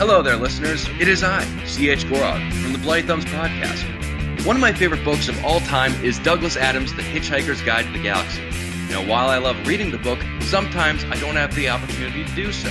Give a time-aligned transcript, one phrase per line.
[0.00, 0.88] Hello there, listeners.
[0.98, 2.06] It is I, C.H.
[2.06, 4.46] Gorog, from the Bloody Thumbs podcast.
[4.46, 7.92] One of my favorite books of all time is Douglas Adams' The Hitchhiker's Guide to
[7.92, 8.40] the Galaxy.
[8.88, 12.50] Now, while I love reading the book, sometimes I don't have the opportunity to do
[12.50, 12.70] so.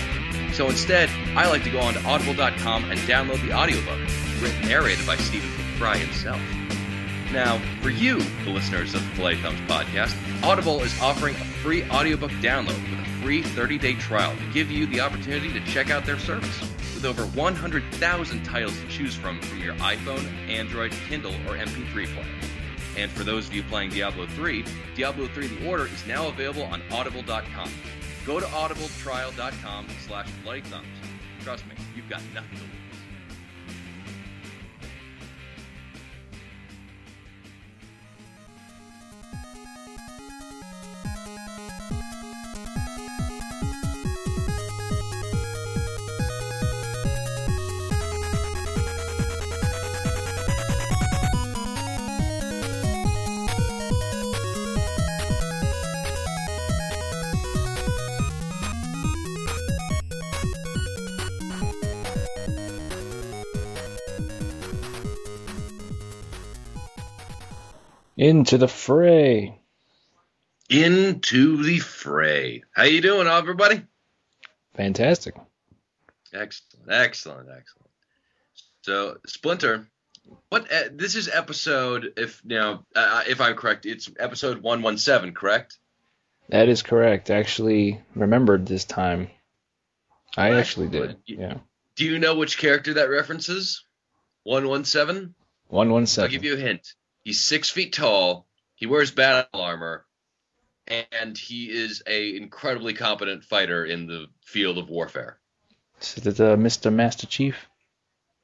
[0.53, 3.99] So instead, I like to go on to audible.com and download the audiobook,
[4.41, 6.41] written narrated by Stephen Fry himself.
[7.31, 11.87] Now, for you, the listeners of the Bloody Thumbs podcast, Audible is offering a free
[11.91, 16.07] audiobook download with a free 30-day trial to give you the opportunity to check out
[16.07, 16.67] their service.
[16.99, 22.25] With over 100,000 titles to choose from from your iPhone, Android, Kindle, or MP3 player.
[22.97, 24.65] And for those of you playing Diablo 3,
[24.97, 27.71] Diablo 3 The Order is now available on audible.com.
[28.25, 30.87] Go to audibletrial.com slash bloody thumbs.
[31.41, 32.88] Trust me, you've got nothing to lose.
[68.19, 69.57] Into the fray.
[70.69, 72.63] Into the fray.
[72.75, 73.81] How you doing, everybody?
[74.75, 75.35] Fantastic.
[76.33, 77.89] Excellent, excellent, excellent.
[78.81, 79.87] So, Splinter,
[80.49, 80.69] what?
[80.69, 84.97] Uh, this is episode, if you know, uh, if I'm correct, it's episode one one
[84.97, 85.77] seven, correct?
[86.49, 87.31] That is correct.
[87.31, 89.29] I actually remembered this time.
[90.35, 91.15] I actually did.
[91.25, 91.57] You- Yeah.
[91.95, 93.85] Do you know which character that references?
[94.43, 95.35] One one seven.
[95.69, 96.95] One one I'll give you a hint.
[97.23, 98.47] He's six feet tall.
[98.75, 100.05] He wears battle armor,
[100.87, 105.39] and he is a incredibly competent fighter in the field of warfare.
[106.01, 106.93] Is it uh, Mr.
[106.93, 107.67] Master Chief?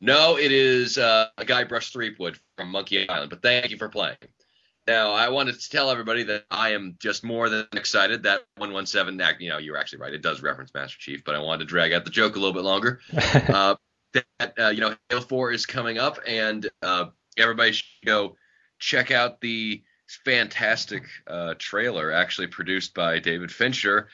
[0.02, 3.30] No, it is uh, a Guybrush Threepwood from Monkey Island.
[3.30, 4.18] But thank you for playing.
[4.88, 9.20] Now, I wanted to tell everybody that I am just more than excited that 117.
[9.22, 10.14] act- You know, you're actually right.
[10.14, 12.54] It does reference Master Chief, but I wanted to drag out the joke a little
[12.54, 13.00] bit longer.
[13.14, 13.76] uh,
[14.14, 17.06] that uh, you know Halo 4 is coming up, and uh,
[17.38, 18.36] everybody should go
[18.80, 19.84] check out the
[20.24, 24.10] fantastic uh, trailer, actually produced by David Fincher.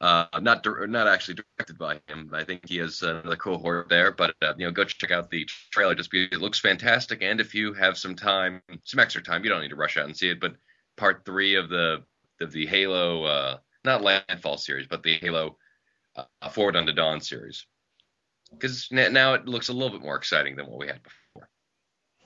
[0.00, 2.30] Uh, not not actually directed by him.
[2.32, 5.46] I think he has another cohort there, but uh, you know, go check out the
[5.70, 7.22] trailer just because it looks fantastic.
[7.22, 10.06] And if you have some time, some extra time, you don't need to rush out
[10.06, 10.40] and see it.
[10.40, 10.54] But
[10.96, 12.02] part three of the
[12.40, 15.58] of the Halo, uh, not Landfall series, but the Halo
[16.16, 17.66] uh, Forward Unto Dawn series
[18.50, 21.48] because now it looks a little bit more exciting than what we had before.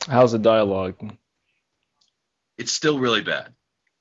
[0.08, 0.96] How's the dialogue?
[2.58, 3.52] It's still really bad.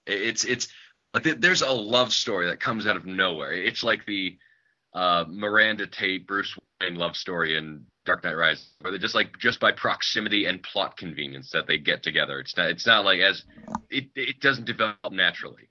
[0.06, 0.68] It's it's
[1.14, 3.54] like there's a love story that comes out of nowhere.
[3.54, 4.38] It's like the
[4.94, 9.38] uh, Miranda Tate Bruce Wayne love story in Dark Knight Rises, where they're just like
[9.40, 12.40] just by proximity and plot convenience that they get together.
[12.40, 13.44] It's not it's not like as
[13.90, 15.70] it it doesn't develop naturally.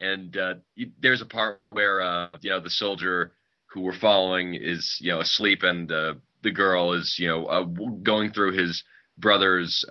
[0.00, 0.54] And uh,
[1.00, 3.32] there's a part where uh, you know the soldier
[3.66, 7.62] who we're following is you know asleep and uh, the girl is you know uh,
[7.62, 8.82] going through his
[9.18, 9.84] brother's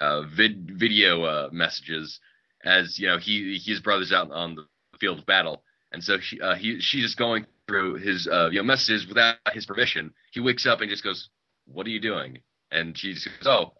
[0.00, 2.20] uh, vid- video uh, messages
[2.64, 4.66] as you know he his brother's out on the
[4.98, 5.62] field of battle.
[5.92, 9.36] And so she uh, he she's just going through his uh, you know messages without
[9.52, 10.12] his permission.
[10.32, 11.30] He wakes up and just goes
[11.66, 12.38] what are you doing?
[12.70, 13.72] And she just goes oh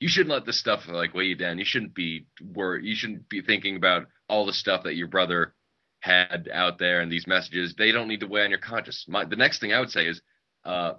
[0.00, 1.58] you shouldn't let this stuff like weigh you down.
[1.58, 5.54] You shouldn't be worried you shouldn't be thinking about all the stuff that your brother
[6.00, 7.74] had out there and these messages.
[7.76, 9.04] They don't need to weigh on your conscience.
[9.08, 10.22] My, the next thing i would say is
[10.64, 10.94] uh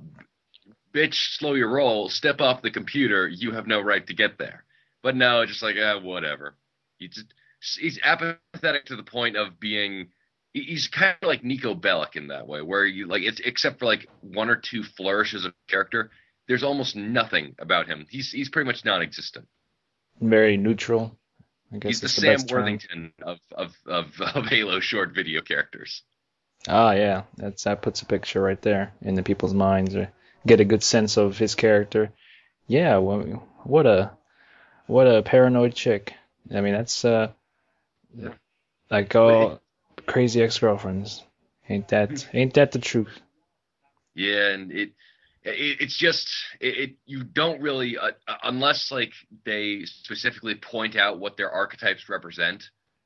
[0.93, 2.09] bitch slow your roll.
[2.09, 3.27] Step off the computer.
[3.27, 4.65] You have no right to get there
[5.03, 6.55] but no just like uh, whatever
[6.97, 7.33] he just
[7.79, 10.09] he's apathetic to the point of being
[10.53, 13.85] he's kind of like Niko Bellic in that way, where you like it's except for
[13.85, 16.11] like one or two flourishes of character,
[16.47, 18.05] there's almost nothing about him.
[18.09, 19.47] He's he's pretty much non-existent.
[20.19, 21.17] Very neutral.
[21.71, 22.39] I guess He's the Sam.
[22.49, 26.03] Worthington of, of of of Halo short video characters.
[26.67, 29.95] Ah, yeah, that's that puts a picture right there in the people's minds.
[29.95, 30.11] Or
[30.45, 32.11] get a good sense of his character.
[32.67, 34.11] Yeah, well, what a
[34.89, 36.13] what a paranoid chick.
[36.53, 37.31] I mean, that's uh,
[38.89, 39.61] like all
[40.07, 41.23] crazy ex-girlfriends.
[41.69, 43.19] Ain't that ain't that the truth?
[44.15, 44.89] Yeah, and it,
[45.43, 46.27] it it's just
[46.59, 49.13] it, it you don't really uh, uh, unless like
[49.45, 52.63] they specifically point out what their archetypes represent,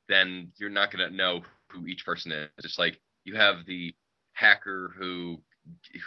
[0.08, 2.48] then you're not gonna know who each person is.
[2.58, 3.94] It's like you have the
[4.32, 5.38] hacker who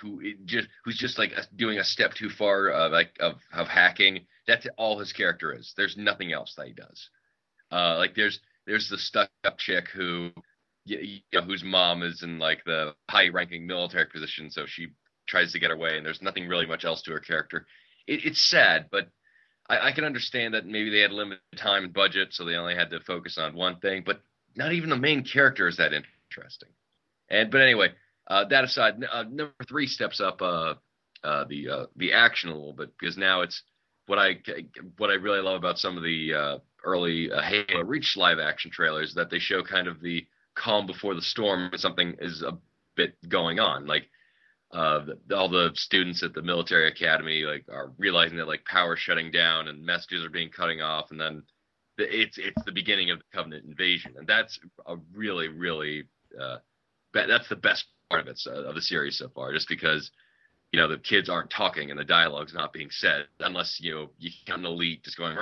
[0.02, 3.68] who it just who's just like doing a step too far uh, like of of
[3.68, 4.26] hacking.
[4.48, 5.74] That's all his character is.
[5.76, 7.10] There's nothing else that he does.
[7.72, 10.32] Uh, like there's there's the stuck up chick who
[10.86, 14.88] you know, whose mom is in like the high ranking military position, so she
[15.28, 17.66] tries to get away, and there's nothing really much else to her character.
[18.08, 19.10] It, it's sad, but
[19.70, 22.76] I, I can understand that maybe they had limited time and budget, so they only
[22.76, 24.04] had to focus on one thing.
[24.06, 24.22] But
[24.56, 26.70] not even the main character is that interesting.
[27.30, 27.90] And but anyway,
[28.28, 30.76] uh, that aside, uh, number three steps up uh,
[31.24, 33.62] uh, the uh, the action a little bit because now it's
[34.08, 34.40] what I
[34.98, 38.72] what I really love about some of the uh, early uh, Halo Reach live action
[38.72, 40.26] trailers that they show kind of the
[40.56, 42.58] calm before the storm when something is a
[42.96, 43.86] bit going on.
[43.86, 44.10] Like
[44.72, 48.96] uh, the, all the students at the military academy like are realizing that like power
[48.98, 51.44] shutting down and messages are being cutting off, and then
[51.98, 54.58] the, it's it's the beginning of the Covenant invasion, and that's
[54.88, 56.06] a really really
[56.42, 56.58] uh,
[57.14, 60.12] be- that's the best part of it uh, of the series so far, just because
[60.72, 64.10] you know the kids aren't talking and the dialogue's not being said unless you know
[64.18, 65.36] you got an elite just going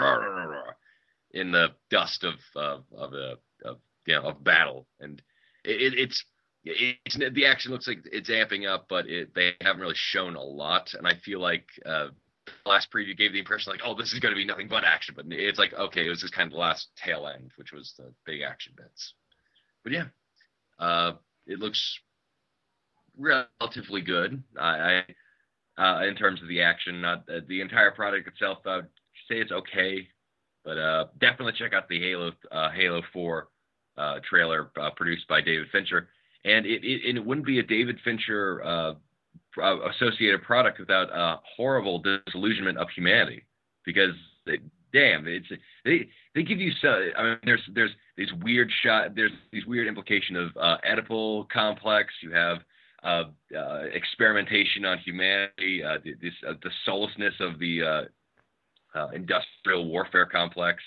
[1.35, 3.35] in the dust of uh, of a
[3.65, 3.77] of,
[4.07, 5.21] you know of battle, and
[5.63, 6.23] it, it's
[6.63, 10.41] it's the action looks like it's amping up, but it, they haven't really shown a
[10.41, 10.95] lot.
[10.97, 12.07] And I feel like uh,
[12.47, 14.83] the last preview gave the impression like, oh, this is going to be nothing but
[14.83, 15.13] action.
[15.15, 17.93] But it's like, okay, it was just kind of the last tail end, which was
[17.97, 19.13] the big action bits.
[19.83, 20.05] But yeah,
[20.79, 21.13] uh,
[21.45, 21.99] it looks
[23.17, 24.41] relatively good.
[24.59, 25.03] I,
[25.77, 28.59] I uh, in terms of the action, not uh, the entire product itself.
[28.65, 28.87] I would
[29.29, 30.07] say it's okay,
[30.63, 33.47] but uh, definitely check out the Halo uh, Halo 4
[33.97, 36.09] uh, trailer produced by David Fincher
[36.45, 38.93] and it, it, it wouldn't be a David Fincher uh,
[39.61, 43.43] uh, associated product without a horrible disillusionment of humanity.
[43.83, 44.13] Because
[44.93, 45.47] damn, it's
[45.83, 47.09] they they give you so.
[47.17, 49.15] I mean, there's there's these weird shot.
[49.15, 52.13] There's these weird implication of uh, Oedipal complex.
[52.21, 52.59] You have
[53.05, 53.23] uh,
[53.55, 55.83] uh, experimentation on humanity.
[55.83, 60.81] Uh, this uh, the soullessness of the uh, uh, industrial warfare complex.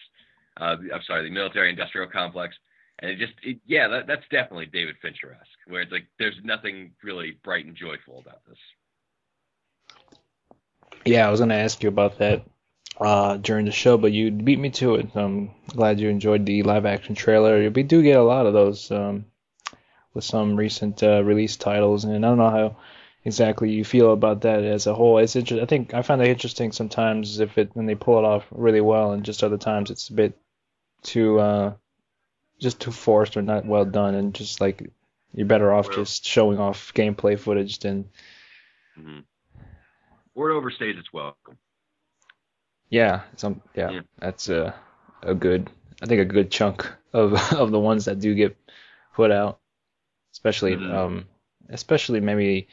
[0.56, 2.56] I'm sorry, the military industrial complex
[3.00, 6.92] and it just it, yeah that, that's definitely david fincher-esque where it's like there's nothing
[7.02, 8.58] really bright and joyful about this
[11.04, 12.44] yeah i was going to ask you about that
[13.42, 16.86] during the show but you beat me to it i'm glad you enjoyed the live
[16.86, 19.24] action trailer we do get a lot of those um,
[20.14, 22.76] with some recent uh, release titles and i don't know how
[23.24, 26.28] exactly you feel about that as a whole it's interesting i think i find that
[26.28, 29.90] interesting sometimes if it when they pull it off really well and just other times
[29.90, 30.38] it's a bit
[31.02, 31.72] too uh,
[32.58, 34.90] just too forced or not well done, and just like
[35.34, 38.04] you're better off just showing off gameplay footage than.
[38.98, 39.20] Mm-hmm.
[40.34, 41.58] Or it overstays its welcome.
[42.90, 44.74] Yeah, some yeah, yeah, that's a
[45.22, 45.70] a good
[46.02, 48.56] I think a good chunk of of the ones that do get
[49.14, 49.60] put out,
[50.32, 50.94] especially mm-hmm.
[50.94, 51.26] um
[51.70, 52.68] especially maybe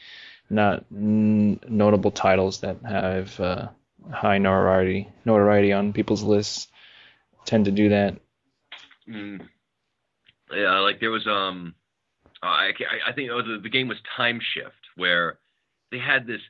[0.48, 3.68] not n- notable titles that have uh,
[4.12, 6.68] high notoriety notoriety on people's lists
[7.44, 8.16] tend to do that.
[9.08, 9.46] Mm.
[10.52, 11.74] Yeah, like there was um,
[12.42, 12.70] I
[13.06, 15.38] I think was, the game was Time Shift where
[15.90, 16.40] they had this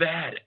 [0.00, 0.38] badass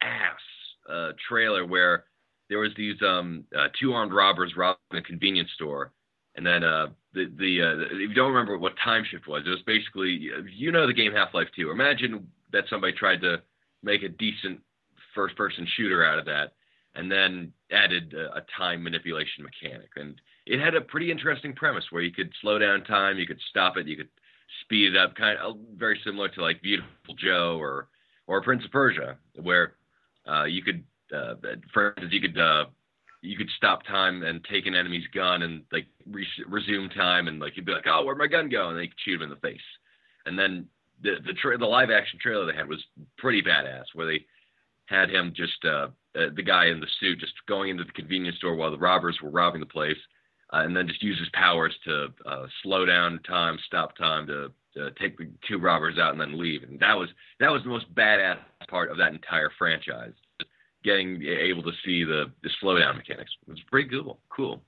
[0.89, 2.05] uh, trailer where
[2.49, 5.91] there was these um uh, two armed robbers robbing a convenience store,
[6.35, 9.49] and then uh the the uh, if you don't remember what Time Shift was, it
[9.49, 11.71] was basically you know the game Half Life 2.
[11.71, 13.41] Imagine that somebody tried to
[13.81, 14.59] make a decent
[15.15, 16.53] first person shooter out of that,
[16.93, 21.85] and then added a, a time manipulation mechanic and it had a pretty interesting premise
[21.89, 24.09] where you could slow down time, you could stop it, you could
[24.61, 27.87] speed it up, kind of very similar to like Beautiful Joe or
[28.27, 29.73] or Prince of Persia, where
[30.27, 30.83] uh, you could,
[31.15, 31.35] uh,
[31.71, 32.65] for instance, you could uh,
[33.25, 37.39] you could stop time and take an enemy's gun and like re- resume time, and
[37.39, 38.69] like you'd be like, oh, where'd my gun go?
[38.69, 39.59] And they could shoot him in the face.
[40.25, 40.67] And then
[41.01, 42.83] the the tra- the live action trailer they had was
[43.17, 44.25] pretty badass, where they
[44.87, 48.37] had him just uh, uh, the guy in the suit just going into the convenience
[48.37, 49.97] store while the robbers were robbing the place
[50.53, 54.51] uh, and then just use his powers to uh, slow down time, stop time to,
[54.99, 56.61] take the two robbers out and then leave.
[56.63, 57.07] And that was
[57.39, 60.11] that was the most badass part of that entire franchise.
[60.85, 64.19] Getting able to see the the slowdown mechanics it was pretty cool.
[64.29, 64.61] Cool.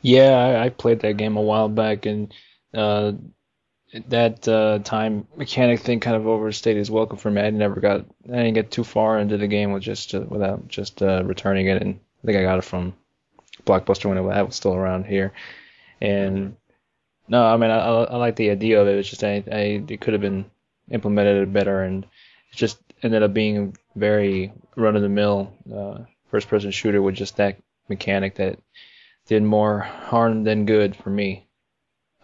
[0.00, 2.32] Yeah, I, I played that game a while back, and
[2.72, 3.12] uh,
[4.08, 7.42] that uh, time mechanic thing kind of overstayed its welcome for me.
[7.42, 10.68] I never got, I didn't get too far into the game with just uh, without
[10.68, 12.94] just uh, returning it, and I think I got it from
[13.66, 15.32] Blockbuster when that was still around here.
[16.00, 16.56] And
[17.28, 18.96] no, I mean I, I like the idea of it.
[18.96, 20.46] It's just I, I it could have been
[20.90, 25.98] implemented better, and it just ended up being very run of the mill uh,
[26.30, 27.58] first person shooter with just that
[27.88, 28.58] mechanic that
[29.26, 31.46] did more harm than good for me.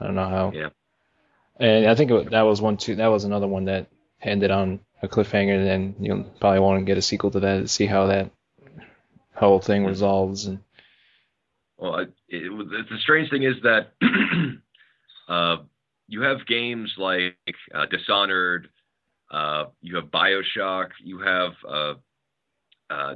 [0.01, 0.53] I don't know how.
[0.55, 0.69] Yeah.
[1.57, 2.97] And I think it, that was one too.
[2.97, 3.89] That was another one that
[4.23, 7.61] ended on a cliffhanger, and then you'll probably want to get a sequel to that
[7.61, 8.31] to see how that
[9.35, 10.47] whole thing resolves.
[10.47, 10.61] And
[11.77, 12.51] well, it, it,
[12.91, 13.93] the strange thing is that
[15.29, 15.59] uh,
[16.07, 17.37] you have games like
[17.75, 18.69] uh, Dishonored,
[19.31, 21.95] uh, you have Bioshock, you have uh,
[22.91, 23.15] uh,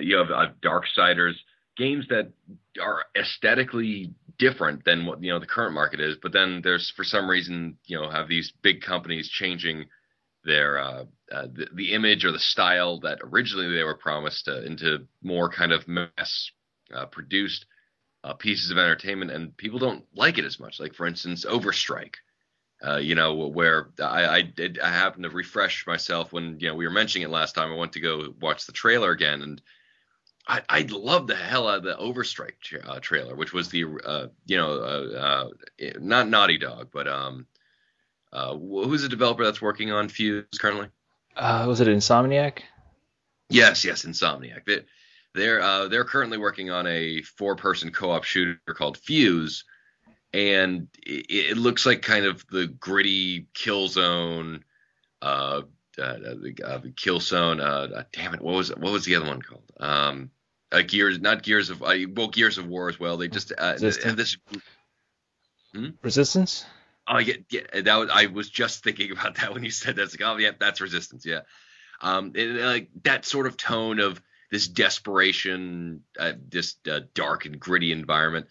[0.00, 1.34] you have uh, Darksiders,
[1.76, 2.32] games that
[2.82, 6.16] are aesthetically different than what you know the current market is.
[6.22, 9.86] But then there's for some reason you know have these big companies changing
[10.44, 14.60] their uh, uh, the, the, image or the style that originally they were promised uh,
[14.62, 16.50] into more kind of mass
[16.94, 17.64] uh, produced
[18.24, 20.80] uh, pieces of entertainment, and people don't like it as much.
[20.80, 22.14] Like for instance, Overstrike.
[22.86, 26.74] Uh, you know, where I, I did, I happened to refresh myself when you know
[26.74, 27.72] we were mentioning it last time.
[27.72, 29.62] I went to go watch the trailer again, and
[30.46, 34.56] I, I love the hell out of the Overstrike tra- trailer, which was the you
[34.56, 35.50] know
[35.98, 37.46] not Naughty Dog, but um
[38.34, 40.88] uh, who's the developer that's working on Fuse currently?
[41.36, 42.58] Uh, was it Insomniac?
[43.48, 44.64] Yes, yes, Insomniac.
[44.66, 44.80] They,
[45.34, 49.64] they're uh, they're currently working on a four-person co-op shooter called Fuse,
[50.34, 54.62] and it, it looks like kind of the gritty Killzone,
[55.22, 55.62] uh,
[55.96, 57.60] uh, the uh, Killzone.
[57.62, 59.62] Uh, damn it, what was what was the other one called?
[59.78, 60.30] Um,
[60.72, 63.16] uh, Gears, not Gears of uh, well, Gears of War as well.
[63.16, 64.16] They just uh, Resistance.
[64.16, 64.36] this.
[65.72, 65.90] Hmm?
[66.02, 66.66] Resistance.
[67.06, 67.82] Oh yeah, yeah.
[67.82, 70.02] That was I was just thinking about that when you said that.
[70.02, 71.24] It's like, oh yeah, that's resistance.
[71.24, 71.40] Yeah.
[72.00, 77.60] Um, it, like that sort of tone of this desperation, uh, this uh, dark and
[77.60, 78.46] gritty environment,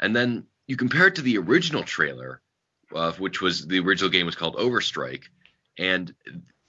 [0.00, 2.40] and then you compare it to the original trailer,
[2.94, 5.24] uh, which was the original game was called Overstrike,
[5.78, 6.14] and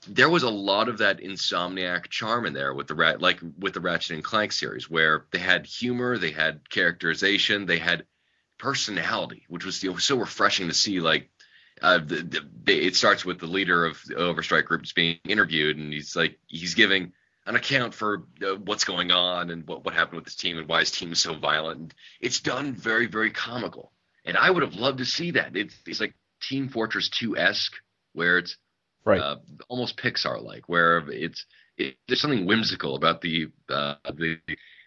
[0.08, 3.74] there was a lot of that insomniac charm in there with the rat like with
[3.74, 8.06] the Ratchet and Clank series, where they had humor, they had characterization, they had
[8.58, 11.01] personality, which was you know, so refreshing to see.
[11.01, 11.29] Like,
[11.82, 15.91] uh, the, the, it starts with the leader of the Overstrike groups being interviewed, and
[15.91, 17.12] he's like, he's giving
[17.50, 20.68] an account for uh, what's going on and what, what happened with his team and
[20.68, 21.79] why his team is so violent.
[21.79, 23.91] And it's done very, very comical.
[24.24, 25.58] And I would have loved to see that.
[25.58, 26.13] It's, it's like
[26.44, 27.74] Team Fortress 2 esque,
[28.13, 28.56] where it's
[29.03, 29.20] right.
[29.20, 29.38] uh,
[29.68, 31.44] almost Pixar like, where it's
[31.75, 34.38] it, there's something whimsical about the uh, the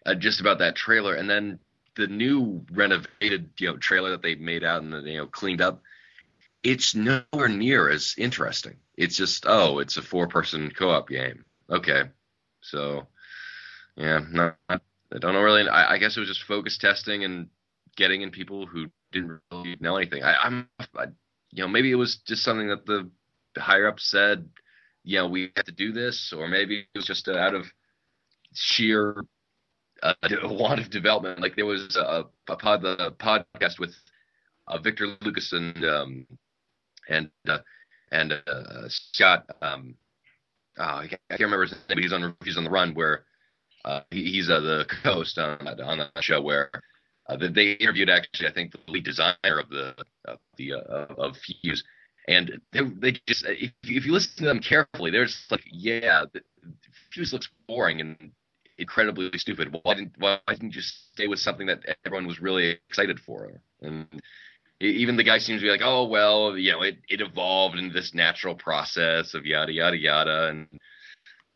[0.07, 1.59] uh, just about that trailer, and then
[1.97, 5.83] the new renovated you know trailer that they made out and you know cleaned up
[6.63, 12.05] it's nowhere near as interesting it's just oh it's a four person co-op game okay
[12.63, 13.07] so
[13.97, 14.79] yeah not, i
[15.19, 17.49] don't know really I, I, guess it was just focus testing and
[17.97, 20.65] getting in people who didn't really know anything I,
[20.97, 21.05] I,
[21.51, 23.11] you know maybe it was just something that the
[23.61, 24.49] higher up said
[25.05, 27.67] you know we have to do this or maybe it was just out of
[28.55, 29.25] sheer
[30.03, 31.41] uh, lot of development.
[31.41, 33.95] Like there was a, a pod, the podcast with
[34.69, 36.27] uh, Victor Lucas and um,
[37.09, 37.59] and uh,
[38.11, 39.47] and uh, Scott.
[39.61, 39.95] Um,
[40.79, 43.25] uh, I, can't, remember his name, but he's on he's on the run where
[43.85, 46.71] uh, he, he's uh, the host on on the show where
[47.29, 51.37] uh, they interviewed actually I think the lead designer of the of the uh, of
[51.37, 51.85] Fuse,
[52.29, 56.25] and they, they just if, if you listen to them carefully, they're just like yeah,
[57.11, 58.33] Fuse looks boring and
[58.79, 59.77] incredibly stupid.
[59.83, 63.61] Why didn't why didn't you stay with something that everyone was really excited for?
[63.81, 64.07] And
[64.83, 67.93] even the guy seems to be like, oh well, you know, it it evolved in
[67.93, 70.67] this natural process of yada yada yada, and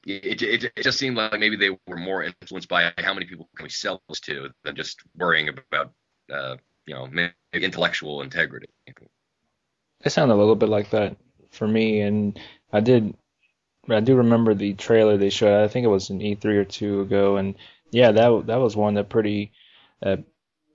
[0.06, 3.48] it, it, it just seemed like maybe they were more influenced by how many people
[3.56, 5.92] can we sell this to than just worrying about
[6.32, 6.56] uh,
[6.86, 7.08] you know
[7.52, 8.68] intellectual integrity.
[10.04, 11.16] It sounded a little bit like that
[11.50, 12.38] for me, and
[12.72, 13.14] I did
[13.88, 15.64] I do remember the trailer they showed.
[15.64, 17.56] I think it was an E3 or two ago, and
[17.90, 19.52] yeah, that that was one that pretty
[20.02, 20.18] uh,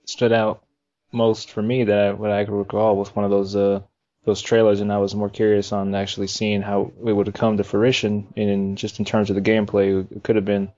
[0.06, 0.64] stood out
[1.12, 3.80] most for me that I, what I could recall was one of those uh,
[4.24, 7.56] those trailers, and I was more curious on actually seeing how it would have come
[7.56, 10.06] to fruition, in just in terms of the gameplay.
[10.10, 10.72] It could have been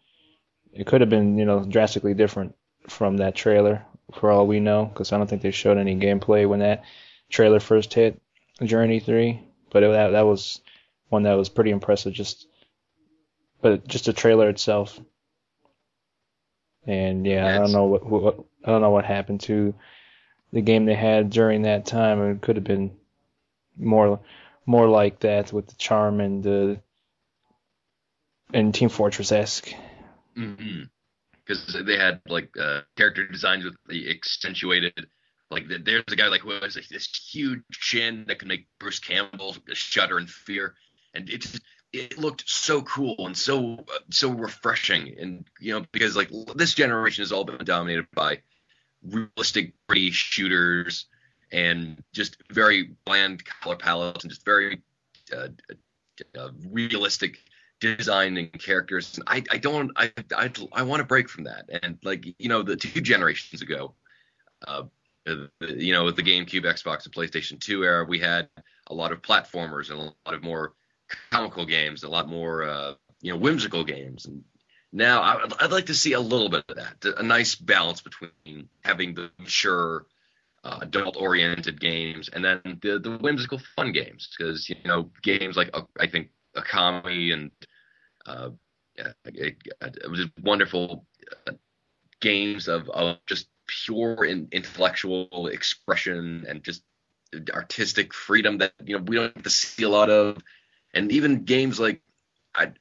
[0.72, 2.54] it could have been you know drastically different
[2.88, 6.48] from that trailer for all we know, because I don't think they showed any gameplay
[6.48, 6.84] when that
[7.30, 8.20] trailer first hit
[8.62, 9.40] Journey 3.
[9.70, 10.60] But it, that that was
[11.08, 12.12] one that was pretty impressive.
[12.12, 12.46] Just,
[13.60, 15.00] but just the trailer itself.
[16.86, 19.74] And yeah, I don't know what, what I don't know what happened to
[20.54, 22.22] the game they had during that time.
[22.30, 22.92] It could have been
[23.76, 24.20] more
[24.64, 26.80] more like that with the charm and the
[28.54, 29.74] and Team Fortress esque.
[30.38, 30.84] Mm-hmm.
[31.44, 35.08] Because they had like uh, character designs with the accentuated
[35.50, 39.00] like there's a guy like who has like, this huge chin that can make Bruce
[39.00, 40.74] Campbell shudder in fear
[41.12, 41.60] and it just
[41.92, 46.74] it looked so cool and so uh, so refreshing and you know because like this
[46.74, 48.40] generation has all been dominated by
[49.04, 51.06] realistic pretty shooters
[51.52, 54.80] and just very bland color palettes and just very
[55.32, 55.48] uh,
[56.38, 57.38] uh, realistic
[57.80, 59.16] design and characters.
[59.16, 61.68] And I, I don't I I, I want to break from that.
[61.82, 63.94] And like you know the two generations ago
[64.66, 64.84] uh,
[65.60, 68.48] you know with the GameCube Xbox and PlayStation 2 era we had
[68.88, 70.74] a lot of platformers and a lot of more
[71.30, 74.42] comical games, a lot more uh, you know whimsical games, and
[74.94, 78.68] now I, I'd like to see a little bit of that, a nice balance between
[78.84, 80.06] having the mature,
[80.62, 85.70] uh, adult-oriented games and then the the whimsical, fun games, because you know games like
[85.74, 87.50] uh, I think Okami and
[88.24, 88.50] uh,
[88.96, 91.04] yeah, it, it was wonderful
[91.48, 91.52] uh,
[92.20, 96.82] games of, of just pure in, intellectual expression and just
[97.52, 100.38] artistic freedom that you know we don't get to see a lot of,
[100.94, 102.00] and even games like
[102.54, 102.72] I.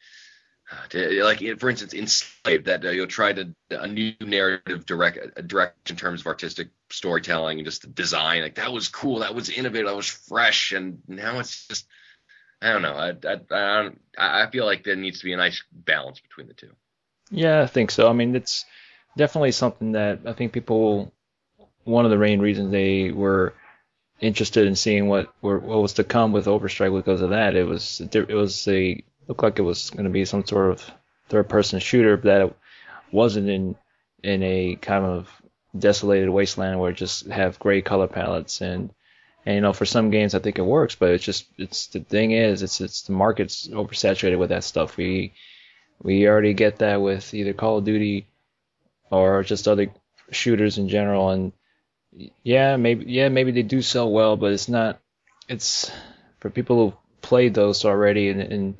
[0.93, 5.95] Like for instance, enslaved that uh, you'll try to a new narrative direct direct in
[5.95, 9.95] terms of artistic storytelling and just design like that was cool, that was innovative, that
[9.95, 11.87] was fresh, and now it's just
[12.61, 12.95] I don't know.
[12.95, 16.53] I I I, I feel like there needs to be a nice balance between the
[16.53, 16.71] two.
[17.29, 18.07] Yeah, I think so.
[18.07, 18.65] I mean, it's
[19.17, 21.11] definitely something that I think people.
[21.85, 23.53] One of the main reasons they were
[24.21, 27.55] interested in seeing what what was to come with Overstrike because of that.
[27.55, 30.91] It was it was a looked like it was going to be some sort of
[31.29, 32.55] third person shooter, but that it
[33.11, 33.75] wasn't in
[34.23, 35.29] in a kind of
[35.77, 38.91] desolated wasteland where it just have gray color palettes and
[39.45, 41.99] and you know for some games I think it works, but it's just it's the
[41.99, 44.97] thing is it's it's the market's oversaturated with that stuff.
[44.97, 45.33] We
[46.01, 48.27] we already get that with either Call of Duty
[49.09, 49.87] or just other
[50.31, 51.53] shooters in general and
[52.43, 54.99] yeah, maybe yeah, maybe they do sell well, but it's not.
[55.47, 55.91] It's
[56.39, 58.77] for people who played those already and and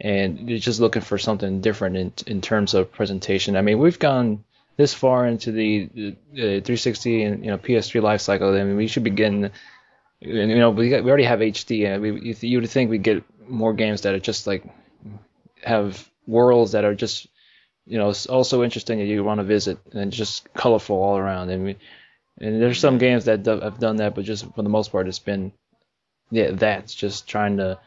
[0.00, 3.56] and you're just looking for something different in in terms of presentation.
[3.56, 4.44] I mean, we've gone
[4.76, 8.54] this far into the, the, the 360 and you know PS3 life cycle.
[8.54, 9.50] I mean, we should begin.
[10.20, 13.22] You know, we got, we already have HD, and we, you would think we get
[13.48, 14.64] more games that are just like
[15.62, 17.26] have worlds that are just
[17.86, 21.50] you know also interesting that you want to visit and just colorful all around.
[21.50, 21.76] And we,
[22.38, 25.08] and there's some games that do, have done that, but just for the most part,
[25.08, 25.52] it's been
[26.30, 27.78] yeah, that's just trying to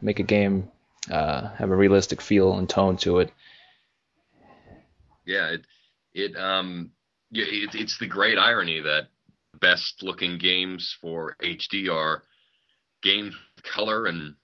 [0.00, 0.70] make a game
[1.10, 3.32] uh, have a realistic feel and tone to it.
[5.24, 5.66] Yeah, it
[6.14, 6.90] it um
[7.30, 9.08] yeah, it, it's the great irony that
[9.60, 12.22] best looking games for HD are
[13.02, 14.34] games with color and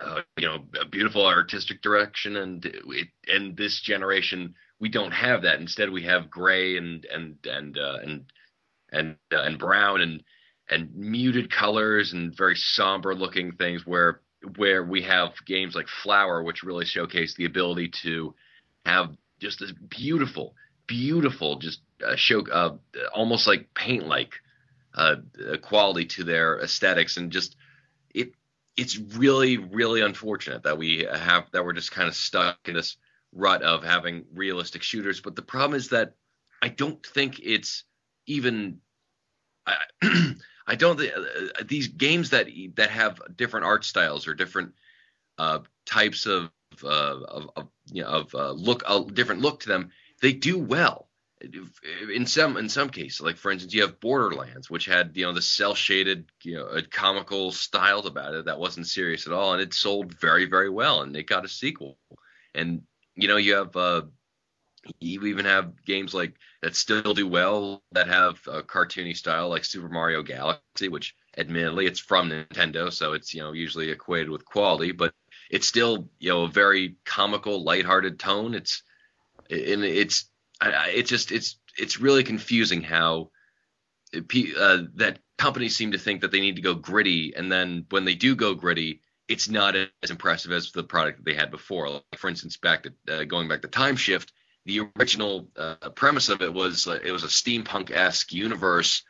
[0.00, 5.42] uh, you know a beautiful artistic direction and it, and this generation we don't have
[5.42, 5.60] that.
[5.60, 8.24] Instead, we have gray and and and uh, and
[8.92, 10.22] and uh, and brown and
[10.68, 13.86] and muted colors and very somber looking things.
[13.86, 14.20] Where
[14.56, 18.34] where we have games like Flower, which really showcase the ability to
[18.84, 20.54] have just this beautiful,
[20.86, 22.76] beautiful, just uh, show uh,
[23.12, 24.34] almost like paint like
[24.94, 25.16] uh,
[25.62, 27.56] quality to their aesthetics and just
[28.14, 28.32] it
[28.76, 32.96] it's really really unfortunate that we have that we're just kind of stuck in this
[33.34, 35.20] rut of having realistic shooters.
[35.20, 36.14] But the problem is that
[36.62, 37.84] I don't think it's
[38.26, 38.78] even.
[39.66, 39.76] I,
[40.66, 44.74] I don't uh, these games that that have different art styles or different
[45.38, 46.50] uh, types of
[46.82, 49.90] uh, of, of, you know, of uh, look a different look to them.
[50.20, 51.08] They do well
[52.12, 53.20] in some in some cases.
[53.20, 56.80] Like for instance, you have Borderlands, which had you know the cell shaded you know
[56.90, 61.02] comical styles about it that wasn't serious at all, and it sold very very well,
[61.02, 61.98] and it got a sequel.
[62.54, 62.82] And
[63.16, 64.02] you know, you have uh,
[65.00, 69.64] you even have games like that still do well that have a cartoony style like
[69.64, 74.44] Super Mario Galaxy, which admittedly it's from Nintendo, so it's you know usually equated with
[74.44, 75.14] quality, but
[75.50, 78.54] it's still you know a very comical, lighthearted tone.
[78.54, 78.82] It's
[79.50, 80.30] and it's
[80.62, 83.30] it's just it's it's really confusing how
[84.14, 88.04] uh, that companies seem to think that they need to go gritty, and then when
[88.04, 91.88] they do go gritty, it's not as impressive as the product that they had before.
[91.90, 94.32] Like for instance, back to uh, going back to Time Shift,
[94.66, 99.02] the original uh, premise of it was uh, it was a steampunk esque universe,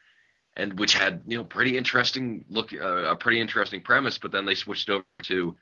[0.56, 4.18] and which had you know pretty interesting look, uh, a pretty interesting premise.
[4.18, 5.56] But then they switched over to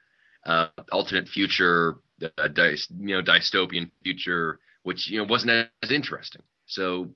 [0.46, 1.96] uh, alternate future,
[2.38, 6.42] uh, dy- you know, dystopian future, which you know wasn't as interesting.
[6.66, 7.10] So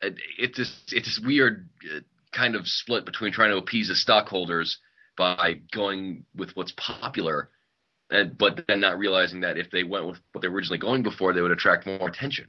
[0.00, 1.68] it, it's just it's this weird
[2.32, 4.78] kind of split between trying to appease the stockholders
[5.16, 7.50] by going with what's popular,
[8.10, 11.02] and, but then not realizing that if they went with what they were originally going
[11.02, 12.46] before, they would attract more attention.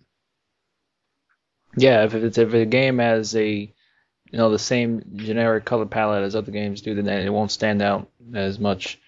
[1.77, 6.23] Yeah, if it's if a game has a you know the same generic color palette
[6.23, 8.99] as other games do, then it won't stand out as much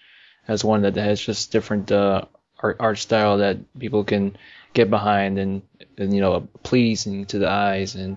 [0.46, 2.22] as one that has just different uh,
[2.60, 4.36] art, art style that people can
[4.74, 5.62] get behind and,
[5.96, 8.16] and you know pleasing to the eyes and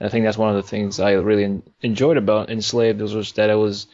[0.00, 3.56] I think that's one of the things I really enjoyed about Enslaved was that it
[3.56, 3.86] was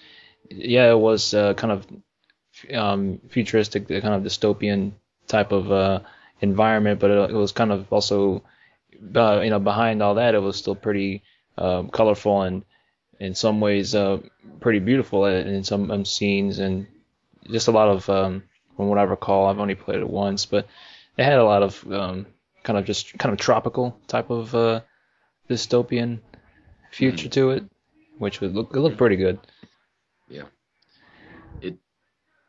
[0.50, 1.86] yeah, it was uh, kind of
[2.72, 4.92] um, futuristic, kind of dystopian
[5.26, 6.00] type of uh,
[6.40, 8.42] environment, but it, it, was kind of also,
[9.14, 11.22] uh, you know, behind all that, it was still pretty
[11.58, 12.64] um, colorful and
[13.20, 14.18] in some ways uh,
[14.60, 16.86] pretty beautiful in some um, scenes and
[17.50, 18.42] just a lot of um,
[18.76, 19.46] from what I recall.
[19.46, 20.66] I've only played it once, but
[21.16, 22.26] it had a lot of um,
[22.62, 24.80] kind of just kind of tropical type of uh,
[25.48, 26.20] dystopian
[26.90, 27.32] future mm.
[27.32, 27.64] to it,
[28.18, 29.38] which would look it looked pretty good.
[30.28, 30.44] Yeah.
[31.60, 31.78] It,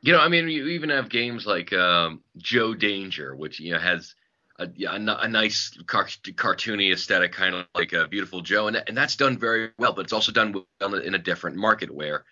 [0.05, 3.79] you know, I mean, you even have games like um, Joe Danger, which you know
[3.79, 4.13] has
[4.59, 9.15] a, a, nice car- cartoony aesthetic, kind of like a Beautiful Joe, and and that's
[9.15, 9.93] done very well.
[9.93, 12.23] But it's also done in a different market where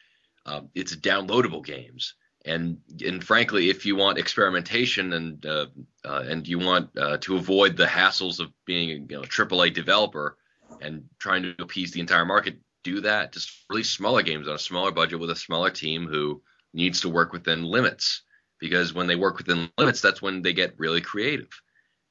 [0.46, 2.14] um, it's downloadable games.
[2.46, 5.66] And and frankly, if you want experimentation and uh,
[6.06, 9.74] uh, and you want uh, to avoid the hassles of being you know, a AAA
[9.74, 10.38] developer
[10.80, 13.34] and trying to appease the entire market, do that.
[13.34, 17.10] Just release smaller games on a smaller budget with a smaller team who needs to
[17.10, 18.24] work within limits.
[18.60, 21.50] Because when they work within limits, that's when they get really creative.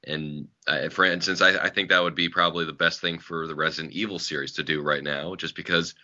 [0.05, 0.49] And
[0.91, 3.95] for instance, I, I, think that would be probably the best thing for the Resident
[3.95, 5.95] Evil series to do right now, just because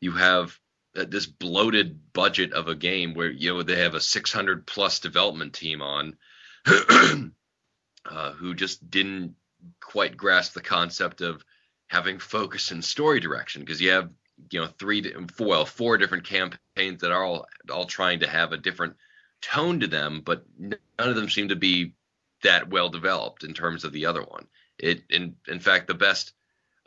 [0.00, 0.56] you have
[0.96, 5.00] uh, this bloated budget of a game where you know they have a 600 plus
[5.00, 6.16] development team on,
[6.66, 9.34] uh, who just didn't
[9.80, 11.44] quite grasp the concept of
[11.88, 14.10] having focus and story direction because you have
[14.50, 18.52] you know three four well four different campaigns that are all all trying to have
[18.52, 18.96] a different
[19.40, 21.94] tone to them, but none of them seem to be
[22.42, 24.46] that well developed in terms of the other one.
[24.78, 26.32] It in in fact the best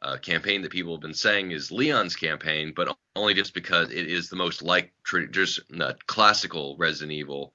[0.02, 4.08] uh, campaign that people have been saying is Leon's campaign, but only just because it
[4.08, 4.94] is the most like
[5.32, 7.54] just uh, classical Resident Evil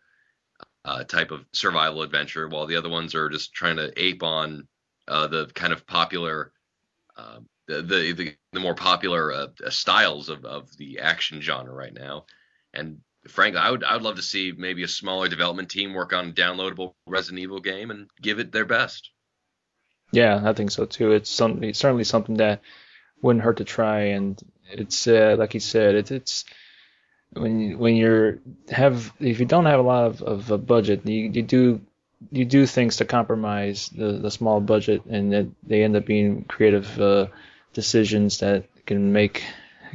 [0.84, 4.66] uh, type of survival adventure, while the other ones are just trying to ape on
[5.06, 6.52] uh, the kind of popular,
[7.16, 12.24] um, the, the, the more popular uh, styles of of the action genre right now.
[12.72, 16.12] And frankly, I would I would love to see maybe a smaller development team work
[16.12, 19.10] on a downloadable Resident Evil game and give it their best.
[20.12, 21.12] Yeah, I think so too.
[21.12, 22.60] It's it's certainly something that
[23.22, 26.44] wouldn't hurt to try, and it's uh, like you said, it's it's
[27.32, 28.38] when you, when you're
[28.70, 31.80] have if you don't have a lot of, of a budget, you, you do
[32.30, 36.44] you do things to compromise the, the small budget, and that they end up being
[36.44, 37.26] creative uh,
[37.72, 39.44] decisions that can make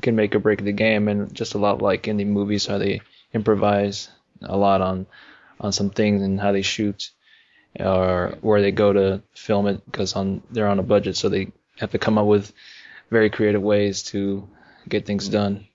[0.01, 2.77] can make or break the game, and just a lot like in the movies how
[2.77, 3.01] they
[3.33, 4.09] improvise
[4.41, 5.05] a lot on
[5.59, 7.11] on some things and how they shoot
[7.79, 11.51] or where they go to film it because on they're on a budget, so they
[11.77, 12.51] have to come up with
[13.09, 14.47] very creative ways to
[14.88, 15.67] get things done.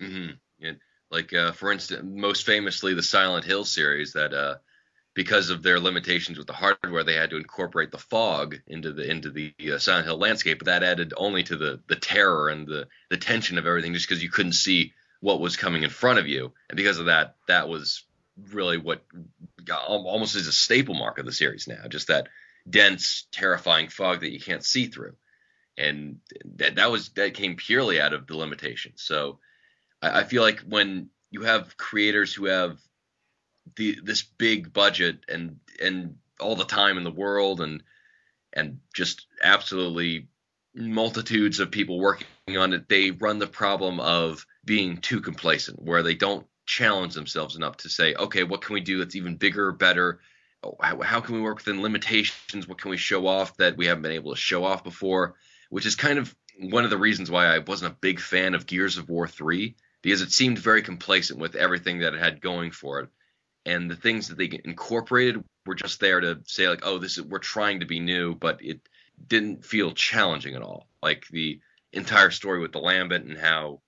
[0.00, 0.32] Mm-hmm.
[0.58, 0.72] Yeah.
[1.10, 4.56] Like uh, for instance, most famously the Silent Hill series that uh,
[5.16, 9.10] because of their limitations with the hardware, they had to incorporate the fog into the
[9.10, 12.68] into the uh, Silent Hill landscape, but that added only to the the terror and
[12.68, 16.18] the the tension of everything, just because you couldn't see what was coming in front
[16.18, 18.04] of you, and because of that, that was
[18.52, 19.02] really what
[19.88, 21.88] almost is a staple mark of the series now.
[21.88, 22.28] Just that
[22.68, 25.16] dense, terrifying fog that you can't see through,
[25.78, 26.18] and
[26.56, 29.00] that that was that came purely out of the limitations.
[29.02, 29.38] So
[30.02, 32.78] I, I feel like when you have creators who have
[33.74, 37.82] the this big budget and and all the time in the world and
[38.52, 40.28] and just absolutely
[40.74, 42.26] multitudes of people working
[42.56, 47.56] on it, they run the problem of being too complacent, where they don't challenge themselves
[47.56, 50.20] enough to say, okay, what can we do that's even bigger, better?
[50.62, 52.66] Oh, how, how, can we work within limitations?
[52.66, 55.34] What can we show off that we haven't been able to show off before?
[55.70, 58.66] Which is kind of one of the reasons why I wasn't a big fan of
[58.66, 62.70] Gears of War 3 because it seemed very complacent with everything that it had going
[62.70, 63.08] for it.
[63.66, 67.24] And the things that they incorporated were just there to say like, oh, this is
[67.24, 68.80] we're trying to be new, but it
[69.26, 70.86] didn't feel challenging at all.
[71.02, 71.60] Like the
[71.92, 73.80] entire story with the Lambent and how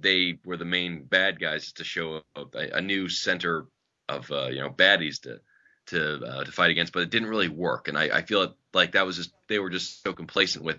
[0.00, 3.66] they were the main bad guys to show a, a new center
[4.08, 5.40] of uh, you know baddies to
[5.88, 7.88] to uh, to fight against, but it didn't really work.
[7.88, 10.78] And I, I feel like that was just they were just so complacent with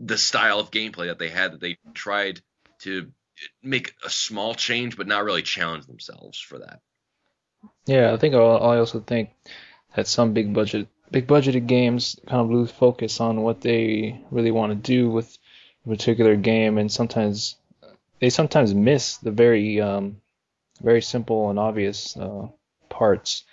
[0.00, 2.40] the style of gameplay that they had that they tried
[2.80, 3.12] to
[3.62, 6.80] make a small change, but not really challenge themselves for that.
[7.86, 9.30] Yeah, I think I also think
[9.94, 14.50] that some big budget big budgeted games kind of lose focus on what they really
[14.50, 15.38] want to do with
[15.86, 17.56] a particular game, and sometimes
[18.20, 20.16] they sometimes miss the very um,
[20.82, 22.48] very simple and obvious uh,
[22.88, 23.44] parts.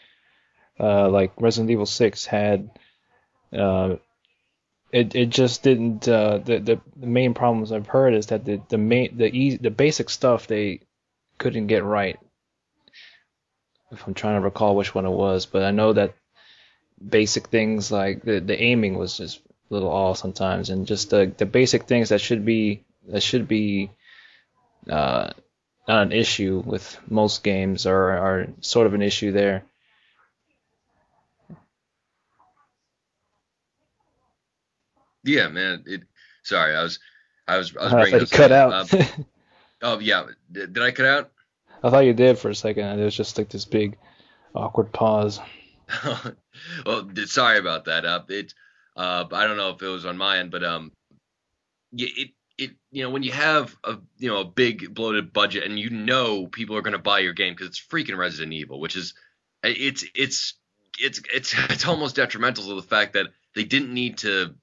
[0.79, 2.71] Uh, like Resident Evil 6 had
[3.53, 3.97] uh,
[4.91, 8.61] it it just didn't uh, the, the the main problems I've heard is that the
[8.69, 10.81] the main the easy, the basic stuff they
[11.37, 12.19] couldn't get right.
[13.91, 16.15] If I'm trying to recall which one it was, but I know that
[17.05, 21.31] basic things like the the aiming was just a little off sometimes, and just the
[21.37, 23.91] the basic things that should be that should be
[24.89, 25.31] uh,
[25.87, 29.63] not an issue with most games are are sort of an issue there.
[35.23, 35.83] Yeah, man.
[35.85, 36.01] It.
[36.43, 36.99] Sorry, I was,
[37.47, 38.21] I was, I was bringing.
[38.21, 38.93] Uh, cut out.
[38.93, 39.05] Um,
[39.81, 41.31] oh yeah, did, did, I cut out?
[41.83, 43.97] I thought you did for a second, and it was just like this big,
[44.53, 45.39] awkward pause.
[46.85, 48.05] well, sorry about that.
[48.05, 48.53] Uh, it,
[48.95, 50.91] uh, I don't know if it was on my end, but um,
[51.93, 55.79] it it you know when you have a you know a big bloated budget and
[55.79, 58.95] you know people are going to buy your game because it's freaking Resident Evil, which
[58.95, 59.13] is
[59.63, 60.53] it's it's
[60.99, 64.55] it's it's it's almost detrimental to the fact that they didn't need to.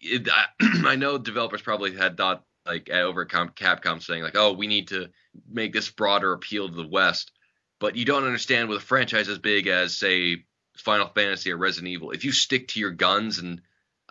[0.00, 0.46] It, I,
[0.86, 5.08] I know developers probably had thought like over Capcom saying like, oh, we need to
[5.48, 7.32] make this broader appeal to the West,
[7.78, 10.44] but you don't understand with a franchise as big as say
[10.76, 13.60] Final Fantasy or Resident Evil, if you stick to your guns and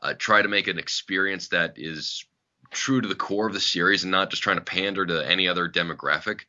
[0.02, 2.26] uh, try to make an experience that is
[2.72, 5.48] true to the core of the series and not just trying to pander to any
[5.48, 6.42] other demographic,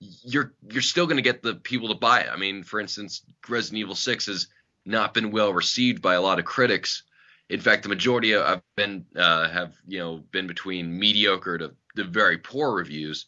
[0.00, 2.28] you're you're still going to get the people to buy it.
[2.30, 4.48] I mean, for instance, Resident Evil 6 has
[4.84, 7.02] not been well received by a lot of critics.
[7.48, 12.04] In fact, the majority have been uh, have you know been between mediocre to the
[12.04, 13.26] very poor reviews,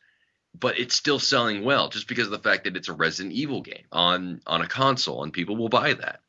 [0.59, 3.63] but it's still selling well just because of the fact that it's a Resident Evil
[3.63, 6.21] game on on a console and people will buy that.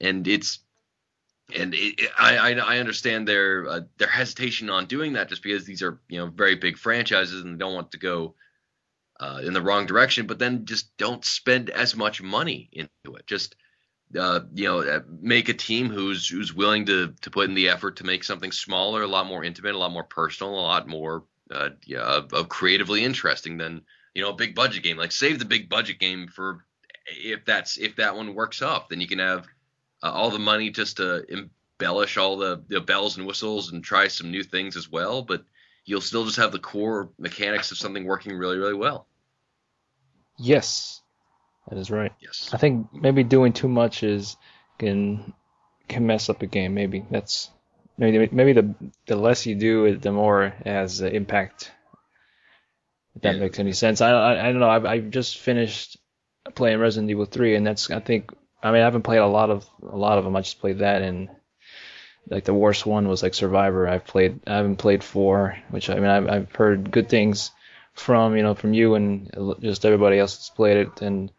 [0.00, 0.60] And it's
[1.54, 5.82] and it, I, I understand their uh, their hesitation on doing that just because these
[5.82, 8.34] are you know very big franchises and they don't want to go
[9.20, 10.26] uh, in the wrong direction.
[10.26, 13.26] But then just don't spend as much money into it.
[13.26, 13.56] Just
[14.18, 17.68] uh, you know uh, make a team who's who's willing to to put in the
[17.68, 20.88] effort to make something smaller, a lot more intimate, a lot more personal, a lot
[20.88, 23.82] more uh, yeah, of, of creatively interesting than
[24.14, 24.96] you know a big budget game.
[24.96, 26.64] Like save the big budget game for
[27.06, 29.46] if that's if that one works up, then you can have
[30.02, 31.24] uh, all the money just to
[31.78, 35.22] embellish all the, the bells and whistles and try some new things as well.
[35.22, 35.44] But
[35.84, 39.06] you'll still just have the core mechanics of something working really, really well.
[40.38, 41.00] Yes,
[41.68, 42.12] that is right.
[42.20, 42.50] Yes.
[42.52, 44.36] I think maybe doing too much is
[44.78, 45.32] can
[45.88, 46.74] can mess up a game.
[46.74, 47.50] Maybe that's
[47.98, 48.74] maybe maybe the
[49.06, 51.72] the less you do, it, the more it has impact.
[53.14, 53.40] If that yeah.
[53.40, 54.00] makes any sense.
[54.00, 54.70] I, I I don't know.
[54.70, 55.96] I've I've just finished
[56.54, 58.32] playing Resident Evil 3, and that's I think
[58.62, 60.36] I mean, I haven't played a lot of a lot of them.
[60.36, 61.28] I just played that, and
[62.28, 63.88] like the worst one was like Survivor.
[63.88, 64.40] I've played.
[64.46, 67.50] I haven't played four, which I mean, I've, I've heard good things
[67.94, 71.02] from you know from you and just everybody else that's played it.
[71.02, 71.30] And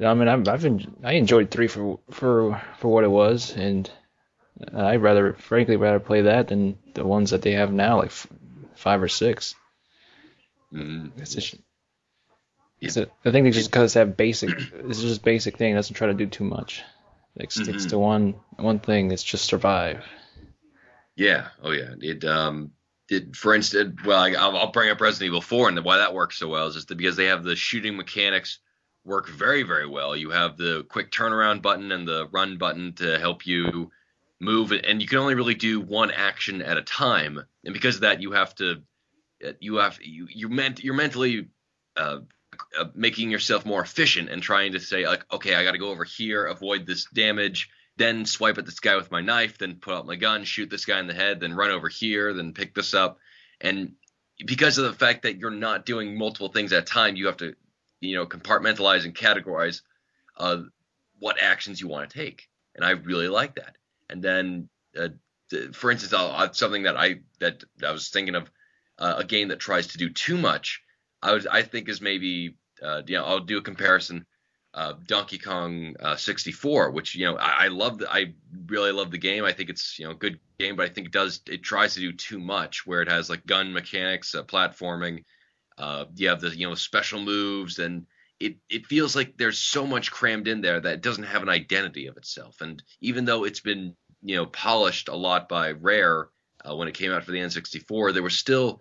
[0.00, 3.90] I mean, I've, I've been, I enjoyed three for for for what it was, and
[4.74, 8.26] I'd rather, frankly, rather play that than the ones that they have now, like f-
[8.74, 9.54] five or 6
[10.72, 11.56] mm It's just,
[12.80, 13.04] yeah.
[13.24, 14.50] I think they just because have basic.
[14.72, 15.72] This is just basic thing.
[15.72, 16.82] It doesn't try to do too much.
[17.36, 17.88] Like sticks mm-hmm.
[17.88, 19.12] to one one thing.
[19.12, 20.04] It's just survive.
[21.16, 21.48] Yeah.
[21.62, 21.94] Oh yeah.
[22.00, 22.72] It um.
[23.08, 26.38] It, for instance, well, I, I'll bring up Resident Evil 4 and why that works
[26.38, 28.60] so well is just because they have the shooting mechanics
[29.04, 30.14] work very, very well.
[30.14, 33.90] You have the quick turnaround button and the run button to help you
[34.40, 37.44] move, and you can only really do one action at a time.
[37.64, 38.82] And because of that, you have to,
[39.60, 41.48] you have you you meant you're mentally
[41.96, 42.20] uh,
[42.78, 45.90] uh, making yourself more efficient and trying to say like, okay, I got to go
[45.90, 49.94] over here, avoid this damage, then swipe at this guy with my knife, then put
[49.94, 52.74] out my gun, shoot this guy in the head, then run over here, then pick
[52.74, 53.18] this up,
[53.60, 53.92] and
[54.46, 57.36] because of the fact that you're not doing multiple things at a time, you have
[57.36, 57.54] to,
[58.00, 59.82] you know, compartmentalize and categorize
[60.38, 60.62] uh,
[61.18, 63.76] what actions you want to take, and I really like that.
[64.10, 64.68] And then,
[64.98, 65.08] uh,
[65.72, 68.50] for instance, I'll, something that I that I was thinking of
[68.98, 70.82] uh, a game that tries to do too much
[71.22, 74.26] I would I think is maybe uh, you know I'll do a comparison.
[74.72, 77.98] Uh, Donkey Kong uh, 64, which you know I, I love.
[77.98, 78.34] The, I
[78.66, 79.44] really love the game.
[79.44, 81.94] I think it's you know a good game, but I think it does it tries
[81.94, 85.24] to do too much, where it has like gun mechanics, uh, platforming.
[85.76, 88.06] Uh, you have the you know special moves, and
[88.38, 91.48] it it feels like there's so much crammed in there that it doesn't have an
[91.48, 92.60] identity of itself.
[92.60, 96.28] And even though it's been you know polished a lot by Rare
[96.68, 98.80] uh, when it came out for the N64, there was still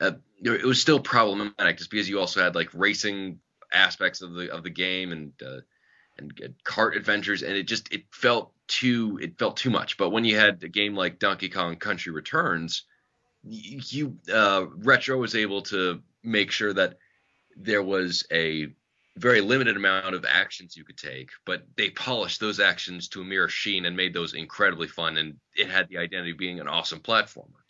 [0.00, 3.38] uh, it was still problematic just because you also had like racing
[3.72, 5.60] aspects of the of the game and uh,
[6.18, 6.32] and
[6.62, 9.96] cart adventures and it just it felt too it felt too much.
[9.96, 12.84] But when you had a game like donkey kong country returns
[13.46, 16.98] you uh, retro was able to make sure that
[17.56, 18.68] there was a
[19.16, 23.24] very limited amount of actions you could take but they polished those actions to a
[23.24, 26.68] mere sheen and made those incredibly fun and it had the identity of being an
[26.68, 27.62] awesome platformer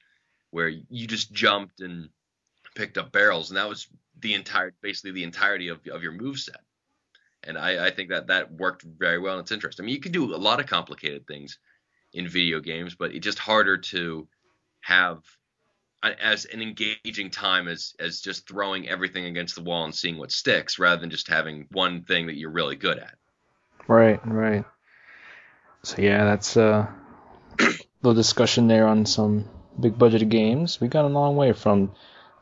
[0.54, 2.09] where you just jumped and
[2.74, 3.88] picked up barrels, and that was
[4.20, 6.61] the entire, basically the entirety of, of your move set.
[7.42, 9.35] And I, I think that that worked very well.
[9.35, 9.85] And it's interesting.
[9.85, 11.59] I mean, you can do a lot of complicated things
[12.12, 14.28] in video games, but it's just harder to
[14.80, 15.18] have
[16.12, 20.31] as an engaging time as as just throwing everything against the wall and seeing what
[20.31, 23.14] sticks, rather than just having one thing that you're really good at.
[23.87, 24.64] Right, right.
[25.83, 26.87] So yeah, that's uh,
[27.59, 27.64] a
[28.03, 30.81] little discussion there on some big budget games.
[30.81, 31.93] We got a long way from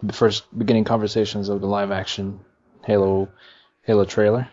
[0.03, 2.41] the first beginning conversations of the live action
[2.85, 3.29] Halo
[3.83, 4.49] Halo trailer.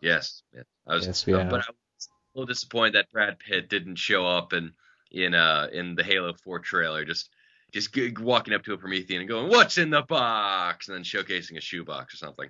[0.00, 0.64] Yes, yes.
[0.86, 1.44] I was, Yes, yeah.
[1.44, 4.72] but I was a little disappointed that Brad Pitt didn't show up in
[5.10, 7.04] in uh in the Halo 4 trailer.
[7.04, 7.30] Just
[7.74, 11.04] just g- walking up to a Promethean and going, "What's in the box?" and then
[11.04, 12.48] showcasing a shoebox or something.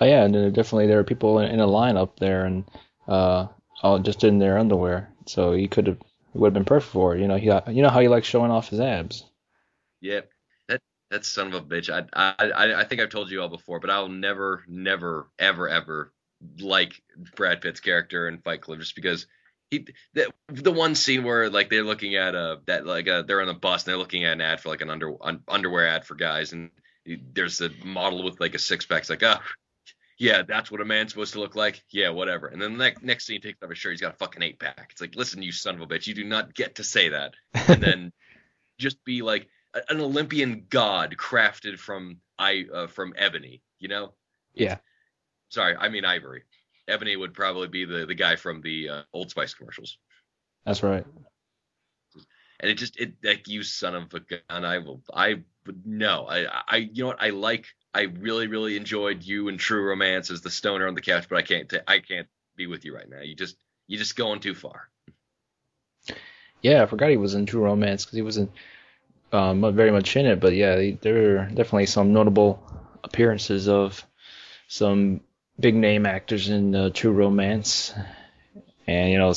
[0.00, 2.64] Oh yeah, and then definitely there are people in, in a lineup there and
[3.06, 3.46] uh
[3.82, 5.10] all just in their underwear.
[5.26, 5.98] So he could have
[6.34, 7.20] would have been perfect for it.
[7.20, 9.24] You know, he got, you know how he likes showing off his abs.
[10.00, 10.28] Yep.
[10.68, 11.88] That that son of a bitch.
[11.90, 12.06] I
[12.38, 16.12] I I- I think I've told you all before, but I'll never never ever ever
[16.60, 17.00] like
[17.36, 19.26] Brad Pitt's character in Fight Club just because
[19.70, 23.42] he the, the one scene where like they're looking at a that like uh they're
[23.42, 25.86] on a bus and they're looking at an ad for like an under un, underwear
[25.88, 26.70] ad for guys and
[27.04, 29.00] he- there's a model with like a six pack.
[29.00, 29.42] It's like ah.
[30.18, 31.82] Yeah, that's what a man's supposed to look like.
[31.90, 32.46] Yeah, whatever.
[32.46, 33.92] And then the next, next scene, he takes off his shirt.
[33.92, 34.88] He's got a fucking eight pack.
[34.90, 37.34] It's like, listen, you son of a bitch, you do not get to say that.
[37.68, 38.12] And then
[38.78, 43.60] just be like a- an Olympian god crafted from I uh, from ebony.
[43.78, 44.14] You know?
[44.54, 44.78] Yeah.
[45.50, 46.44] Sorry, I mean ivory.
[46.88, 49.98] Ebony would probably be the the guy from the uh, Old Spice commercials.
[50.64, 51.04] That's right.
[52.58, 54.64] And it just it like you son of a gun.
[54.64, 55.02] I will.
[55.12, 56.26] I would no.
[56.26, 57.66] I I you know what I like.
[57.92, 61.36] I really really enjoyed you and True Romance as the stoner on the couch, but
[61.36, 61.72] I can't.
[61.86, 63.20] I can't be with you right now.
[63.20, 63.56] You just
[63.88, 64.88] you're just going too far.
[66.62, 68.50] Yeah, I forgot he was in True Romance because he wasn't
[69.32, 70.40] um, very much in it.
[70.40, 72.62] But yeah, he- there are definitely some notable
[73.04, 74.04] appearances of
[74.68, 75.20] some
[75.58, 77.94] big name actors in uh, True Romance.
[78.86, 79.34] And you know,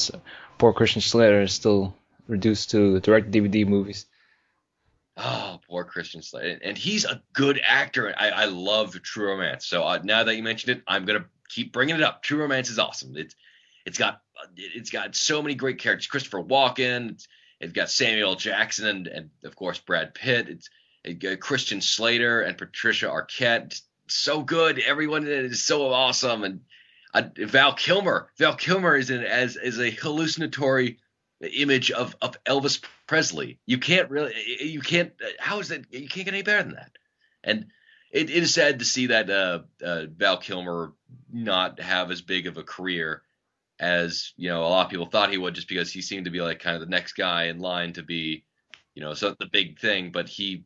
[0.58, 1.96] poor Christian Slater is still
[2.28, 4.06] reduced to direct DVD movies.
[5.18, 8.14] Oh, poor Christian Slater, and, he's a good actor.
[8.18, 9.66] I, I love True Romance.
[9.66, 12.24] So uh, now that you mentioned it, I'm gonna keep bringing it up.
[12.24, 13.18] True Romance is awesome.
[13.18, 13.36] It's
[13.86, 14.22] it's got
[14.56, 16.08] it's got so many great characters.
[16.08, 17.12] Christopher Walken.
[17.12, 17.28] It's,
[17.60, 20.48] it's got Samuel Jackson and and of course Brad Pitt.
[20.48, 20.70] It's
[21.04, 23.82] it got Christian Slater and Patricia Arquette.
[24.12, 24.80] So good.
[24.80, 26.44] Everyone in it is so awesome.
[26.44, 26.62] And
[27.14, 28.30] uh, Val Kilmer.
[28.38, 30.98] Val Kilmer is in as as a hallucinatory
[31.42, 33.60] image of of Elvis Presley.
[33.66, 35.14] You can't really, you can't.
[35.40, 35.92] How is that?
[35.92, 36.92] You can't get any better than that.
[37.44, 37.68] And
[38.12, 40.94] it, it is sad to see that uh, uh, Val Kilmer
[41.32, 43.24] not have as big of a career
[43.80, 46.32] as you know a lot of people thought he would, just because he seemed to
[46.32, 48.44] be like kind of the next guy in line to be,
[48.94, 50.12] you know, so the big thing.
[50.12, 50.66] But he,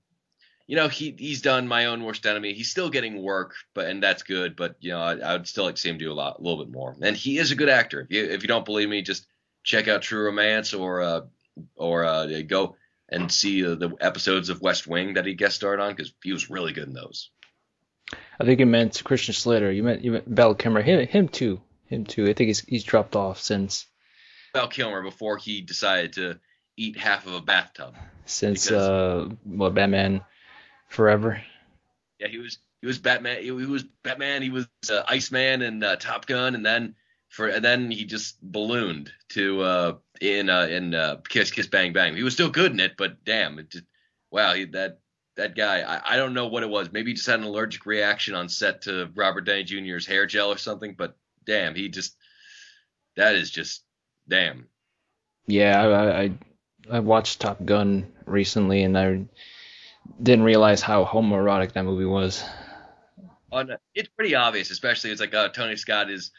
[0.67, 2.53] you know, he he's done my own worst enemy.
[2.53, 4.55] He's still getting work, but and that's good.
[4.55, 6.41] But you know, I, I would still like to see him do a lot, a
[6.41, 6.95] little bit more.
[7.01, 8.01] And he is a good actor.
[8.01, 9.25] If you if you don't believe me, just
[9.63, 11.21] check out True Romance or uh,
[11.75, 12.75] or uh, go
[13.09, 16.31] and see uh, the episodes of West Wing that he guest starred on because he
[16.31, 17.29] was really good in those.
[18.39, 19.71] I think you meant Christian Slater.
[19.71, 20.81] You meant you meant Val Kilmer.
[20.81, 21.61] Him, him too.
[21.87, 22.23] Him too.
[22.23, 23.85] I think he's he's dropped off since
[24.55, 26.39] Val Kilmer before he decided to
[26.77, 27.95] eat half of a bathtub.
[28.25, 30.21] since uh what Batman
[30.93, 31.41] Forever.
[32.19, 33.41] Yeah, he was he was Batman.
[33.41, 34.43] He was Batman.
[34.43, 36.93] He was uh, Iceman and uh, Top Gun, and then
[37.29, 41.93] for and then he just ballooned to uh, in uh, in uh, Kiss Kiss Bang
[41.93, 42.15] Bang.
[42.15, 43.85] He was still good in it, but damn, it just
[44.29, 44.99] wow, he, that
[45.35, 45.81] that guy.
[45.81, 46.91] I, I don't know what it was.
[46.91, 50.51] Maybe he just had an allergic reaction on set to Robert Downey Jr.'s hair gel
[50.51, 50.93] or something.
[50.95, 52.15] But damn, he just
[53.15, 53.83] that is just
[54.27, 54.67] damn.
[55.47, 56.37] Yeah, I, I I-
[56.91, 59.25] I watched Top Gun recently and I
[60.21, 62.43] didn't realize how homoerotic that movie was.
[63.51, 66.31] on it's pretty obvious, especially it's like uh, Tony Scott is,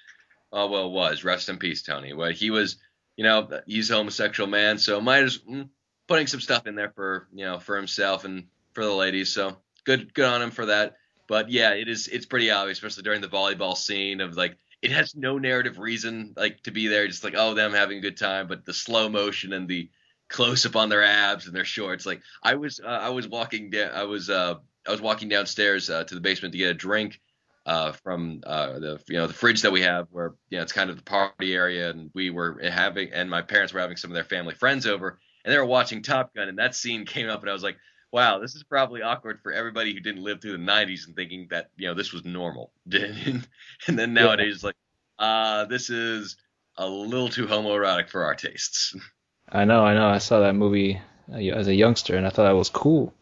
[0.53, 2.13] uh, well, was rest in peace, Tony.
[2.13, 2.77] Well, he was,
[3.17, 5.69] you know, he's a homosexual man, so might as mm,
[6.07, 9.33] putting some stuff in there for you know for himself and for the ladies.
[9.33, 10.97] So good, good on him for that.
[11.27, 14.91] But yeah, it is it's pretty obvious, especially during the volleyball scene of like it
[14.91, 18.17] has no narrative reason like to be there, just like oh them having a good
[18.17, 19.89] time, but the slow motion and the
[20.29, 22.07] close up on their abs and their shorts.
[22.07, 24.57] Like I was uh, I was walking down I was uh
[24.87, 27.21] I was walking downstairs uh, to the basement to get a drink
[27.67, 30.73] uh, from uh, the you know the fridge that we have, where you know it's
[30.73, 34.11] kind of the party area, and we were having and my parents were having some
[34.11, 37.29] of their family friends over, and they were watching Top Gun, and that scene came
[37.29, 37.79] up, and I was like,
[38.13, 41.47] wow, this is probably awkward for everybody who didn't live through the '90s and thinking
[41.51, 43.49] that you know this was normal, and
[43.87, 44.77] then nowadays like,
[45.19, 46.37] uh, this is
[46.77, 48.95] a little too homoerotic for our tastes.
[49.55, 50.09] I know, I know.
[50.09, 51.01] I saw that movie
[51.33, 53.15] uh, as a youngster and I thought that was cool.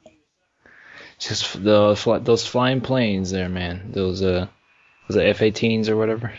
[1.18, 3.93] Just the those flying planes there, man.
[3.93, 4.49] Those uh,
[5.07, 6.33] was it F-18s or whatever?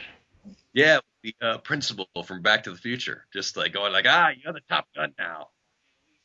[0.74, 4.52] Yeah, the uh, principal from Back to the Future, just like going like, ah, you're
[4.52, 5.50] the Top Gun now.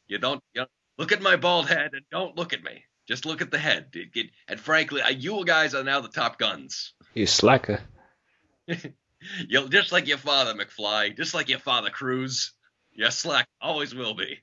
[0.09, 2.83] You don't, you don't look at my bald head and don't look at me.
[3.07, 3.89] Just look at the head.
[3.93, 6.95] It- it- and frankly, uh, you guys are now the Top Guns.
[7.15, 7.81] You slacker.
[9.49, 11.17] You just like your father, McFly.
[11.17, 12.53] Just like your father, Cruise.
[12.99, 13.47] You're slack.
[13.61, 14.41] Always will be.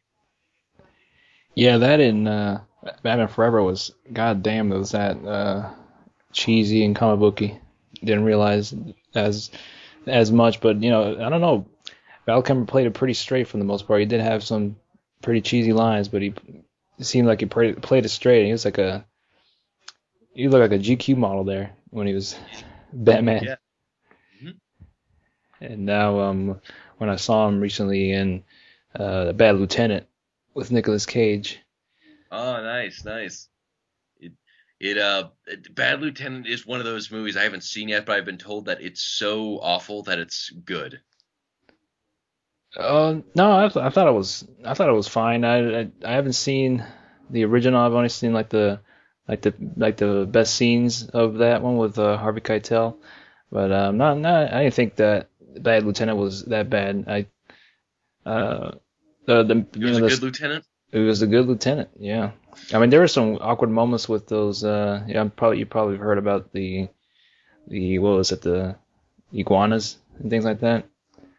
[1.55, 2.61] Yeah, that in uh,
[3.03, 4.71] Batman Forever was goddamn.
[4.71, 5.73] It was that uh,
[6.31, 7.59] cheesy and comic booky.
[8.01, 8.73] Didn't realize
[9.13, 9.51] as
[10.07, 11.65] as much, but you know, I don't know.
[12.25, 13.99] Val Kilmer played it pretty straight for the most part.
[13.99, 14.77] He did have some
[15.21, 16.33] pretty cheesy lines, but he
[17.01, 18.45] seemed like he played, it straight.
[18.45, 19.05] He was like a
[20.33, 22.37] he looked like a GQ model there when he was
[22.93, 23.43] Batman.
[23.43, 23.55] Yeah.
[24.41, 24.55] Mhm.
[25.59, 26.61] And now, um,
[26.97, 28.43] when I saw him recently in
[28.97, 30.07] uh, Bad Lieutenant
[30.53, 31.59] with Nicolas Cage,
[32.31, 33.47] Oh, nice, nice.
[34.19, 34.33] It,
[34.79, 35.29] it, uh,
[35.71, 38.65] Bad Lieutenant is one of those movies I haven't seen yet, but I've been told
[38.65, 40.99] that it's so awful that it's good.
[42.75, 45.45] Uh, no, I, th- I thought it was I thought it was fine.
[45.45, 46.83] I, I I haven't seen
[47.29, 47.79] the original.
[47.79, 48.81] I've only seen like the
[49.29, 52.97] like the like the best scenes of that one with uh, Harvey Keitel.
[53.49, 55.29] But um, not not I didn't think that
[55.59, 57.05] Bad Lieutenant was that bad.
[57.07, 57.25] I
[58.29, 58.71] uh
[59.25, 60.65] the the It you was know, a the- good lieutenant.
[60.91, 61.89] it was a good lieutenant.
[61.99, 62.31] Yeah,
[62.73, 64.63] I mean there were some awkward moments with those.
[64.63, 66.89] Uh, yeah, I'm probably you probably heard about the
[67.67, 68.75] the what was it the
[69.33, 70.85] iguanas and things like that.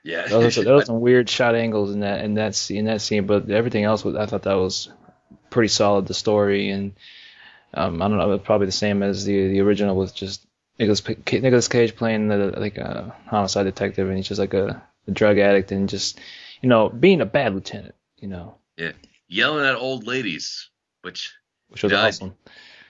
[0.02, 0.26] Yeah.
[0.28, 3.00] There was, there was some weird shot angles in that in that scene, in that
[3.00, 4.88] scene, but everything else was I thought that was
[5.50, 6.06] pretty solid.
[6.06, 6.92] The story and
[7.74, 10.46] um, I don't know, probably the same as the the original with just
[10.78, 15.10] Nicolas Nicolas Cage playing the like a homicide detective, and he's just like a, a
[15.10, 16.18] drug addict and just
[16.60, 18.56] you know being a bad lieutenant, you know,
[19.28, 20.68] Yelling at old ladies,
[21.02, 21.34] which,
[21.68, 22.34] which was Yeah, I- awesome,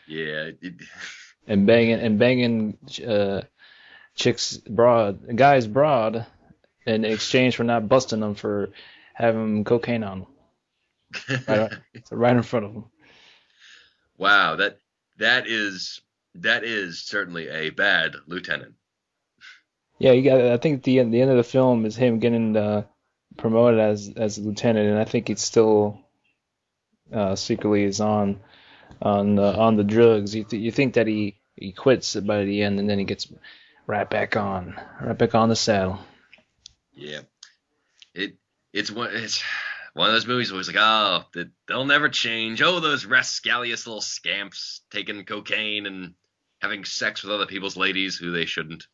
[0.07, 0.51] yeah,
[1.49, 2.77] and banging and banging
[3.07, 3.43] uh,
[4.15, 6.27] chicks broad guys broad
[6.87, 8.71] in exchange for not busting them for
[9.15, 10.29] having cocaine on them.
[11.49, 11.73] Right,
[12.11, 12.85] right in front of them.
[14.19, 14.79] wow, that
[15.19, 16.01] that is
[16.43, 18.75] that is certainly a bad lieutenant.
[19.99, 20.41] Yeah, you got.
[20.41, 22.85] I think the the end of the film is him getting uh,
[23.37, 26.01] promoted as as a lieutenant, and I think it's still
[27.13, 28.41] uh, secretly is on
[29.01, 30.35] on uh, on the drugs.
[30.35, 33.33] You th- you think that he he quits by the end, and then he gets
[33.87, 35.99] right back on, right back on the saddle.
[36.93, 37.21] Yeah,
[38.15, 38.37] it
[38.73, 39.43] it's one it's
[39.95, 41.25] one of those movies where it's like, oh,
[41.67, 42.61] they'll never change.
[42.61, 46.13] Oh, those rascalious little scamps taking cocaine and
[46.61, 48.87] having sex with other people's ladies who they shouldn't.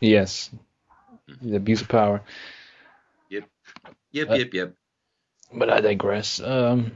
[0.00, 0.50] Yes,
[1.42, 2.22] the abuse of power.
[4.10, 4.74] Yep, Uh, yep, yep.
[5.52, 6.40] But I digress.
[6.40, 6.92] Um,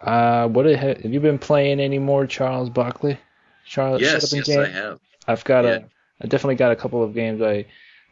[0.00, 3.18] uh, what ha- have you been playing any more, Charles Buckley?
[3.66, 5.00] Charles, Yes, yes, I have.
[5.26, 5.70] I've got Yeah.
[5.70, 5.80] a,
[6.22, 7.66] I definitely got a couple of games I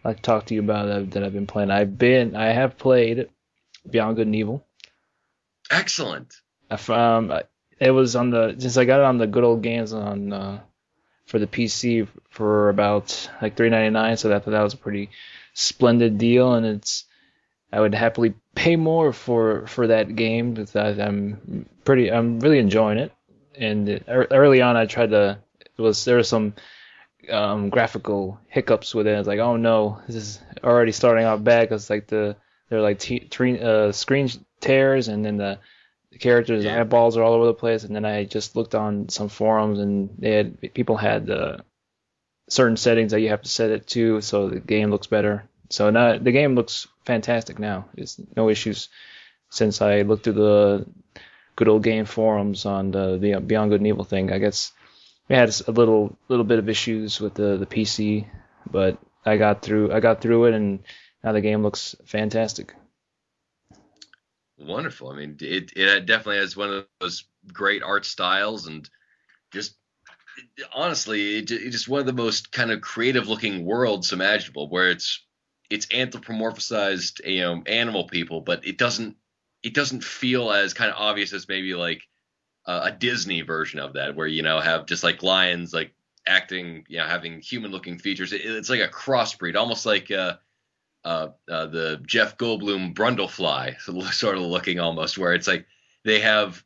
[0.05, 1.71] like to talk to you about that, that I've been playing.
[1.71, 3.29] I've been, I have played
[3.89, 4.67] Beyond Good and Evil.
[5.71, 6.35] Excellent.
[6.71, 7.31] I found
[7.79, 10.61] it was on the since I got it on the good old games on uh,
[11.27, 14.17] for the PC for about like three ninety nine.
[14.17, 15.11] So that that was a pretty
[15.55, 17.05] splendid deal, and it's
[17.73, 20.67] I would happily pay more for for that game.
[20.75, 23.13] I, I'm pretty, I'm really enjoying it.
[23.55, 26.55] And early on, I tried to it was there was some
[27.31, 29.19] um, graphical hiccups with it.
[29.19, 32.37] It's like, oh no, this is already starting out bad because like the
[32.69, 35.59] they're like t- tre- uh, screen tears, and then the,
[36.13, 36.81] the characters' Yeah.
[36.81, 37.85] eyeballs are all over the place.
[37.85, 41.59] And then I just looked on some forums, and they had people had uh,
[42.49, 45.45] certain settings that you have to set it to, so the game looks better.
[45.71, 47.87] So now the game looks fantastic now.
[47.97, 48.89] It's no issues
[49.51, 50.87] since I looked through the
[51.57, 54.33] good old game forums on the, the Beyond Good and Evil thing.
[54.33, 54.73] I guess
[55.29, 58.27] we had a little little bit of issues with the the PC,
[58.71, 60.81] but I got through I got through it, and
[61.25, 62.75] now the game looks fantastic.
[64.63, 65.11] Wonderful.
[65.11, 68.89] I mean, it it definitely has one of those great art styles and
[69.53, 69.77] just
[70.75, 74.91] honestly, it, it's just one of the most kind of creative looking worlds imaginable, where
[74.91, 75.25] it's
[75.71, 79.17] it's anthropomorphized, you know, animal people, but it doesn't
[79.63, 82.03] it doesn't feel as kind of obvious as maybe like
[82.67, 85.95] a Disney version of that, where you know have just like lions like
[86.27, 88.33] acting, you know, having human looking features.
[88.33, 90.11] It, it's like a crossbreed, almost like.
[90.11, 90.37] Uh,
[91.05, 93.81] uh, uh, the Jeff Goldblum Brundlefly
[94.13, 95.67] sort of looking almost, where it's like
[96.05, 96.63] they have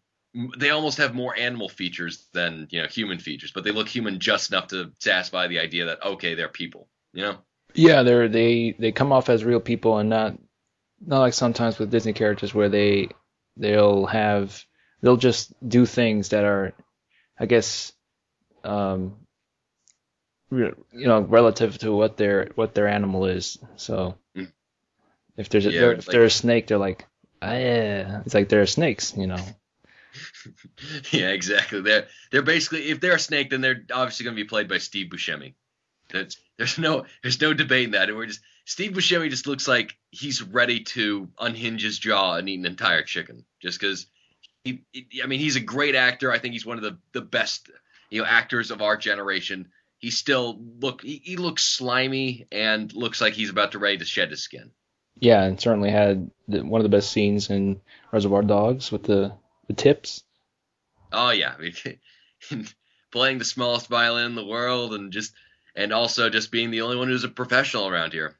[0.58, 4.18] they almost have more animal features than you know human features, but they look human
[4.20, 6.88] just enough to satisfy the idea that okay, they're people.
[7.12, 7.38] You know?
[7.74, 10.38] Yeah, they're they they come off as real people and not
[11.04, 13.08] not like sometimes with Disney characters where they
[13.56, 14.62] they'll have
[15.00, 16.74] they'll just do things that are
[17.38, 17.92] I guess
[18.64, 19.16] um
[20.50, 23.58] you know relative to what their what their animal is.
[23.76, 24.16] So.
[25.36, 27.06] If there's a, Yeah, they're, if like- they're a snake, they're like
[27.42, 28.22] ah, yeah.
[28.24, 29.42] It's like they're snakes, you know.
[31.12, 31.80] yeah, exactly.
[31.80, 34.78] They're they're basically if they're a snake, then they're obviously going to be played by
[34.78, 35.54] Steve Buscemi.
[36.10, 38.08] That's there's no there's no debating that.
[38.08, 42.48] And we're just Steve Buscemi just looks like he's ready to unhinge his jaw and
[42.48, 44.06] eat an entire chicken, just because.
[44.64, 46.32] He, he- I mean, he's a great actor.
[46.32, 47.70] I think he's one of the the best
[48.10, 49.68] you know actors of our generation,
[49.98, 54.04] he still look he, he looks slimy and looks like he's about to ready to
[54.04, 54.72] shed his skin.
[55.18, 57.80] Yeah, and certainly had the, one of the best scenes in
[58.12, 59.32] Reservoir Dogs with the
[59.66, 60.22] the tips.
[61.12, 62.68] Oh yeah, I mean,
[63.10, 65.32] playing the smallest violin in the world, and just
[65.74, 68.36] and also just being the only one who's a professional around here.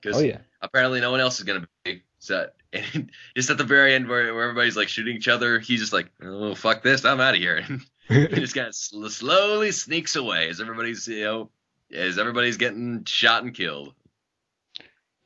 [0.00, 2.02] Because oh yeah, apparently no one else is gonna be.
[2.18, 5.80] So and just at the very end where, where everybody's like shooting each other, he's
[5.80, 7.64] just like, oh fuck this, I'm out of here.
[8.10, 11.50] And he just kind of sl- slowly sneaks away as everybody's you know
[11.90, 13.94] as everybody's getting shot and killed.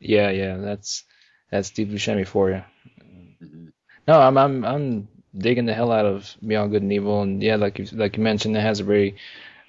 [0.00, 1.04] Yeah, yeah, that's
[1.50, 2.62] that's Steve Buscemi for you.
[3.42, 3.68] Mm-hmm.
[4.06, 7.56] No, I'm I'm I'm digging the hell out of Beyond Good and Evil, and yeah,
[7.56, 9.16] like you like you mentioned, it has a very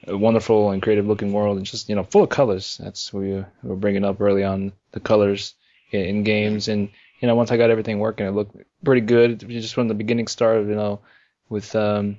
[0.08, 2.78] wonderful and creative looking world, and just you know full of colors.
[2.82, 5.56] That's what we were bringing up early on the colors
[5.92, 9.48] in, in games, and you know once I got everything working, it looked pretty good.
[9.48, 11.02] Just from the beginning started, you know,
[11.50, 12.18] with um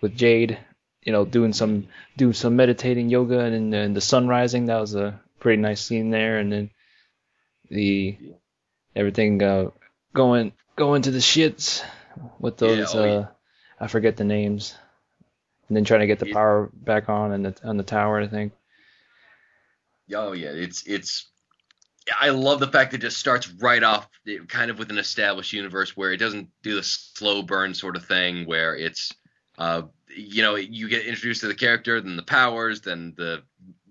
[0.00, 0.58] with Jade,
[1.02, 4.66] you know, doing some doing some meditating yoga and, and the sun rising.
[4.66, 6.70] That was a pretty nice scene there, and then
[7.70, 8.18] the
[8.94, 9.70] everything uh,
[10.12, 11.82] going going to the shits
[12.38, 13.26] with those yeah, oh, uh.
[13.78, 14.74] I forget the names,
[15.68, 18.20] and then trying to get the power back on and the on the tower.
[18.20, 18.52] I think.
[20.14, 21.26] Oh yeah, it's it's.
[22.18, 24.08] I love the fact that it just starts right off,
[24.48, 28.04] kind of with an established universe where it doesn't do the slow burn sort of
[28.04, 29.12] thing where it's,
[29.58, 29.82] uh,
[30.16, 33.42] you know, you get introduced to the character, then the powers, then the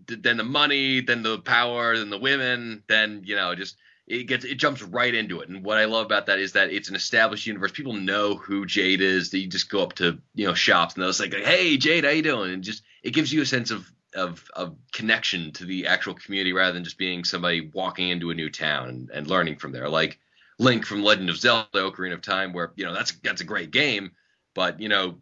[0.10, 4.44] then the money, then the power, then the women, then you know just it gets
[4.44, 5.50] it jumps right into it.
[5.50, 7.72] And what I love about that is that it's an established universe.
[7.72, 9.30] People know who Jade is.
[9.30, 12.24] They just go up to you know shops and they'll say, "Hey Jade, how you
[12.24, 16.16] doing?" And just it gives you a sense of of of connection to the actual
[16.16, 19.72] community rather than just being somebody walking into a new town and, and learning from
[19.72, 19.88] there.
[19.88, 20.20] Like
[20.58, 23.70] Link from Legend of Zelda: Ocarina of Time, where you know that's that's a great
[23.70, 24.12] game,
[24.56, 25.22] but you know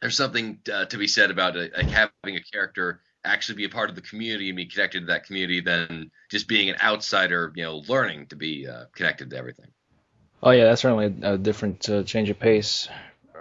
[0.00, 3.68] there's something uh, to be said about uh, like having a character actually be a
[3.68, 7.52] part of the community and be connected to that community than just being an outsider,
[7.54, 9.70] you know, learning to be uh, connected to everything.
[10.42, 12.88] Oh yeah, that's certainly a different uh, change of pace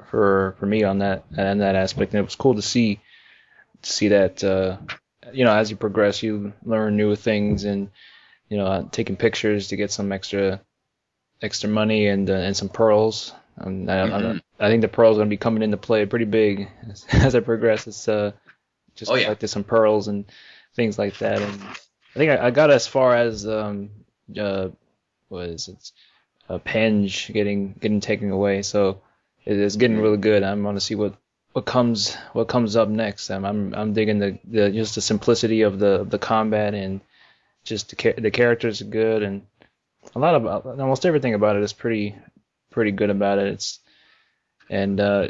[0.09, 2.13] for for me on that and that aspect.
[2.13, 2.99] And it was cool to see
[3.81, 4.77] to see that uh,
[5.31, 7.89] you know as you progress, you learn new things and
[8.49, 10.59] you know taking pictures to get some extra
[11.41, 13.33] extra money and uh, and some pearls.
[13.57, 14.37] I, mm-hmm.
[14.59, 17.35] I, I, think the pearls are gonna be coming into play pretty big as, as
[17.35, 17.87] I progress.
[17.87, 18.31] It's uh
[18.99, 19.23] just oh, yeah.
[19.23, 20.25] collected some pearls and
[20.75, 21.41] things like that.
[21.41, 23.89] And I think I, I got as far as um
[24.37, 24.69] uh
[25.29, 25.91] what is it
[26.49, 28.61] uh, Pey'j getting getting taken away.
[28.61, 29.01] So
[29.45, 30.43] it is getting really good.
[30.43, 31.15] I'm going to see what
[31.53, 33.29] what comes what comes up next.
[33.29, 37.01] I'm I'm, I'm digging the, the just the simplicity of the the combat and
[37.63, 39.43] just the the characters are good and
[40.15, 42.15] a lot of almost everything about it is pretty
[42.71, 43.47] pretty good about it.
[43.53, 43.79] It's
[44.69, 45.27] and uh,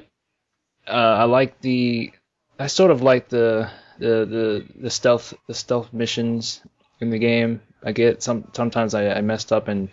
[0.87, 2.11] uh, I like the
[2.59, 6.61] I sort of like the the the, the stealth the stealth missions
[6.99, 7.61] in the game.
[7.83, 9.89] I get some sometimes I, I messed up and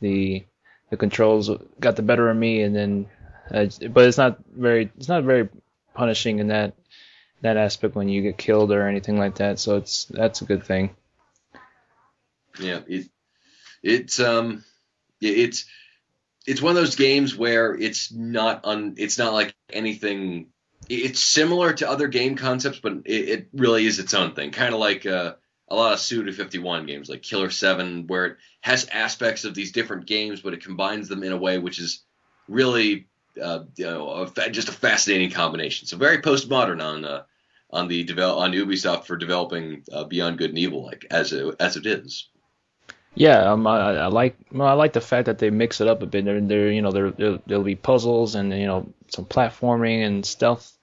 [0.00, 0.44] the
[0.90, 1.50] the controls
[1.80, 3.08] got the better of me, and then
[3.50, 5.48] but it's not very it's not very
[5.94, 6.74] punishing in that
[7.40, 9.58] that aspect when you get killed or anything like that.
[9.58, 10.94] So it's that's a good thing.
[12.60, 13.08] Yeah, it
[13.82, 14.62] it's um
[15.22, 15.64] it's
[16.46, 20.48] it's one of those games where it's not un it's not like anything
[20.90, 24.50] it's similar to other game concepts, but it, it really is its own thing.
[24.50, 25.34] Kind of like uh,
[25.68, 29.72] a lot of Suda 51 games, like Killer 7, where it has aspects of these
[29.72, 32.02] different games, but it combines them in a way which is
[32.48, 33.06] really
[33.40, 35.86] uh, you know a, just a fascinating combination.
[35.86, 37.22] So very postmodern on uh,
[37.70, 41.54] on the develop on Ubisoft for developing uh, Beyond Good and Evil, like as it,
[41.60, 42.28] as it is.
[43.14, 46.02] Yeah, um, I, I like well, I like the fact that they mix it up
[46.02, 46.24] a bit.
[46.24, 47.10] There, there, you know, there
[47.46, 50.76] there'll be puzzles and you know some platforming and stealth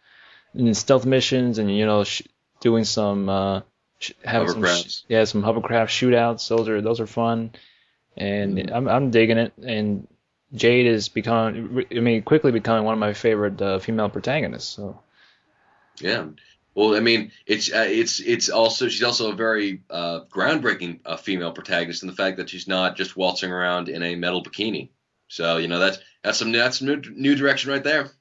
[0.58, 2.24] and stealth missions and you know sh-
[2.62, 3.62] doing some uh,
[4.00, 6.48] sh- having some sh- yeah some hovercraft shootouts.
[6.48, 7.52] Those are those are fun,
[8.16, 8.74] and mm-hmm.
[8.74, 9.54] I'm I'm digging it.
[9.62, 10.08] And
[10.54, 14.70] Jade is becoming I mean quickly becoming one of my favorite uh, female protagonists.
[14.70, 15.00] So
[16.00, 16.28] yeah.
[16.76, 21.18] Well, I mean, it's uh, it's it's also she's also a very uh, groundbreaking uh,
[21.18, 24.90] female protagonist in the fact that she's not just waltzing around in a metal bikini.
[25.28, 28.12] So you know that's that's some that's some new, new direction right there.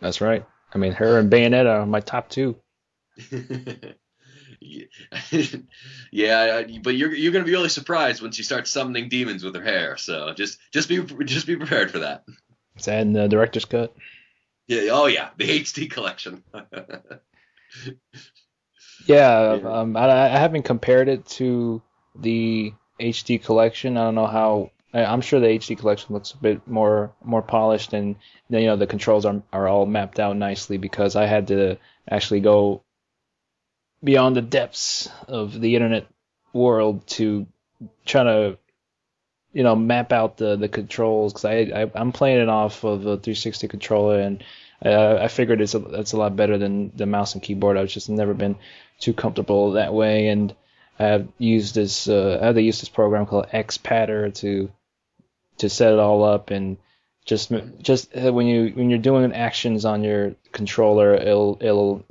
[0.00, 0.44] That's right.
[0.72, 2.56] I mean, her and Bayonetta are my top two.
[6.10, 9.62] yeah, but you're you're gonna be really surprised when she starts summoning demons with her
[9.62, 9.96] hair.
[9.96, 12.24] So just just be just be prepared for that.
[12.76, 13.94] Is that in the director's cut?
[14.68, 14.90] Yeah.
[14.92, 16.44] Oh yeah, the HD collection.
[19.06, 21.82] yeah, um, I, I haven't compared it to
[22.14, 23.96] the HD collection.
[23.96, 27.92] I don't know how I'm sure the HD collection looks a bit more more polished,
[27.92, 28.16] and
[28.48, 31.78] you know the controls are are all mapped out nicely because I had to
[32.08, 32.82] actually go
[34.02, 36.06] beyond the depths of the internet
[36.52, 37.46] world to
[38.04, 38.58] try to
[39.52, 43.00] you know map out the the controls because I, I I'm playing it off of
[43.00, 44.42] a 360 controller and
[44.84, 47.76] uh, I figured it's a, it's a lot better than the mouse and keyboard.
[47.76, 48.56] I've just never been
[48.98, 50.54] too comfortable that way, and
[50.98, 54.70] I've used this uh, I had to use this program called Xpadder to
[55.60, 56.76] to set it all up and
[57.24, 62.04] just just uh, when you when you're doing actions on your controller, it'll it'll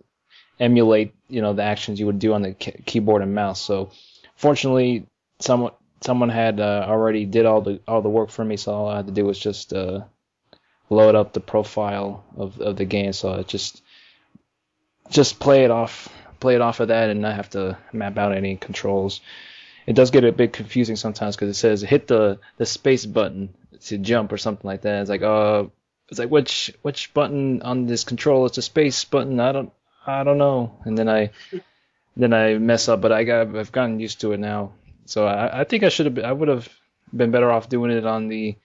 [0.60, 3.62] emulate you know the actions you would do on the keyboard and mouse.
[3.62, 3.92] So
[4.36, 5.08] fortunately,
[5.40, 8.88] someone someone had uh, already did all the all the work for me, so all
[8.88, 10.02] I had to do was just uh,
[10.90, 13.14] load up the profile of, of the game.
[13.14, 13.82] So it just
[15.10, 16.08] just play it off
[16.40, 19.22] play it off of that and not have to map out any controls.
[19.90, 23.56] It does get a bit confusing sometimes because it says hit the the space button
[23.86, 25.02] to jump or something like that.
[25.02, 25.64] It's like uh
[26.10, 29.40] it's like which which button on this control is the space button?
[29.40, 29.74] I don't
[30.06, 30.78] I don't know.
[30.86, 31.32] And then I
[32.16, 34.74] then I mess up, but I got I've gotten used to it now.
[35.06, 36.70] So I, I think I should have I would have
[37.12, 38.58] been better off doing it on the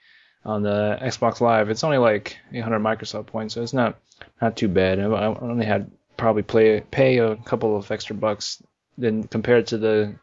[0.45, 1.71] on the Xbox Live.
[1.71, 3.99] It's only like 800 Microsoft points, so it's not
[4.43, 5.01] not too bad.
[5.01, 8.63] I only had probably play pay a couple of extra bucks
[8.99, 10.17] than compared to the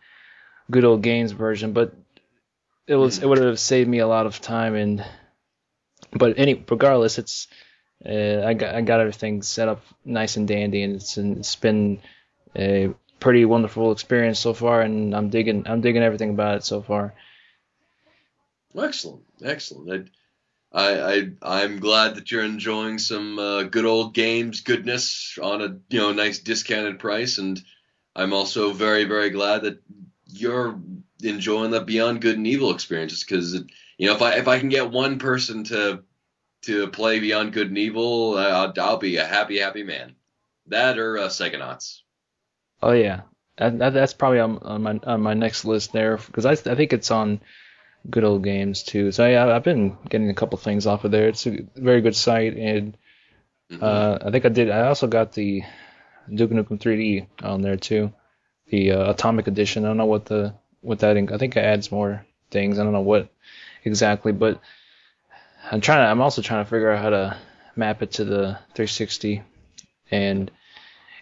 [0.72, 1.93] good old games version, but
[2.88, 5.05] it was it would have saved me a lot of time and
[6.13, 7.47] but any regardless, it's
[8.05, 12.01] uh, I got I got everything set up nice and dandy, and it's, it's been
[12.55, 16.82] a pretty wonderful experience so far, and I'm digging I'm digging everything about it so
[16.82, 17.13] far.
[18.78, 20.09] Excellent, excellent.
[20.74, 25.78] I, I I'm glad that you're enjoying some uh, good old games goodness on a
[25.89, 27.61] you know nice discounted price, and
[28.15, 29.82] I'm also very very glad that
[30.32, 30.79] you're
[31.21, 33.53] enjoying the Beyond Good and Evil experiences because
[33.97, 36.03] you know if I if I can get one person to
[36.63, 40.15] to play Beyond Good and Evil, I'll, I'll, be a happy happy man.
[40.67, 41.99] That or uh, Psychonauts.
[42.82, 43.21] Oh yeah,
[43.57, 46.75] that, that, that's probably on, on, my on my next list there because I I
[46.75, 47.41] think it's on
[48.09, 49.11] good old games too.
[49.11, 51.29] So yeah, I've been getting a couple things off of there.
[51.29, 52.97] It's a very good site, and
[53.71, 53.84] mm-hmm.
[53.84, 54.69] uh, I think I did.
[54.69, 55.63] I also got the
[56.34, 58.13] Duke Nukem 3D on there too,
[58.72, 59.86] the uh, Atomic Edition.
[59.86, 61.15] I don't know what the what that.
[61.15, 62.80] I think it adds more things.
[62.80, 63.30] I don't know what
[63.84, 64.59] exactly, but
[65.69, 65.99] I'm trying.
[65.99, 67.38] To, I'm also trying to figure out how to
[67.76, 69.43] map it to the 360,
[70.09, 70.49] and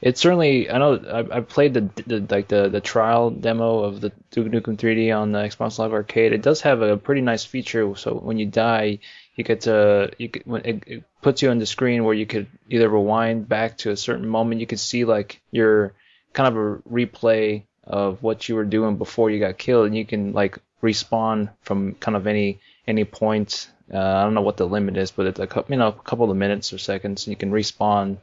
[0.01, 3.99] it's certainly I know I, I played the, the, like the the trial demo of
[3.99, 6.33] the Duke Nukem 3D on the Xbox Live Arcade.
[6.33, 7.95] It does have a pretty nice feature.
[7.95, 8.99] So when you die,
[9.35, 12.27] you get to you get, when it, it puts you on the screen where you
[12.27, 14.61] could either rewind back to a certain moment.
[14.61, 15.93] You could see like your
[16.33, 20.05] kind of a replay of what you were doing before you got killed, and you
[20.05, 23.69] can like respawn from kind of any any point.
[23.91, 26.29] Uh, I don't know what the limit is, but it's a you know a couple
[26.29, 27.27] of minutes or seconds.
[27.27, 28.17] You can respawn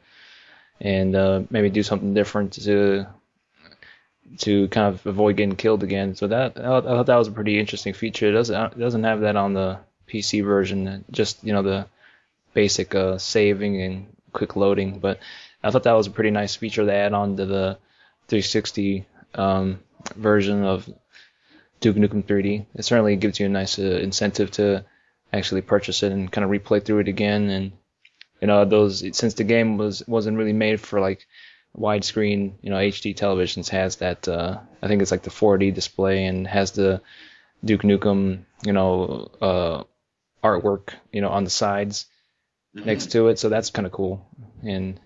[0.79, 3.07] and uh, maybe do something different to
[4.39, 6.15] to kind of avoid getting killed again.
[6.15, 8.29] So that I thought that was a pretty interesting feature.
[8.29, 11.03] It doesn't it doesn't have that on the PC version.
[11.11, 11.87] Just you know the
[12.53, 14.99] basic uh, saving and quick loading.
[14.99, 15.19] But
[15.63, 17.77] I thought that was a pretty nice feature to add on to the
[18.27, 19.05] 360
[19.35, 19.79] um,
[20.15, 20.89] version of
[21.79, 22.65] Duke Nukem 3D.
[22.75, 24.85] It certainly gives you a nice uh, incentive to
[25.33, 27.71] actually purchase it and kind of replay through it again and
[28.41, 31.27] you know those since the game was wasn't really made for like
[31.77, 36.25] widescreen you know HD televisions has that uh, I think it's like the 4D display
[36.25, 37.01] and has the
[37.63, 39.83] Duke Nukem you know uh,
[40.43, 42.05] artwork you know on the sides
[42.75, 42.85] mm-hmm.
[42.85, 44.25] next to it so that's kind of cool
[44.63, 44.99] and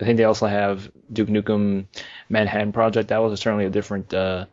[0.00, 1.86] I think they also have Duke Nukem
[2.28, 4.46] Manhattan Project that was certainly a different uh,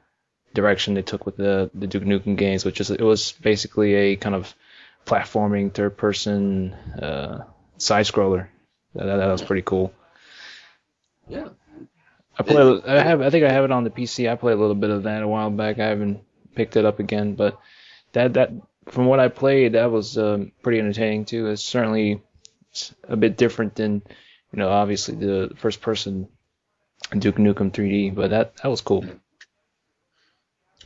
[0.53, 4.15] direction they took with the the Duke Nukem games which is it was basically a
[4.15, 4.53] kind of
[5.05, 7.43] platforming third person uh,
[7.77, 8.47] side scroller.
[8.95, 9.93] That, that, was pretty cool.
[11.27, 11.49] Yeah.
[12.37, 12.81] I play.
[12.87, 13.21] I have.
[13.21, 14.31] I think I have it on the PC.
[14.31, 15.79] I played a little bit of that a while back.
[15.79, 16.21] I haven't
[16.55, 17.59] picked it up again, but
[18.13, 18.51] that that
[18.87, 21.47] from what I played, that was um, pretty entertaining too.
[21.47, 22.21] It's certainly
[23.03, 24.01] a bit different than
[24.51, 26.27] you know, obviously the first person
[27.17, 29.05] Duke Nukem 3D, but that that was cool.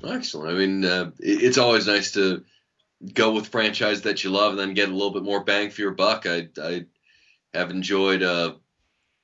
[0.04, 0.54] Excellent.
[0.54, 2.44] I mean, uh, it's always nice to
[3.14, 5.82] go with franchise that you love and then get a little bit more bang for
[5.82, 6.26] your buck.
[6.26, 6.86] I I
[7.54, 8.54] have enjoyed uh,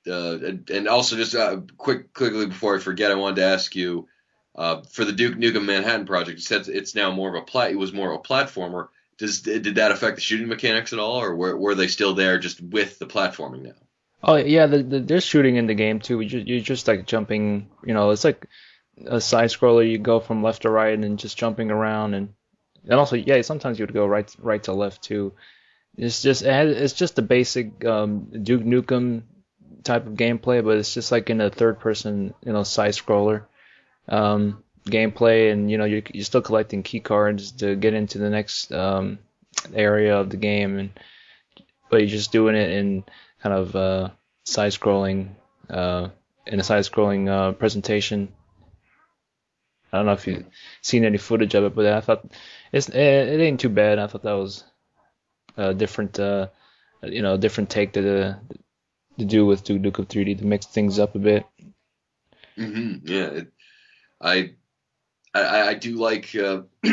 [0.10, 0.38] uh
[0.72, 4.08] and also just uh, quick quickly before I forget, I wanted to ask you
[4.56, 6.38] uh, for the Duke Nukem Manhattan project.
[6.38, 7.72] You said it's now more of a plat.
[7.72, 8.88] It was more of a platformer.
[9.18, 12.40] Does did that affect the shooting mechanics at all, or were were they still there
[12.40, 13.89] just with the platforming now?
[14.22, 16.20] Oh yeah, the, the, there's shooting in the game too.
[16.20, 17.70] You you're just like jumping.
[17.86, 18.46] You know, it's like
[19.06, 19.90] a side scroller.
[19.90, 22.34] You go from left to right and just jumping around and
[22.84, 25.34] and also yeah, sometimes you would go right right to left too.
[25.98, 29.24] It's just it has, it's just the basic um, Duke Nukem
[29.84, 33.44] type of gameplay, but it's just like in a third person you know side scroller
[34.08, 38.30] um, gameplay, and you know you're, you're still collecting key cards to get into the
[38.30, 39.20] next um,
[39.74, 40.90] area of the game, and
[41.90, 43.04] but you're just doing it in
[43.42, 44.10] kind of uh,
[44.44, 45.30] side scrolling
[45.70, 46.10] uh,
[46.46, 48.30] in a side scrolling uh, presentation.
[49.92, 50.46] I don't know if you've
[50.82, 52.26] seen any footage of it, but I thought
[52.72, 54.00] it's it, it ain't too bad.
[54.00, 54.64] I thought that was
[55.58, 56.48] a different, uh,
[57.04, 58.40] you know, different take to
[59.18, 61.46] to do with Duke Nukem 3D to mix things up a bit.
[62.58, 63.08] Mm-hmm.
[63.08, 63.54] Yeah, it,
[64.22, 64.54] I,
[65.34, 66.62] I I do like uh,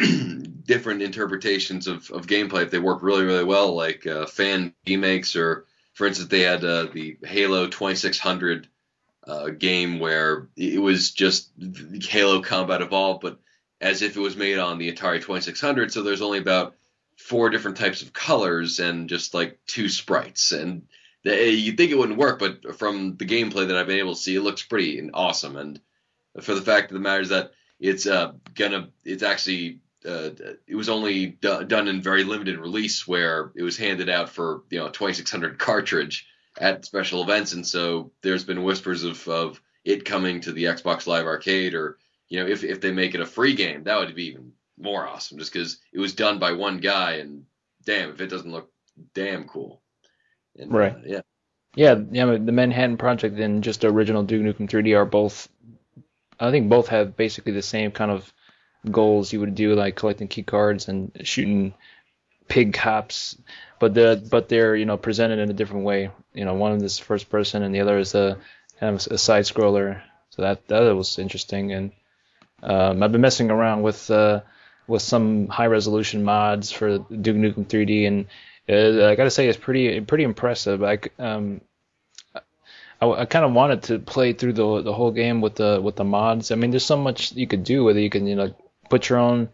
[0.65, 5.37] different interpretations of, of gameplay if they work really really well, like uh, fan remakes
[5.37, 5.67] or,
[5.97, 8.69] for instance, they had uh, the Halo 2600
[9.27, 11.51] uh, game where it was just
[12.03, 13.41] Halo Combat Evolved, but
[13.81, 15.91] as if it was made on the Atari 2600.
[15.91, 16.75] So there's only about
[17.17, 20.53] four different types of colors and just like two sprites.
[20.53, 20.83] And
[21.25, 24.37] you'd think it wouldn't work, but from the gameplay that I've been able to see,
[24.37, 25.57] it looks pretty awesome.
[25.57, 25.81] And
[26.43, 29.81] for the fact of the matter is that it's uh, gonna, it's actually.
[30.07, 30.31] Uh,
[30.67, 34.63] it was only d- done in very limited release where it was handed out for
[34.71, 36.27] you know 2600 cartridge
[36.59, 41.07] at special events, and so there's been whispers of, of it coming to the Xbox
[41.07, 41.99] Live Arcade, or
[42.29, 45.07] you know, if if they make it a free game, that would be even more
[45.07, 47.45] awesome, just because it was done by one guy, and
[47.85, 48.71] damn, if it doesn't look
[49.15, 49.81] damn cool,
[50.59, 50.95] and, right?
[50.95, 51.21] Uh, yeah,
[51.75, 52.27] yeah, yeah.
[52.37, 55.49] The Manhattan Project and just original Duke Nukem 3D are both,
[56.41, 58.33] I think, both have basically the same kind of
[58.91, 61.75] goals you would do, like collecting key cards and shooting
[62.49, 63.37] pig cops
[63.79, 66.11] but the but they're you know presented in a different way.
[66.35, 68.39] You know, one is first person and the other is a
[68.81, 70.03] kind of a side scroller.
[70.31, 71.93] So that that was interesting, and
[72.63, 74.41] um, I've been messing around with uh,
[74.87, 78.27] with some high resolution mods for Duke Nukem 3D, and
[78.69, 80.83] uh, I gotta say it's pretty pretty impressive.
[80.83, 81.61] I um,
[83.01, 85.97] I, I kind of wanted to play through the the whole game with the with
[85.97, 86.51] the mods.
[86.51, 88.03] I mean, there's so much you could do with it.
[88.03, 88.55] You can you know
[88.89, 89.49] put your own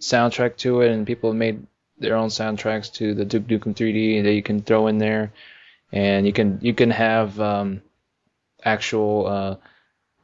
[0.00, 1.66] soundtrack to it, and people have made
[1.98, 5.32] their own soundtracks to the Duke Nukem 3D that you can throw in there,
[5.92, 7.82] and you can you can have um,
[8.64, 9.56] actual uh,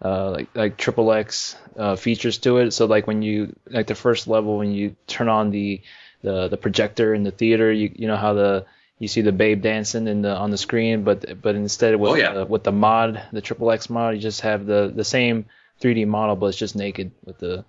[0.05, 2.73] uh, like like triple X uh, features to it.
[2.73, 5.81] So like when you like the first level when you turn on the
[6.23, 8.67] the, the projector in the theater, you you know how the
[8.99, 12.15] you see the babe dancing in the on the screen, but but instead with oh,
[12.15, 12.33] yeah.
[12.33, 15.47] the, with the mod, the triple X mod, you just have the the same
[15.81, 17.65] 3D model, but it's just naked with the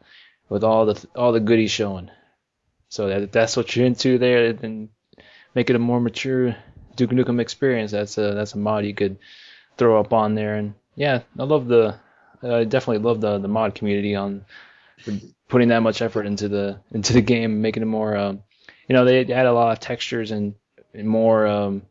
[0.50, 2.10] with all the all the goodies showing.
[2.89, 4.89] So that that's what you're into there, then
[5.56, 6.56] make it a more mature
[6.95, 7.91] Duke Nukem experience.
[7.91, 9.18] That's a that's a mod you could
[9.78, 12.00] throw up on there, and yeah, I love the
[12.43, 14.45] I definitely love the the mod community on
[15.47, 18.18] putting that much effort into the into the game, making it more.
[18.18, 18.43] Um,
[18.88, 20.56] you know, they add a lot of textures and,
[20.93, 21.47] and more.
[21.47, 21.84] Um,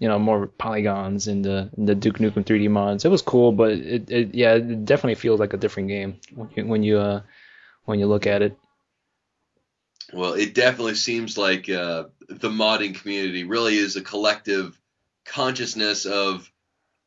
[0.00, 3.04] you know, more polygons in the in the Duke Nukem 3D mods.
[3.04, 6.50] It was cool, but it, it yeah, it definitely feels like a different game when
[6.54, 7.22] you when you uh
[7.88, 8.56] when you look at it.
[10.12, 14.78] Well, it definitely seems like uh, the modding community really is a collective
[15.24, 16.50] consciousness of,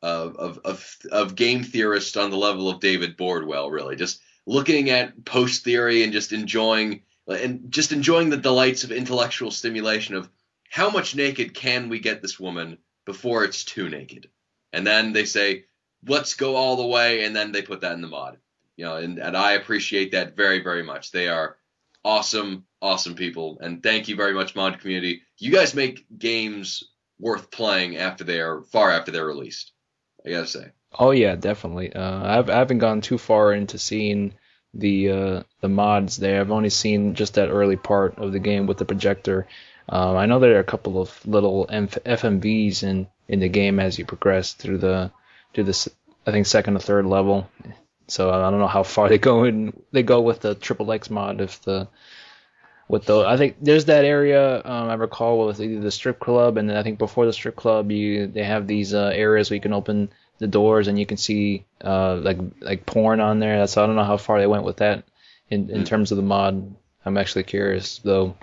[0.02, 3.70] of of of game theorists on the level of David Bordwell.
[3.70, 8.90] Really, just looking at post theory and just enjoying and just enjoying the delights of
[8.90, 10.28] intellectual stimulation of
[10.68, 14.28] how much naked can we get this woman before it's too naked,
[14.72, 15.64] and then they say
[16.06, 18.38] let's go all the way, and then they put that in the mod.
[18.82, 21.12] You know, and, and I appreciate that very very much.
[21.12, 21.56] They are
[22.04, 23.58] awesome, awesome people.
[23.60, 25.22] And thank you very much, Mod Community.
[25.38, 26.82] You guys make games
[27.20, 29.70] worth playing after they are far after they're released.
[30.26, 30.72] I gotta say.
[30.98, 31.92] Oh yeah, definitely.
[31.92, 34.34] Uh, I've I haven't gone too far into seeing
[34.74, 36.40] the uh, the mods there.
[36.40, 39.46] I've only seen just that early part of the game with the projector.
[39.88, 43.96] Um, I know there are a couple of little FMVs in in the game as
[43.96, 45.12] you progress through the
[45.54, 45.92] through the
[46.26, 47.48] I think second or third level.
[48.08, 49.72] So I don't know how far they go in.
[49.92, 51.88] They go with the triple X mod if the
[52.88, 56.58] with the I think there's that area um, I recall with either the strip club
[56.58, 59.54] and then I think before the strip club you they have these uh, areas where
[59.54, 63.66] you can open the doors and you can see uh, like like porn on there.
[63.66, 65.04] So I don't know how far they went with that
[65.48, 65.86] in in mm.
[65.86, 66.74] terms of the mod.
[67.04, 68.36] I'm actually curious though.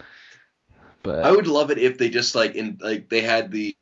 [1.04, 3.76] But I would love it if they just like in like they had the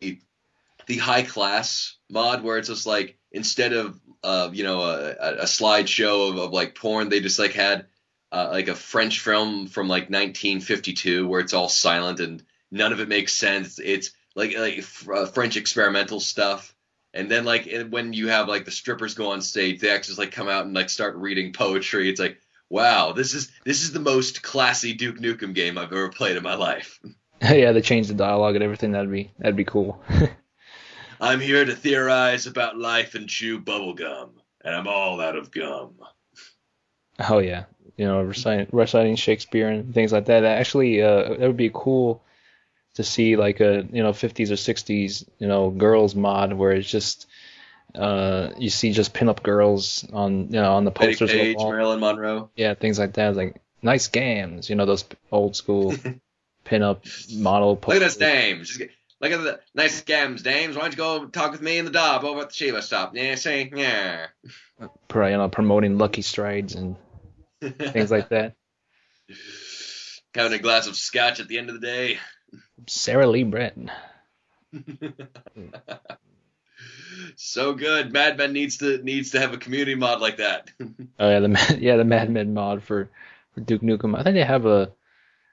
[0.88, 5.45] the high class mod where it's just like instead of uh, you know a, a
[5.45, 7.09] slideshow of, of like porn.
[7.09, 7.85] They just like had
[8.31, 12.99] uh, like a French film from like 1952 where it's all silent and none of
[12.99, 13.79] it makes sense.
[13.79, 14.83] It's like like
[15.13, 16.73] uh, French experimental stuff.
[17.13, 20.19] And then like when you have like the strippers go on stage, they actually just
[20.19, 22.09] like come out and like start reading poetry.
[22.09, 26.09] It's like wow, this is this is the most classy Duke Nukem game I've ever
[26.09, 26.99] played in my life.
[27.41, 28.91] yeah, they changed the dialogue and everything.
[28.91, 30.03] That'd be that'd be cool.
[31.20, 34.30] I'm here to theorize about life and chew bubblegum,
[34.63, 35.95] and I'm all out of gum.
[37.20, 37.65] Oh yeah,
[37.97, 40.43] you know, reciting, reciting Shakespeare and things like that.
[40.43, 42.24] Actually, uh, that would be cool
[42.97, 46.89] to see like a you know 50s or 60s you know girls mod where it's
[46.89, 47.28] just
[47.93, 51.32] uh, you see just pinup girls on you know on the posters.
[51.32, 52.49] Bettie Page, Marilyn Monroe.
[52.55, 53.36] Yeah, things like that.
[53.36, 55.93] Like nice games, you know those old school
[56.65, 57.76] pinup model.
[57.76, 58.01] Posters.
[58.01, 58.70] Look at this names.
[58.70, 58.91] Just,
[59.22, 60.76] look at the nice games, dames.
[60.76, 63.15] Why don't you go talk with me in the dog over at the Shiva stop?
[63.15, 64.28] Yeah, see, yeah.
[65.13, 66.95] You know, promoting Lucky Strikes and
[67.61, 68.53] things like that.
[70.36, 72.20] Having a glass of scotch at the end of the day.
[72.86, 73.76] Sarah Lee Brett.
[77.36, 78.13] so good.
[78.13, 80.70] Mad Men needs to needs to have a community mod like that.
[81.20, 83.09] oh yeah, the yeah the Mad Men mod for,
[83.53, 84.15] for Duke Nukem.
[84.18, 84.91] I think they have a.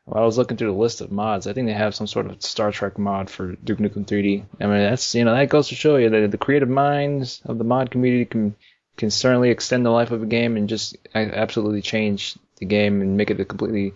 [0.06, 1.46] Well, I was looking through the list of mods.
[1.46, 4.44] I think they have some sort of Star Trek mod for Duke Nukem 3D.
[4.60, 7.58] I mean, that's you know that goes to show you that the creative minds of
[7.58, 8.54] the mod community can
[8.96, 13.16] can certainly extend the life of a game and just absolutely change the game and
[13.16, 13.94] make it a completely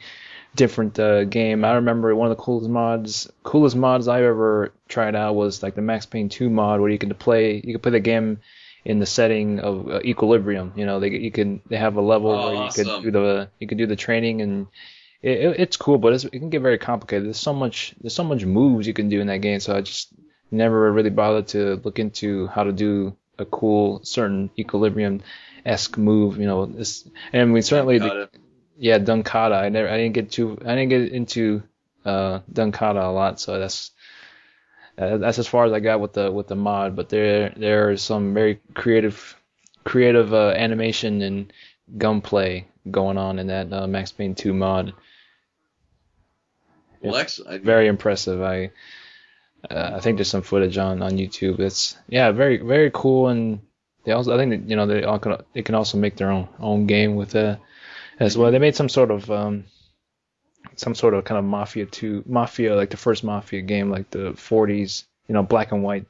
[0.55, 1.65] different uh, game.
[1.65, 5.75] I remember one of the coolest mods, coolest mods I ever tried out was like
[5.75, 8.41] the Max Payne 2 mod, where you can play, you can play the game
[8.85, 10.73] in the setting of uh, equilibrium.
[10.75, 12.87] You know, they you can they have a level oh, where you awesome.
[12.87, 14.67] can do the you can do the training and
[15.23, 17.27] it, it, it's cool, but it's, it can get very complicated.
[17.27, 19.81] There's so much there's so much moves you can do in that game, so I
[19.81, 20.13] just
[20.51, 25.23] never really bothered to look into how to do a cool certain equilibrium
[25.65, 26.39] esque move.
[26.39, 28.31] You know, this and we certainly the,
[28.77, 29.57] yeah, gun kata.
[29.57, 31.63] I never, I didn't get too, I didn't get into
[32.05, 33.91] uh, gun kata a lot, so that's
[34.97, 36.95] uh, that's as far as I got with the with the mod.
[36.95, 39.37] But there there is some very creative
[39.85, 41.53] creative uh, animation and
[41.97, 44.93] gunplay going on in that uh, Max Payne 2 mod.
[47.03, 48.43] Lex, I, very impressive.
[48.43, 48.71] I
[49.71, 51.61] uh, I think there's some footage on on YouTube.
[51.61, 53.61] It's yeah, very very cool, and
[54.05, 56.31] they also I think that, you know they all can they can also make their
[56.31, 57.57] own own game with uh
[58.19, 58.51] as well.
[58.51, 59.65] They made some sort of um,
[60.77, 64.33] some sort of kind of Mafia 2, Mafia like the first Mafia game, like the
[64.33, 66.07] 40s, you know, black and white.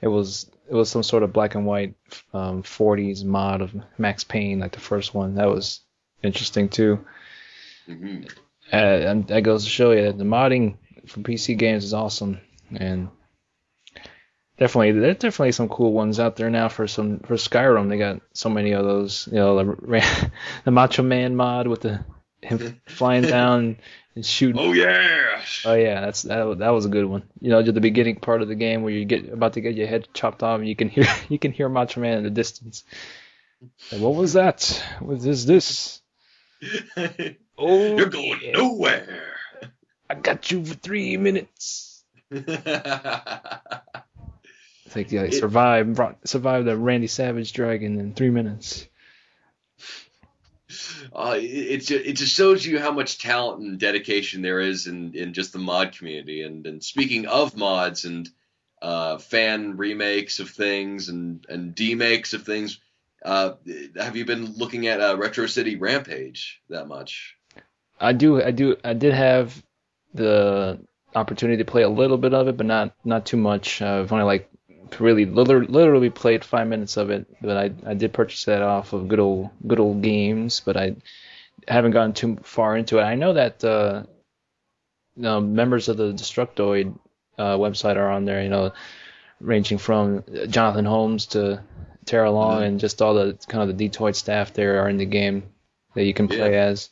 [0.00, 1.94] It was it was some sort of black and white
[2.32, 5.36] um, 40s mod of Max Payne, like the first one.
[5.36, 5.80] That was
[6.22, 7.04] interesting too.
[7.88, 8.26] Mm-hmm.
[8.72, 12.40] Uh, and that goes to show you that the modding for PC games is awesome,
[12.74, 13.08] and
[14.58, 17.88] definitely there's definitely some cool ones out there now for some for Skyrim.
[17.88, 19.28] They got so many of those.
[19.30, 20.30] You know, the,
[20.64, 22.04] the Macho Man mod with the
[22.40, 23.78] him flying down
[24.14, 24.60] and shooting.
[24.60, 25.42] Oh yeah.
[25.64, 26.58] Oh yeah, that's that.
[26.58, 27.24] That was a good one.
[27.40, 29.74] You know, just the beginning part of the game where you get about to get
[29.74, 32.30] your head chopped off and you can hear you can hear Macho Man in the
[32.30, 32.84] distance.
[33.90, 34.82] Like, what was that?
[35.00, 36.00] What is this?
[37.58, 38.52] Oh, you're going yeah.
[38.52, 39.24] nowhere.
[40.08, 42.04] I got you for three minutes.
[44.84, 48.86] It's like yeah, survive survive the Randy Savage dragon in three minutes.
[51.14, 55.14] Uh, it, just, it just shows you how much talent and dedication there is in,
[55.14, 56.42] in just the mod community.
[56.42, 58.28] And, and speaking of mods and
[58.80, 62.78] uh, fan remakes of things and, and demakes of things,
[63.24, 63.52] uh,
[63.96, 67.36] have you been looking at uh, Retro City Rampage that much?
[68.02, 68.42] I do.
[68.42, 68.76] I do.
[68.84, 69.62] I did have
[70.12, 70.78] the
[71.14, 73.80] opportunity to play a little bit of it, but not not too much.
[73.80, 74.50] Uh, I've only like
[74.98, 79.08] really literally played five minutes of it, but I I did purchase that off of
[79.08, 80.96] good old good old games, but I
[81.68, 83.02] haven't gotten too far into it.
[83.02, 84.02] I know that uh,
[85.16, 86.98] you know, members of the Destructoid
[87.38, 88.72] uh, website are on there, you know,
[89.40, 91.62] ranging from Jonathan Holmes to
[92.04, 92.64] Tara Long mm-hmm.
[92.64, 95.44] and just all the kind of the Dtoid staff there are in the game
[95.94, 96.64] that you can play yeah.
[96.64, 96.90] as.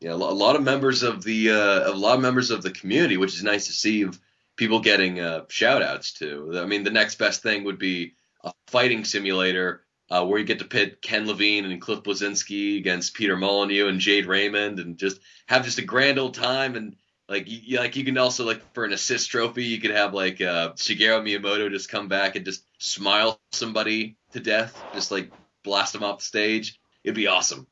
[0.00, 3.16] Yeah, a lot of members of the uh, a lot of members of the community,
[3.16, 4.02] which is nice to see.
[4.02, 4.18] Of
[4.56, 6.58] people getting uh, shout outs to.
[6.58, 10.58] I mean, the next best thing would be a fighting simulator uh, where you get
[10.60, 15.20] to pit Ken Levine and Cliff Bleszinski against Peter Molyneux and Jade Raymond and just
[15.46, 16.74] have just a grand old time.
[16.74, 16.96] And
[17.28, 20.40] like you, like you can also like for an assist trophy, you could have like
[20.40, 25.30] uh, Shigeru Miyamoto just come back and just smile somebody to death, just like
[25.64, 26.78] blast them off the stage.
[27.04, 27.66] It'd be awesome.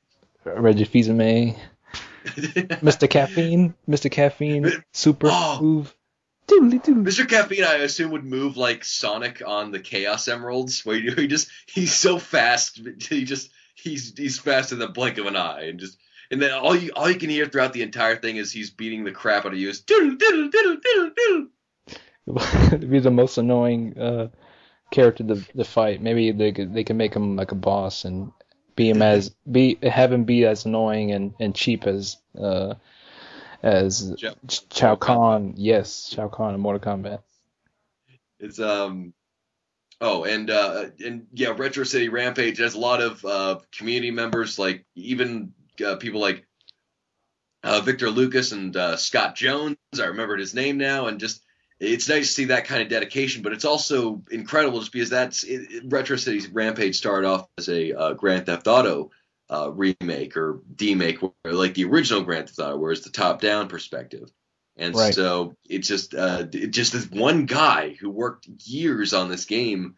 [0.45, 1.57] Reggie Fils-Aimé.
[2.83, 3.09] Mr.
[3.09, 4.11] Caffeine, Mr.
[4.11, 5.95] Caffeine, super oh, move.
[6.47, 6.97] Doodly doo.
[6.97, 7.29] Mr.
[7.29, 11.95] Caffeine, I assume, would move like Sonic on the Chaos Emeralds, where he just he's
[11.95, 15.99] so fast, he just he's he's faster than the blink of an eye, and just
[16.31, 19.05] and then all you all you can hear throughout the entire thing is he's beating
[19.05, 19.69] the crap out of you.
[19.69, 21.49] Is doodle doodle doodle doodle doodle.
[22.73, 24.29] It'd be the most annoying uh,
[24.91, 26.01] character to, to fight.
[26.01, 28.33] Maybe they could they can make him like a boss and
[28.77, 32.75] be him as be have him be as annoying and, and cheap as uh
[33.63, 34.35] as Shao-
[34.73, 35.55] Shao Kahn.
[35.57, 37.21] Yes, Shao Kahn in Mortal Kombat.
[38.39, 39.15] It's um
[40.01, 44.59] oh and uh and yeah Retro City Rampage has a lot of uh community members
[44.59, 45.53] like even
[45.85, 46.47] uh, people like
[47.65, 49.77] uh, Victor Lucas and uh, Scott Jones.
[49.99, 51.44] I remembered his name now and just
[51.85, 55.45] it's nice to see that kind of dedication, but it's also incredible just because that's
[55.45, 59.11] it, Retro City Rampage started off as a uh, Grand Theft Auto
[59.51, 63.69] uh, remake or demake, where, like the original Grand Theft Auto, where it's the top-down
[63.69, 64.31] perspective.
[64.77, 65.15] And Right.
[65.15, 69.95] so it's just uh, it just this one guy who worked years on this game,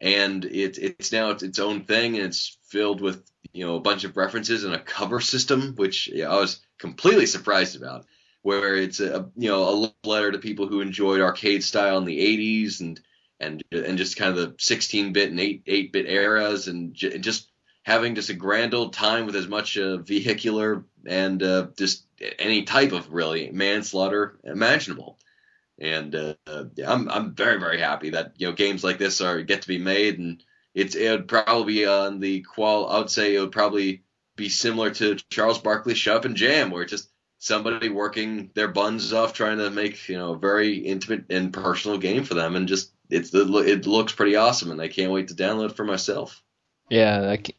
[0.00, 3.80] and it, it's now its, its own thing, and it's filled with you know a
[3.80, 8.04] bunch of references and a cover system, which yeah, I was completely surprised about.
[8.48, 12.06] Where it's a you know a love letter to people who enjoyed arcade style in
[12.06, 12.98] the 80s and
[13.38, 17.50] and and just kind of the 16-bit and 8 8-bit eras, and j- just
[17.82, 22.06] having just a grand old time with as much uh, vehicular and uh, just
[22.38, 25.18] any type of really manslaughter imaginable.
[25.78, 26.34] And uh,
[26.86, 29.76] I'm I'm very very happy that you know games like this are get to be
[29.76, 30.42] made, and
[30.72, 32.88] it's it would probably be on the qual.
[32.88, 34.04] I would say it would probably
[34.36, 39.12] be similar to Charles Barkley's Up and Jam, where it's just somebody working their buns
[39.12, 42.68] off trying to make you know a very intimate and personal game for them, and
[42.68, 46.42] just it's the it looks pretty awesome, and I can't wait to download for myself.
[46.90, 47.56] Yeah, like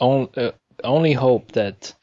[0.00, 0.52] only uh,
[0.84, 1.94] only hope that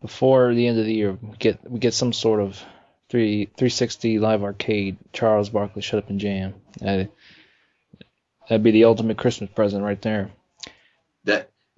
[0.00, 2.62] before the end of the year we get we get some sort of
[3.08, 6.54] three 360 live arcade Charles Barkley Shut Up and Jam.
[6.80, 10.30] That'd be the ultimate Christmas present right there.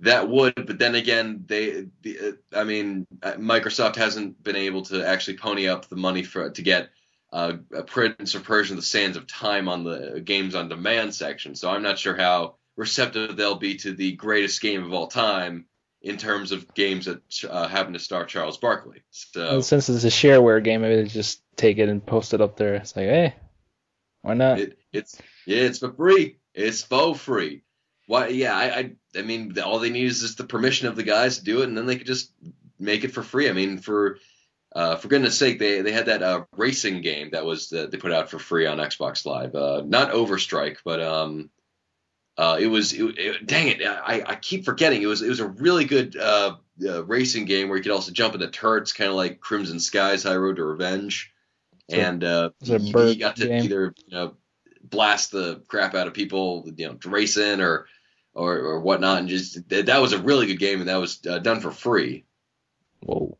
[0.02, 4.82] That would but then again they the, uh, i mean uh, microsoft hasn't been able
[4.82, 6.90] to actually pony up the money for to get
[7.32, 11.54] uh, a prince of persia the sands of time on the games on demand section
[11.54, 15.66] so i'm not sure how receptive they'll be to the greatest game of all time
[16.02, 20.04] in terms of games that uh, happen to star charles barkley so And since it's
[20.04, 22.74] a shareware game, maybe they just take it and post it up there.
[22.74, 23.34] It's like, hey,
[24.22, 24.58] why not?
[24.58, 26.38] It, it's yeah, it's for free.
[26.54, 27.62] It's for free.
[28.12, 28.26] Why?
[28.28, 31.38] Yeah, I, I, I mean, all they need is just the permission of the guys
[31.38, 32.30] to do it, and then they could just
[32.78, 33.48] make it for free.
[33.48, 34.18] I mean, for
[34.76, 37.96] uh, for goodness sake, they they had that uh, racing game that was uh, they
[37.96, 39.54] put out for free on Xbox Live.
[39.54, 41.48] Uh, not Overstrike, but um,
[42.36, 42.92] uh, it was.
[42.92, 45.00] It, it, dang it, I, I keep forgetting.
[45.00, 46.56] It was it was a really good uh,
[46.86, 50.24] uh, racing game where you could also jump into turrets, kind of like Crimson Skies
[50.24, 51.32] High Road to Revenge.
[51.90, 53.64] So- and uh, is it a you, you got to game?
[53.64, 54.36] either you know
[54.82, 57.86] blast the crap out of people, you know, racing or
[58.34, 61.20] or or whatnot, and just that, that was a really good game, and that was
[61.28, 62.24] uh, done for free.
[63.00, 63.36] Whoa.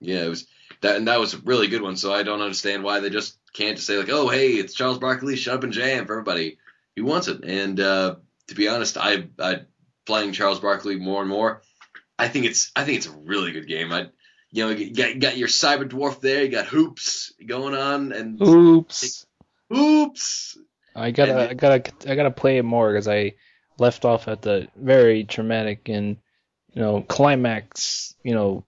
[0.00, 0.46] Yeah, it was
[0.80, 1.96] that, and that was a really good one.
[1.96, 4.98] So I don't understand why they just can't just say like, oh hey, it's Charles
[4.98, 6.58] Barkley, shut up and jam for everybody
[6.96, 7.44] who wants it.
[7.44, 8.16] And uh,
[8.48, 9.62] to be honest, I I
[10.06, 11.62] playing Charles Barkley more and more.
[12.18, 13.92] I think it's I think it's a really good game.
[13.92, 14.08] I
[14.50, 18.40] you know you got, you got your Cyberdwarf there, you got hoops going on, and
[18.42, 19.26] Oops.
[19.70, 20.58] hoops.
[20.94, 23.34] I gotta, And I gotta, I gotta play it more because I
[23.80, 26.18] left off at the very traumatic and
[26.72, 28.64] you know climax, you know,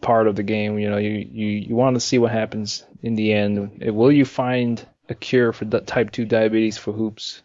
[0.00, 0.78] part of the game.
[0.78, 3.82] You know, you you you want to see what happens in the end.
[3.94, 7.42] Will you find a cure for type two diabetes for hoops?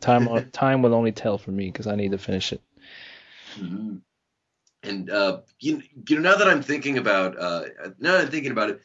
[0.00, 2.62] Time time will only tell for me because I need to finish it.
[3.58, 4.00] Mhm.
[4.82, 7.62] And uh, you, you know, now that I'm thinking about, uh,
[7.98, 8.82] now that I'm thinking about it,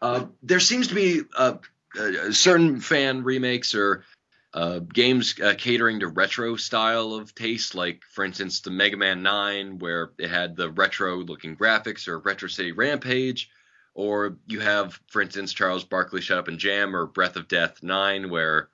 [0.00, 1.54] uh, there seems to be uh,
[1.98, 4.04] uh, certain fan remakes or
[4.52, 9.22] uh, games uh, catering to retro style of taste, like for instance the Mega Man
[9.22, 13.48] 9, where it had the retro-looking graphics, or Retro City Rampage,
[13.94, 17.82] or you have, for instance, Charles Barkley Shut Up and Jam, or Breath of Death
[17.82, 18.70] 9, where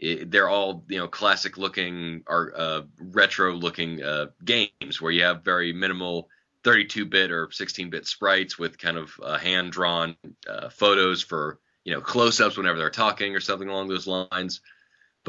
[0.00, 5.22] it, they're all you know classic looking or uh, retro looking uh, games where you
[5.22, 6.28] have very minimal
[6.64, 10.16] 32-bit or 16-bit sprites with kind of uh, hand drawn
[10.48, 14.60] uh, photos for you know close-ups whenever they're talking or something along those lines.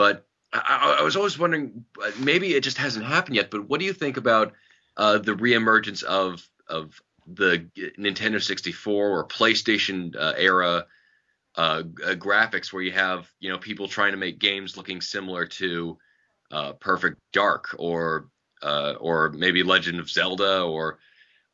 [0.01, 3.51] But I, I was always wondering, uh, maybe it just hasn't happened yet.
[3.51, 4.53] But what do you think about
[4.97, 7.67] uh, the reemergence of of the
[7.99, 10.87] Nintendo 64 or PlayStation uh, era
[11.55, 15.45] uh, uh, graphics where you have you know people trying to make games looking similar
[15.45, 15.99] to
[16.49, 18.27] uh, Perfect Dark or
[18.63, 20.97] or maybe Legend of Zelda or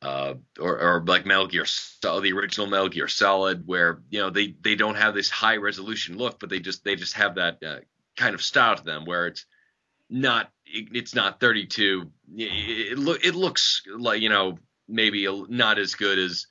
[0.01, 1.65] uh, or, or like Metal Gear,
[2.01, 6.17] the original Metal Gear Solid, where you know they they don't have this high resolution
[6.17, 7.79] look, but they just they just have that uh,
[8.17, 9.45] kind of style to them where it's
[10.09, 12.11] not it's not 32.
[12.35, 12.43] It,
[12.91, 14.57] it, look it looks like you know
[14.87, 16.47] maybe not as good as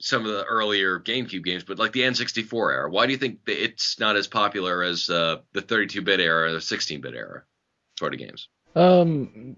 [0.00, 2.90] some of the earlier GameCube games, but like the N64 era.
[2.90, 6.58] Why do you think it's not as popular as uh, the 32-bit era or the
[6.58, 7.44] 16-bit era
[7.96, 8.48] sort of games?
[8.74, 9.56] Um,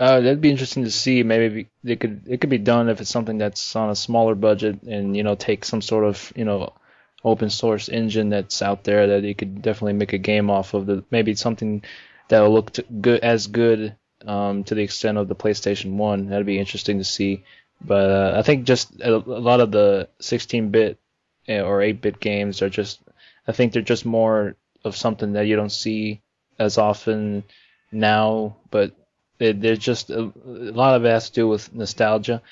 [0.00, 1.22] Uh, that'd be interesting to see.
[1.22, 4.82] Maybe they could it could be done if it's something that's on a smaller budget
[4.84, 6.72] and you know take some sort of you know
[7.24, 10.86] open source engine that's out there that you could definitely make a game off of.
[10.86, 11.82] The maybe something
[12.28, 13.96] that will look good as good
[14.26, 16.28] um, to the extent of the PlayStation One.
[16.28, 17.44] That'd be interesting to see.
[17.80, 20.98] But uh, I think just a, a lot of the 16-bit
[21.48, 23.00] eh, or 8-bit games are just
[23.46, 26.20] I think they're just more of something that you don't see
[26.58, 27.44] as often
[27.90, 28.92] now, but
[29.38, 32.42] there's just a, a, lot of it has to do with nostalgia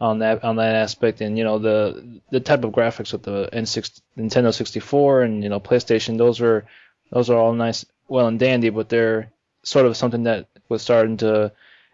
[0.00, 3.48] on that on that aspect, and you know the the type of graphics with the
[3.52, 6.66] N6 Nintendo 64 and you know PlayStation, those are
[7.10, 9.32] those are all nice, well and dandy, but they're
[9.62, 11.52] sort of something that was starting to,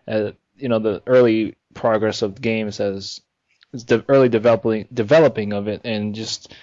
[0.09, 3.20] uh, you know, the early progress of games as,
[3.72, 6.55] as the early developing developing of it, and just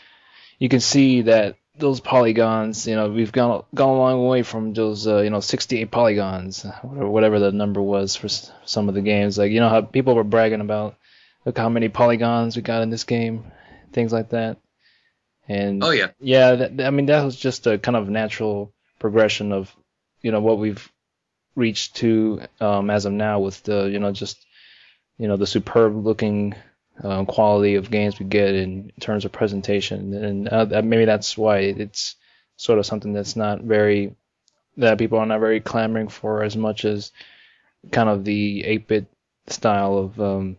[0.60, 4.74] you can see that those polygons, you know, we've gone gone a long way from
[4.74, 9.02] those, uh, you know, 68 polygons, or whatever the number was for some of the
[9.02, 9.38] games.
[9.38, 10.96] Like, you know how people were bragging about,
[11.48, 13.46] look how many polygons we got in this game,
[13.94, 14.58] things like that.
[15.48, 19.54] And oh yeah, yeah, that, I mean that was just a kind of natural progression
[19.54, 19.74] of,
[20.22, 20.92] you know, what we've
[21.56, 24.46] reached to um, as of now with the, you know, just,
[25.18, 26.54] you know, the superb looking
[27.02, 31.60] um, quality of games we get in terms of presentation, and uh, maybe that's why
[31.60, 32.16] it's
[32.58, 34.18] sort of something that's not very
[34.76, 37.12] that people are not very clamoring for as much as
[37.92, 39.08] kind of the 8-bit
[39.48, 40.58] style of um,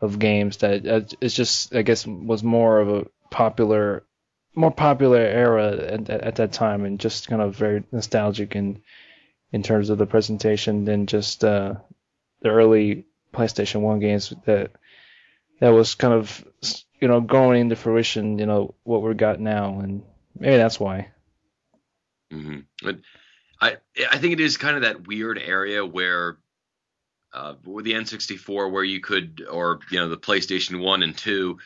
[0.00, 4.04] of games that uh, it's just I guess was more of a popular
[4.54, 8.82] more popular era at, at that time and just kind of very nostalgic in
[9.52, 11.74] in terms of the presentation than just uh,
[12.42, 14.72] the early PlayStation 1 games that
[15.60, 16.44] that was kind of
[17.00, 18.38] you know going into fruition.
[18.38, 20.02] You know what we've got now, and
[20.38, 21.08] maybe that's why.
[22.82, 22.98] But
[23.60, 23.76] I
[24.10, 26.38] I think it is kind of that weird area where.
[27.32, 31.58] Uh, with the N64, where you could, or you know, the PlayStation One and Two,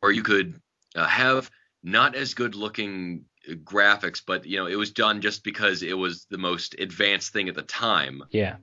[0.00, 0.60] where you could
[0.94, 1.50] uh, have
[1.82, 6.26] not as good looking graphics, but you know, it was done just because it was
[6.30, 8.22] the most advanced thing at the time.
[8.30, 8.56] Yeah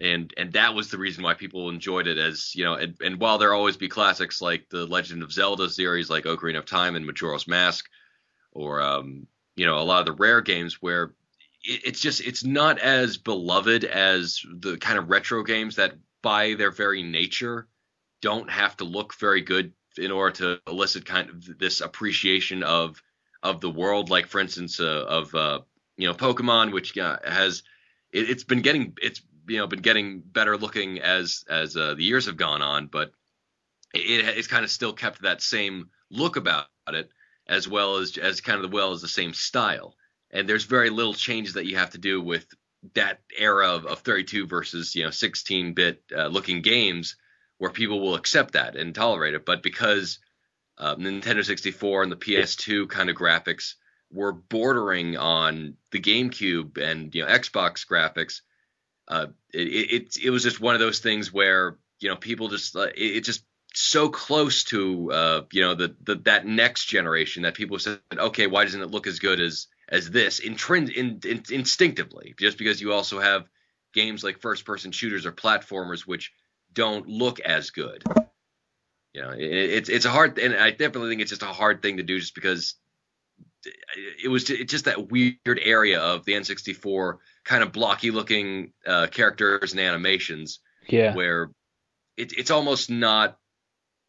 [0.00, 3.20] and and that was the reason why people enjoyed it as you know and, and
[3.20, 6.96] while there always be classics like the legend of zelda series like ocarina of time
[6.96, 7.86] and majora's mask
[8.52, 9.26] or um,
[9.56, 11.14] you know a lot of the rare games where
[11.64, 16.70] it's just it's not as beloved as the kind of retro games that by their
[16.70, 17.68] very nature
[18.20, 23.02] don't have to look very good in order to elicit kind of this appreciation of
[23.42, 25.60] of the world like for instance uh, of uh,
[25.96, 27.62] you know pokemon which uh, has
[28.12, 32.04] it, it's been getting it's you know been getting better looking as as uh, the
[32.04, 33.12] years have gone on, but
[33.92, 37.10] it, it's kind of still kept that same look about it,
[37.46, 39.94] as well as as kind of the well as the same style.
[40.34, 42.46] And there's very little changes that you have to do with
[42.94, 47.16] that era of, of 32 versus you know 16-bit uh, looking games
[47.58, 49.46] where people will accept that and tolerate it.
[49.46, 50.18] But because
[50.76, 53.74] uh, Nintendo 64 and the PS2 kind of graphics
[54.10, 58.40] were bordering on the GameCube and you know Xbox graphics,
[59.08, 62.76] uh, it, it, it was just one of those things where you know people just
[62.76, 67.42] uh, it, it just so close to uh, you know the, the that next generation
[67.42, 70.56] that people said okay why doesn't it look as good as as this in,
[70.90, 73.48] in, in, instinctively just because you also have
[73.92, 76.32] games like first person shooters or platformers which
[76.72, 78.02] don't look as good
[79.12, 81.82] you know it, it's it's a hard and I definitely think it's just a hard
[81.82, 82.74] thing to do just because
[84.22, 89.06] it was it's just that weird area of the N64 kind of blocky looking uh,
[89.06, 90.60] characters and animations.
[90.86, 91.14] Yeah.
[91.14, 91.50] Where
[92.16, 93.38] it, it's almost not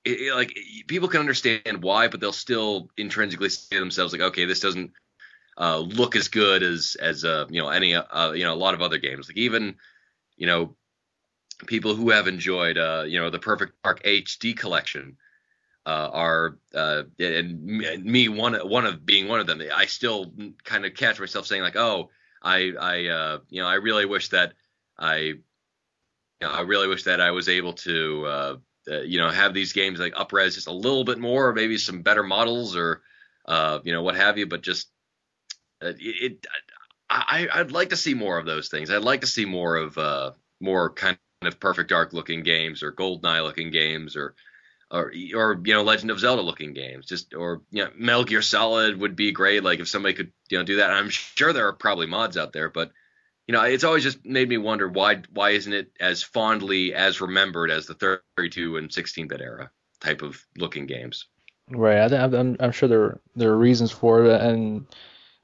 [0.03, 0.55] it, it, like
[0.87, 4.91] people can understand why, but they'll still intrinsically say to themselves like, okay, this doesn't
[5.57, 8.73] uh, look as good as as uh, you know any uh, you know a lot
[8.73, 9.27] of other games.
[9.27, 9.75] Like even
[10.37, 10.75] you know
[11.65, 15.17] people who have enjoyed uh, you know the Perfect Dark HD collection
[15.85, 19.61] uh, are uh, and me one one of being one of them.
[19.73, 20.33] I still
[20.63, 22.09] kind of catch myself saying like, oh,
[22.41, 24.53] I I uh, you know I really wish that
[24.97, 25.17] I
[26.41, 28.55] you know, I really wish that I was able to uh,
[28.89, 31.77] uh, you know have these games like upres just a little bit more, or maybe
[31.77, 33.01] some better models or
[33.45, 34.45] uh, you know what have you.
[34.47, 34.89] But just
[35.85, 36.47] it, it
[37.09, 38.89] I I'd like to see more of those things.
[38.89, 42.91] I'd like to see more of uh, more kind of perfect dark looking games or
[42.91, 44.35] Goldeneye looking games or
[44.91, 48.41] or or you know Legend of Zelda looking games, just or you know Metal Gear
[48.41, 49.63] Solid would be great.
[49.63, 50.91] Like if somebody could you know do that.
[50.91, 52.91] I'm sure there are probably mods out there, but
[53.47, 57.21] you know it's always just made me wonder why why isn't it as fondly as
[57.21, 59.71] remembered as the 32 and 16 bit era
[60.01, 61.27] type of looking games.
[61.69, 62.11] Right.
[62.11, 64.85] I, I'm I'm sure there there are reasons for it, and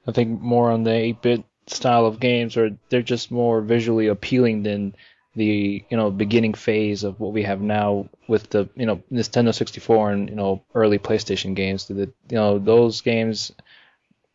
[0.06, 4.08] I think more on the 8 bit style of games, or they're just more visually
[4.08, 4.94] appealing than
[5.34, 9.54] the you know beginning phase of what we have now with the you know Nintendo
[9.54, 11.86] 64 and you know early PlayStation games.
[11.86, 13.52] The you know those games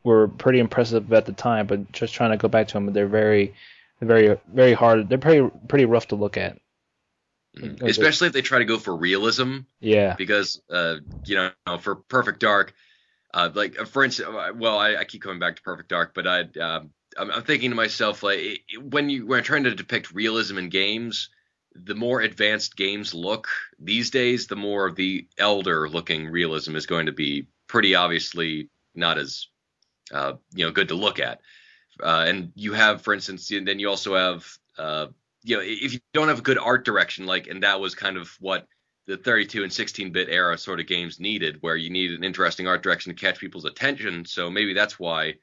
[0.03, 3.07] were pretty impressive at the time, but just trying to go back to them, they're
[3.07, 3.53] very
[4.01, 5.09] very very hard.
[5.09, 6.57] They're pretty pretty rough to look at.
[7.57, 7.85] Mm-hmm.
[7.85, 9.59] Especially if they try to go for realism.
[9.79, 10.15] Yeah.
[10.15, 12.73] Because uh, you know, for Perfect Dark,
[13.33, 16.27] uh, like for instance, uh, well, I, I, keep coming back to Perfect Dark, but
[16.27, 20.57] I, um, I'm, I'm, thinking to myself like when you when trying to depict realism
[20.57, 21.29] in games,
[21.75, 23.47] the more advanced games look
[23.79, 29.17] these days, the more the elder looking realism is going to be pretty obviously not
[29.17, 29.47] as
[30.13, 31.41] uh, you know good to look at.
[32.01, 34.45] Uh, and you have, for instance, and then you also have,
[34.77, 35.07] uh,
[35.43, 38.17] you know, if you don't have a good art direction, like, and that was kind
[38.17, 38.67] of what
[39.07, 42.67] the 32 and 16 bit era sort of games needed, where you need an interesting
[42.67, 44.25] art direction to catch people's attention.
[44.25, 45.35] So maybe that's why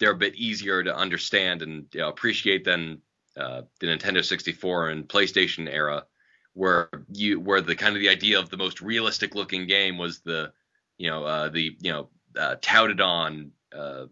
[0.00, 3.02] they're a bit easier to understand and you know, appreciate than
[3.36, 6.06] uh, the Nintendo 64 and PlayStation era,
[6.54, 10.20] where you where the kind of the idea of the most realistic looking game was
[10.20, 10.52] the,
[10.96, 12.08] you know, uh, the you know
[12.38, 14.06] uh, touted on uh,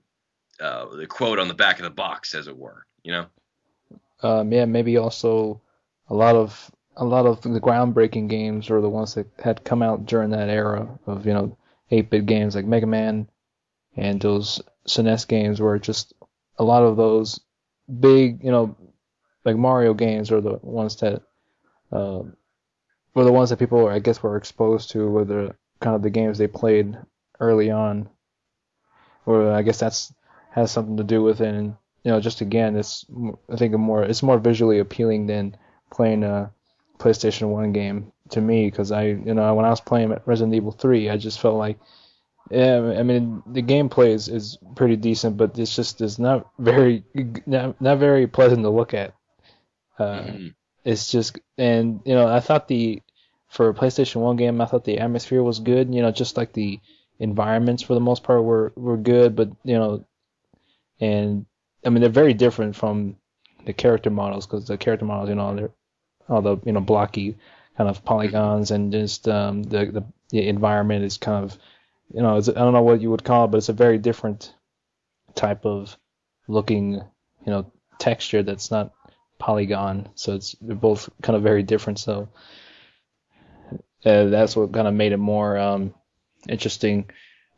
[0.61, 2.87] uh, the quote on the back of the box, as it were.
[3.03, 3.27] You know.
[4.23, 5.63] Um, yeah, maybe also
[6.09, 9.83] a lot of a lot of the groundbreaking games were the ones that had come
[9.83, 11.57] out during that era of you know
[11.91, 13.29] 8-bit games like Mega Man
[13.97, 16.13] and those SNES games were just
[16.59, 17.41] a lot of those
[18.01, 18.77] big you know
[19.45, 21.23] like Mario games are the ones that
[21.93, 22.23] uh,
[23.15, 26.11] were the ones that people I guess were exposed to were the kind of the
[26.11, 26.97] games they played
[27.41, 28.09] early on.
[29.27, 30.13] Or I guess that's
[30.51, 31.55] has something to do with it.
[31.55, 33.05] And you know, just again, it's
[33.51, 35.57] I think more it's more visually appealing than
[35.91, 36.53] playing a
[37.01, 40.73] PlayStation One game to me because I you know when I was playing Resident Evil
[40.73, 41.79] 3, I just felt like
[42.51, 47.05] yeah, I mean the gameplay is, is pretty decent, but it's just it's not very
[47.47, 49.15] not, not very pleasant to look at.
[49.99, 50.47] Uh, mm-hmm.
[50.85, 53.03] It's just and you know I thought the
[53.49, 55.95] for a PlayStation One game I thought the atmosphere was good.
[55.95, 56.81] You know just like the
[57.19, 60.05] environments for the most part were were good, but you know
[61.01, 61.47] and
[61.85, 63.17] I mean they're very different from
[63.65, 65.71] the character models because the character models, you know, they're
[66.31, 67.37] all the you know blocky
[67.77, 71.59] kind of polygons and just um, the, the, the environment is kind of
[72.13, 74.55] you know I don't know what you would call it, but it's a very different
[75.35, 75.97] type of
[76.49, 77.03] looking you
[77.47, 78.93] know texture that's not
[79.39, 80.09] polygon.
[80.15, 81.99] So it's they're both kind of very different.
[81.99, 82.29] So
[84.05, 85.95] uh, that's what kind of made it more um,
[86.49, 87.11] interesting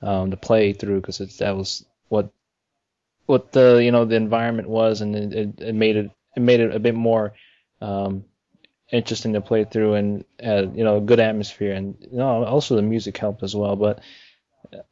[0.03, 2.32] um, to play through because that was what
[3.27, 6.74] what the you know the environment was, and it, it made it it made it
[6.74, 7.35] a bit more
[7.81, 8.24] um,
[8.93, 12.82] interesting to play through, and uh, you know, good atmosphere, and you know, also the
[12.82, 13.74] music helped as well.
[13.74, 14.01] But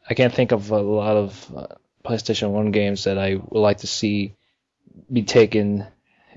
[0.09, 1.66] I can't think of a lot of uh,
[2.05, 4.35] PlayStation One games that I would like to see
[5.12, 5.86] be taken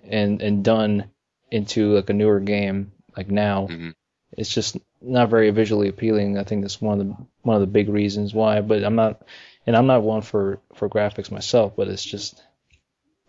[0.03, 1.09] and and done
[1.49, 3.67] into like a newer game like now.
[3.67, 3.89] Mm-hmm.
[4.35, 6.37] It's just not very visually appealing.
[6.37, 8.61] I think that's one of the one of the big reasons why.
[8.61, 9.23] But I'm not
[9.65, 12.41] and I'm not one for for graphics myself, but it's just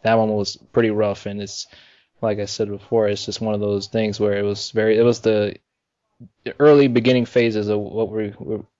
[0.02, 1.66] that one was pretty rough, and it's
[2.20, 5.03] like I said before, it's just one of those things where it was very, it
[5.03, 5.57] was the
[6.59, 8.32] early beginning phases of what we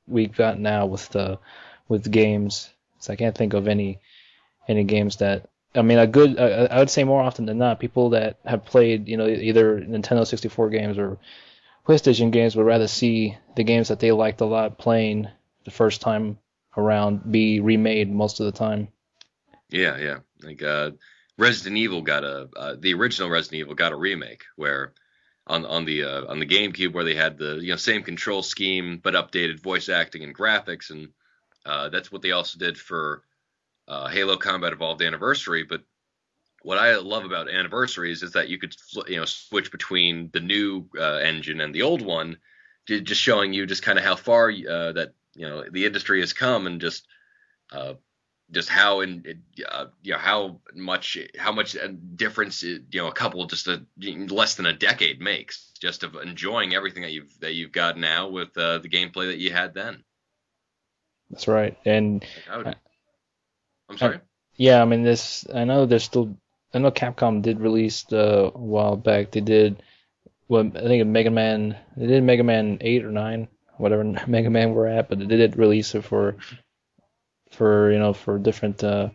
[0.07, 1.39] we got now with the
[1.89, 2.71] with games.
[2.99, 4.01] So I can't think of any
[4.69, 6.39] any games that I mean, a good.
[6.39, 9.81] Uh, I would say more often than not, people that have played, you know, either
[9.81, 11.19] Nintendo 64 games or
[11.87, 15.29] PlayStation games would rather see the games that they liked a lot playing
[15.65, 16.39] the first time
[16.77, 18.89] around be remade most of the time.
[19.71, 20.19] Yeah, yeah.
[20.43, 20.93] Like uh,
[21.37, 24.93] Resident Evil got a uh, the original Resident Evil got a remake where
[25.47, 28.43] on on the uh, on the GameCube where they had the you know same control
[28.43, 31.09] scheme but updated voice acting and graphics and
[31.67, 33.23] uh, that's what they also did for
[33.89, 35.65] uh, Halo Combat Evolved Anniversary.
[35.65, 35.83] But
[36.63, 38.75] what I love about Anniversaries is that you could
[39.09, 42.39] you know switch between the new uh, engine and the old one,
[42.87, 46.33] just showing you just kind of how far uh, that you know the industry has
[46.33, 47.07] come and just
[48.51, 51.77] just how in uh, you know how much how much
[52.17, 53.85] difference you know a couple just a
[54.29, 58.29] less than a decade makes just of enjoying everything that you've that you've got now
[58.29, 60.03] with uh, the gameplay that you had then.
[61.31, 62.75] That's right, and I,
[63.91, 64.17] am sorry.
[64.17, 64.21] I,
[64.57, 65.47] yeah, I mean this.
[65.53, 66.37] I know there's still.
[66.73, 69.31] I know Capcom did release uh, a while back.
[69.31, 69.83] They did.
[70.49, 71.77] Well, I think Mega Man.
[71.97, 73.49] They did Mega Man eight or nine,
[73.79, 76.37] whatever Mega Man we're at, but they did release it for
[77.55, 79.11] for you know for different uh,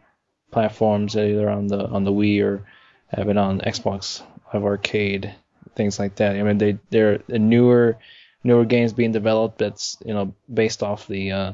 [0.51, 2.65] platforms, either on the on the Wii or
[3.09, 4.21] have it on Xbox
[4.53, 5.33] Live Arcade,
[5.75, 6.35] things like that.
[6.35, 7.97] I mean, they they're newer
[8.43, 11.53] newer games being developed that's you know based off the uh,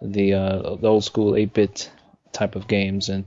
[0.00, 1.90] the uh, the old school 8-bit
[2.32, 3.24] type of games, and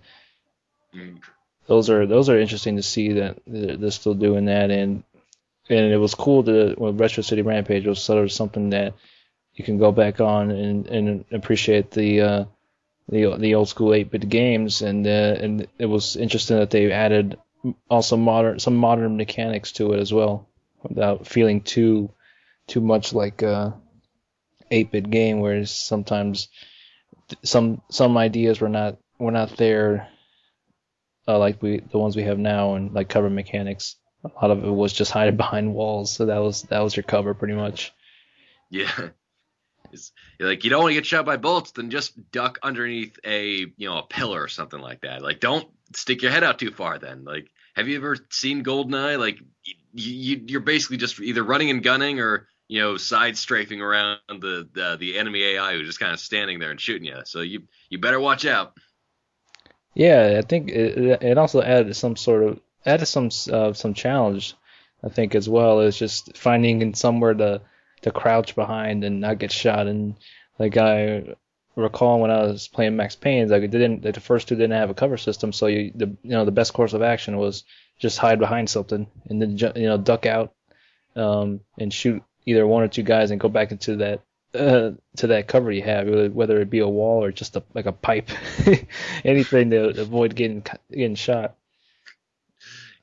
[1.67, 4.71] those are those are interesting to see that they're still doing that.
[4.71, 5.03] And
[5.69, 8.93] and it was cool to well, Retro City Rampage was sort of something that
[9.53, 12.45] you can go back on and, and appreciate the uh,
[13.07, 17.37] the the old school 8-bit games, and uh, and it was interesting that they added
[17.89, 20.47] also modern some modern mechanics to it as well,
[20.83, 22.11] without feeling too
[22.67, 23.75] too much like a
[24.71, 26.49] 8-bit game, whereas sometimes
[27.43, 30.09] some some ideas were not were not there
[31.27, 33.95] uh, like we the ones we have now and like cover mechanics.
[34.23, 37.03] A lot of it was just hiding behind walls, so that was that was your
[37.03, 37.93] cover pretty much.
[38.69, 39.09] Yeah.
[39.95, 43.65] It's, like you don't want to get shot by bullets, then just duck underneath a
[43.77, 45.21] you know a pillar or something like that.
[45.21, 46.99] Like don't stick your head out too far.
[46.99, 49.19] Then like have you ever seen Goldeneye?
[49.19, 49.39] Like
[49.93, 54.67] you, you're basically just either running and gunning or you know side strafing around the
[54.73, 57.21] the, the enemy AI who's just kind of standing there and shooting you.
[57.25, 58.73] So you you better watch out.
[59.93, 64.55] Yeah, I think it, it also added some sort of added some uh, some challenge.
[65.03, 67.61] I think as well as just finding somewhere to
[68.05, 69.87] to crouch behind and not get shot.
[69.87, 70.15] And
[70.59, 71.35] like I
[71.75, 74.77] recall when I was playing Max Payne, like it didn't like the first two didn't
[74.77, 77.63] have a cover system, so you the you know the best course of action was
[77.97, 80.53] just hide behind something and then you know duck out
[81.15, 84.21] um, and shoot either one or two guys and go back into that
[84.53, 87.87] uh, to that cover you have, whether it be a wall or just a, like
[87.87, 88.29] a pipe,
[89.25, 91.55] anything to avoid getting getting shot.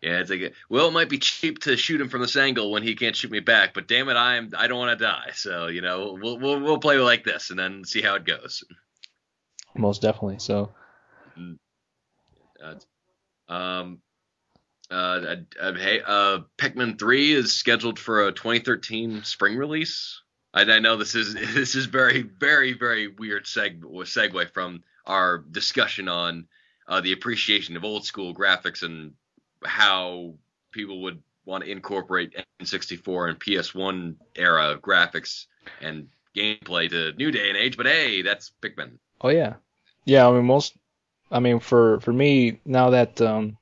[0.02, 2.82] Yeah, it's like well, it might be cheap to shoot him from this angle when
[2.82, 5.30] he can't shoot me back, but damn it, I am I don't want to die.
[5.34, 8.64] So you know, we'll we'll we'll play like this and then see how it goes.
[9.76, 10.40] Most definitely.
[10.40, 10.70] So.
[12.62, 13.98] Uh, um.
[14.90, 20.20] Uh, uh, hey, uh, Pikmin 3 is scheduled for a 2013 spring release.
[20.52, 25.38] I, I know this is this is very very very weird seg- segue from our
[25.38, 26.46] discussion on
[26.88, 29.14] uh, the appreciation of old school graphics and
[29.64, 30.34] how
[30.72, 35.46] people would want to incorporate N64 and PS1 era graphics
[35.80, 37.76] and gameplay to new day and age.
[37.76, 38.98] But hey, that's Pikmin.
[39.20, 39.54] Oh yeah,
[40.04, 40.28] yeah.
[40.28, 40.76] I mean most.
[41.30, 43.56] I mean for for me now that um,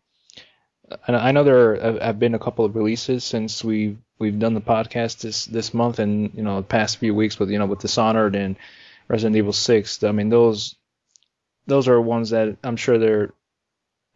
[1.06, 5.20] I know there have been a couple of releases since we've we've done the podcast
[5.20, 8.35] this this month and you know the past few weeks with you know with Dishonored
[8.35, 8.56] and
[9.09, 10.02] Resident Evil Six.
[10.02, 10.77] I mean those
[11.66, 13.32] those are ones that I'm sure they're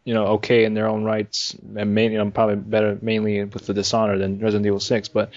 [0.04, 3.74] you know, okay in their own rights, and mainly I'm probably better mainly with the
[3.74, 5.30] Dishonored than Resident Evil 6, but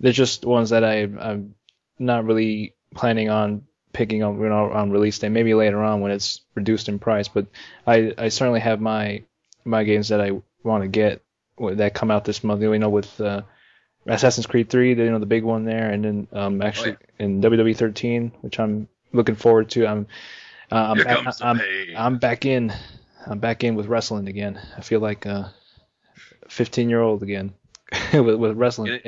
[0.00, 1.54] they're just ones that I I'm
[1.98, 3.62] not really planning on
[3.92, 5.28] picking up you know, on release day.
[5.28, 7.46] Maybe later on when it's reduced in price, but
[7.86, 9.22] I I certainly have my
[9.64, 10.32] my games that I
[10.64, 11.22] want to get
[11.58, 12.62] that come out this month.
[12.62, 13.42] You know, with uh,
[14.06, 17.24] Assassin's Creed 3, you know, the big one there, and then um, actually oh, yeah.
[17.26, 19.86] in WWE 13, which I'm looking forward to.
[19.86, 20.06] I'm
[20.70, 21.60] uh, I'm, back, I'm,
[21.96, 22.72] I'm back in
[23.26, 24.60] I'm back in with wrestling again.
[24.76, 25.52] I feel like a
[26.48, 27.54] 15 year old again
[28.12, 29.00] with, with wrestling.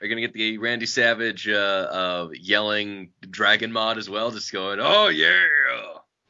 [0.00, 4.30] Are you gonna get the Randy Savage uh, uh, yelling dragon mod as well?
[4.30, 5.40] Just going, oh yeah.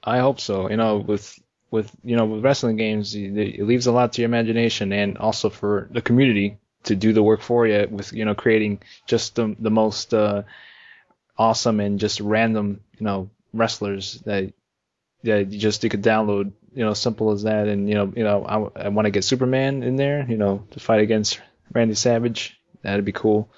[0.03, 0.71] I hope so.
[0.71, 1.39] You know, with
[1.71, 5.51] with you know with wrestling games, it leaves a lot to your imagination and also
[5.51, 9.55] for the community to do the work for you with you know creating just the
[9.59, 10.43] the most uh,
[11.37, 14.53] awesome and just random you know wrestlers that
[15.25, 17.67] that you just you could download you know, simple as that.
[17.67, 20.65] And you know, you know, I, I want to get Superman in there, you know,
[20.71, 21.41] to fight against
[21.73, 22.57] Randy Savage.
[22.83, 23.51] That'd be cool.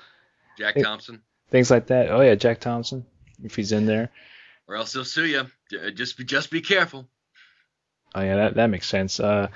[0.56, 1.20] Jack Thompson.
[1.51, 2.10] Things like that.
[2.10, 3.05] Oh yeah, Jack Thompson,
[3.44, 4.09] if he's in there.
[4.66, 5.47] Or else he'll sue you.
[5.92, 7.10] Just be, just be careful.
[8.14, 9.20] Oh yeah, that that makes sense.
[9.20, 9.48] Uh,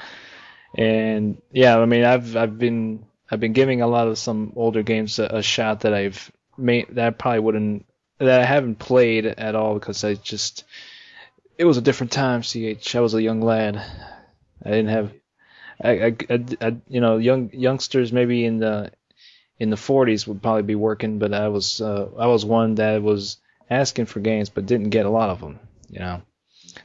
[0.76, 4.82] and yeah, I mean, I've I've been I've been giving a lot of some older
[4.82, 7.86] games a, a shot that I've made that I probably wouldn't
[8.18, 10.64] that I haven't played at all because I just
[11.58, 12.96] it was a different time, ch.
[12.96, 13.76] I was a young lad.
[14.64, 15.12] I didn't have,
[15.82, 18.90] I, I, I, I, you know, young youngsters maybe in the
[19.58, 23.02] in the 40s would probably be working, but I was uh, I was one that
[23.02, 23.38] was
[23.70, 25.58] asking for games but didn't get a lot of them,
[25.88, 26.22] you know.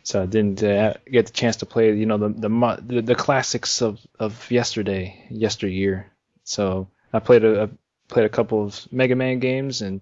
[0.04, 3.82] So I didn't uh, get the chance to play, you know, the the the, classics
[3.82, 6.12] of, of yesterday, yesteryear.
[6.44, 7.70] So I played a
[8.08, 10.02] played a couple of Mega Man games and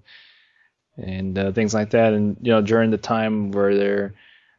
[0.98, 4.14] and uh, things like that, and you know during the time where they're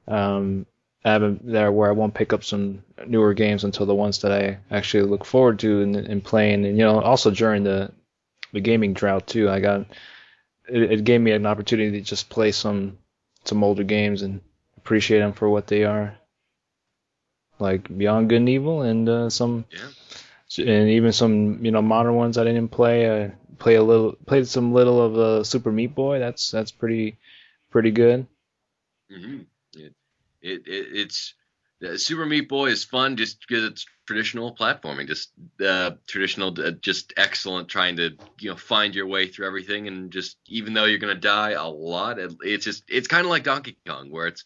[0.09, 0.67] um,
[1.05, 4.33] I haven't there where I won't pick up some newer games until the ones that
[4.33, 6.65] I actually look forward to and, and playing.
[6.65, 7.93] And you know, also during the
[8.53, 9.81] the gaming drought too, I got
[10.69, 12.99] it, it gave me an opportunity to just play some
[13.45, 14.41] some older games and
[14.77, 16.17] appreciate them for what they are,
[17.59, 19.65] like Beyond Good and Evil and uh, some.
[19.71, 19.89] Yeah.
[20.57, 23.25] And even some, you know, modern ones I didn't play.
[23.25, 26.21] I play a little, played some little of uh, Super Meat Boy.
[26.21, 27.19] That's that's pretty,
[27.71, 28.27] pretty good.
[29.13, 29.43] Mm-hmm.
[30.43, 31.35] It, it, it's
[31.85, 35.31] uh, Super Meat Boy is fun just because it's traditional platforming, just
[35.65, 37.69] uh, traditional, uh, just excellent.
[37.69, 41.15] Trying to you know find your way through everything, and just even though you're gonna
[41.15, 44.45] die a lot, it, it's just it's kind of like Donkey Kong, where it's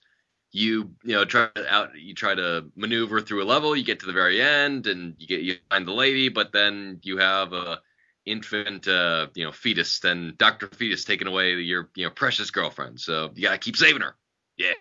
[0.50, 4.06] you you know try out you try to maneuver through a level, you get to
[4.06, 7.80] the very end, and you get you find the lady, but then you have a
[8.26, 13.00] infant uh, you know fetus, then Doctor Fetus taking away your you know precious girlfriend,
[13.00, 14.16] so you gotta keep saving her.
[14.58, 14.74] Yeah.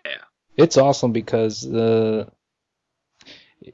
[0.56, 2.26] It's awesome because uh,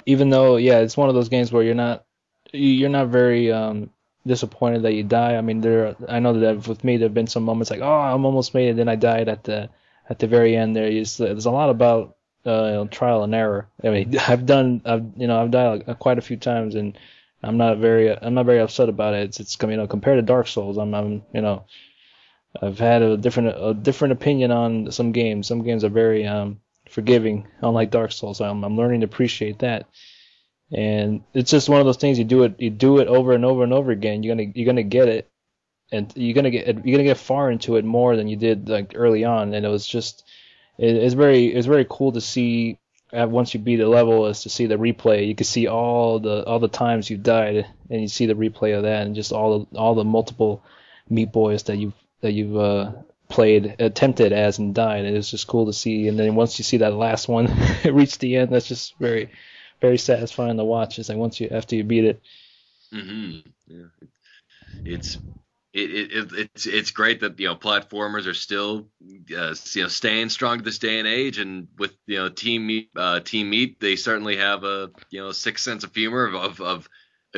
[0.07, 2.05] even though yeah, it's one of those games where you're not
[2.53, 3.91] you're not very um,
[4.27, 5.37] disappointed that you die.
[5.37, 8.25] I mean, there I know that with me there've been some moments like oh I'm
[8.25, 9.71] almost made it, then I died at the
[10.09, 10.77] at the very end.
[10.77, 13.69] There is there's a lot about uh, trial and error.
[13.83, 16.99] I mean, I've done I've you know I've died like, quite a few times and
[17.43, 19.23] I'm not very I'm not very upset about it.
[19.25, 21.65] It's it's you know compared to Dark Souls, I'm I'm you know
[22.63, 25.47] I've had a different a different opinion on some games.
[25.49, 28.41] Some games are very um forgiving, unlike Dark Souls.
[28.41, 29.87] I'm, I'm learning to appreciate that.
[30.73, 33.45] And it's just one of those things you do it you do it over and
[33.45, 34.23] over and over again.
[34.23, 35.31] You're gonna you're gonna get it,
[35.91, 38.93] and you're gonna get you're gonna get far into it more than you did like
[38.95, 39.55] early on.
[39.55, 40.25] And it was just
[40.77, 42.79] it, it's very it's very cool to see
[43.13, 45.27] uh, once you beat a level is to see the replay.
[45.27, 48.77] You can see all the all the times you died, and you see the replay
[48.77, 50.63] of that, and just all the all the multiple
[51.09, 52.93] meat boys that you've that you've uh,
[53.29, 55.05] played, attempted as, and died.
[55.05, 56.09] It was just cool to see.
[56.09, 57.47] And then once you see that last one
[57.85, 59.31] reach the end, that's just very,
[59.81, 60.99] very satisfying to watch.
[60.99, 62.23] It's like once you after you beat it.
[62.93, 63.49] Mm-hmm.
[63.69, 64.07] Yeah.
[64.85, 65.19] It's
[65.75, 68.89] it, it, it's it's great that you know platformers are still
[69.37, 72.91] uh, you know staying strong this day and age, and with you know Team Meat,
[72.97, 76.61] uh, Team Meat, they certainly have a you know sixth sense of humor of, of,
[76.61, 76.89] of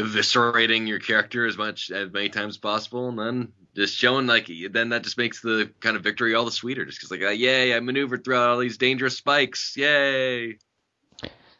[0.00, 4.50] eviscerating your character as much as many times as possible, and then just showing like
[4.70, 6.84] then that just makes the kind of victory all the sweeter.
[6.84, 9.76] Just because like uh, yay I maneuvered through all these dangerous spikes.
[9.76, 10.58] Yay!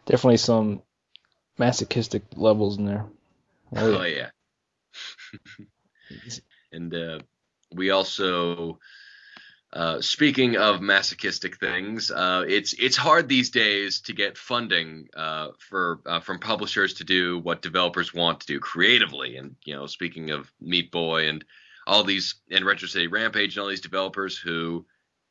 [0.07, 0.83] Definitely some
[1.59, 3.07] masochistic levels in there.
[3.77, 4.31] Oh, oh yeah,
[6.73, 7.19] and uh,
[7.73, 8.79] we also
[9.73, 15.49] uh, speaking of masochistic things, uh, it's it's hard these days to get funding uh,
[15.59, 19.37] for uh, from publishers to do what developers want to do creatively.
[19.37, 21.45] And you know, speaking of Meat Boy and
[21.87, 24.87] all these in Retro City Rampage and all these developers who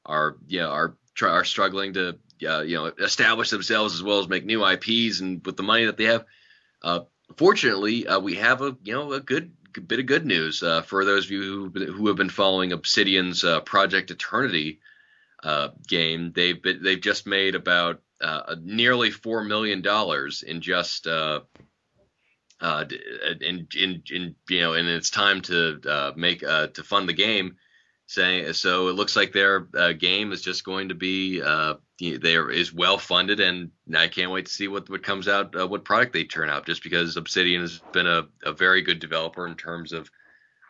[0.05, 4.65] are yeah are are struggling to you know establish themselves as well as make new
[4.65, 6.23] IPs and with the money that they have.
[6.81, 7.01] Uh,
[7.35, 9.51] fortunately, uh, we have a you know a good
[9.87, 13.43] bit of good news uh, for those of you who, who have been following Obsidian's
[13.43, 14.79] uh, Project Eternity
[15.43, 16.31] uh, game.
[16.35, 18.01] They've been, they've just made about
[18.61, 21.07] nearly four million dollars in just
[22.61, 22.85] uh,
[23.41, 27.13] in, in, in, you know, and it's time to uh, make uh, to fund the
[27.13, 27.55] game.
[28.07, 32.73] So, it looks like their uh, game is just going to be uh, there is
[32.73, 36.13] well funded, and I can't wait to see what what comes out, uh, what product
[36.13, 36.65] they turn out.
[36.65, 40.09] Just because Obsidian has been a, a very good developer in terms of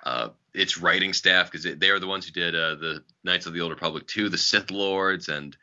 [0.03, 3.53] uh, its writing staff, because they are the ones who did uh, the Knights of
[3.53, 5.55] the Old Republic 2, the Sith Lords, and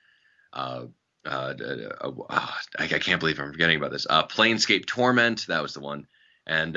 [0.53, 0.87] uh,
[1.25, 4.07] uh, uh, uh I, I, can't believe I'm forgetting about this.
[4.07, 6.07] Planescape Torment, that was the one
[6.47, 6.77] and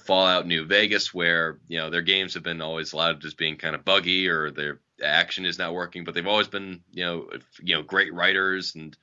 [0.00, 3.76] Fallout New Vegas, where you know their games have been always lauded as being kind
[3.76, 7.28] of buggy or their action is not working, but they've always been you know
[7.60, 8.96] you know great writers, and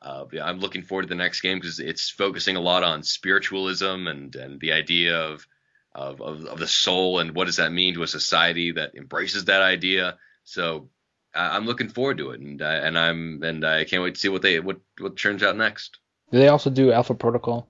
[0.00, 4.06] uh, I'm looking forward to the next game because it's focusing a lot on spiritualism
[4.06, 5.46] and and the idea of,
[5.94, 9.46] of of, of the soul and what does that mean to a society that embraces
[9.46, 10.16] that idea.
[10.44, 10.90] So
[11.34, 14.28] I'm looking forward to it, and I, and I'm and I can't wait to see
[14.28, 15.98] what they what what turns out next.
[16.30, 17.68] Do they also do Alpha Protocol?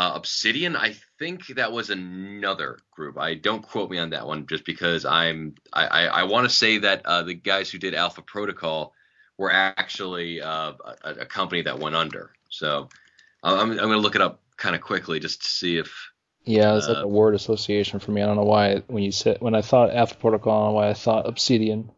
[0.00, 3.18] Uh, Obsidian, I think that was another group.
[3.18, 6.56] I don't quote me on that one, just because I'm I I, I want to
[6.56, 8.94] say that uh, the guys who did Alpha Protocol
[9.36, 10.72] were actually uh,
[11.04, 12.30] a, a, company that went under.
[12.48, 12.88] So
[13.42, 15.92] I'm I'm going to look it up kind of quickly just to see if.
[16.44, 18.22] Yeah, it's like uh, a word association for me.
[18.22, 20.76] I don't know why when you said when I thought Alpha Protocol, I don't know
[20.76, 21.90] why I thought Obsidian.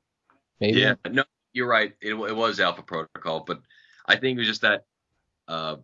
[0.59, 0.81] Maybe.
[0.81, 1.23] Yeah, no,
[1.53, 1.93] you're right.
[2.01, 3.61] It, it was Alpha Protocol, but
[4.05, 4.87] I think it was just that
[5.47, 5.77] uh,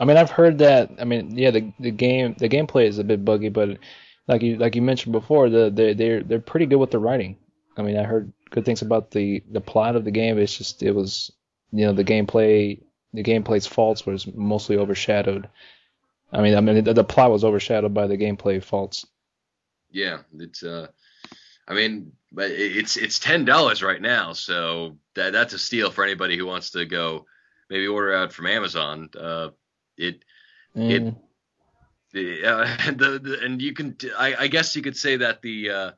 [0.00, 0.90] I mean, I've heard that.
[0.98, 3.78] I mean, yeah, the the game the gameplay is a bit buggy, but
[4.26, 7.36] like you like you mentioned before, the they they're they're pretty good with the writing.
[7.76, 10.38] I mean, I heard good things about the the plot of the game.
[10.38, 11.32] It's just it was
[11.72, 12.82] you know the gameplay
[13.14, 15.48] the gameplay's faults was mostly overshadowed.
[16.32, 19.06] I mean, I mean the, the plot was overshadowed by the gameplay faults.
[19.90, 20.88] Yeah, it's uh,
[21.68, 26.04] I mean, but it's it's ten dollars right now, so that that's a steal for
[26.04, 27.26] anybody who wants to go
[27.68, 29.10] maybe order out from Amazon.
[29.18, 29.50] Uh,
[30.02, 30.24] it
[30.76, 30.90] mm.
[30.90, 35.70] it uh, the, the, and you can I, I guess you could say that the
[35.70, 35.90] uh,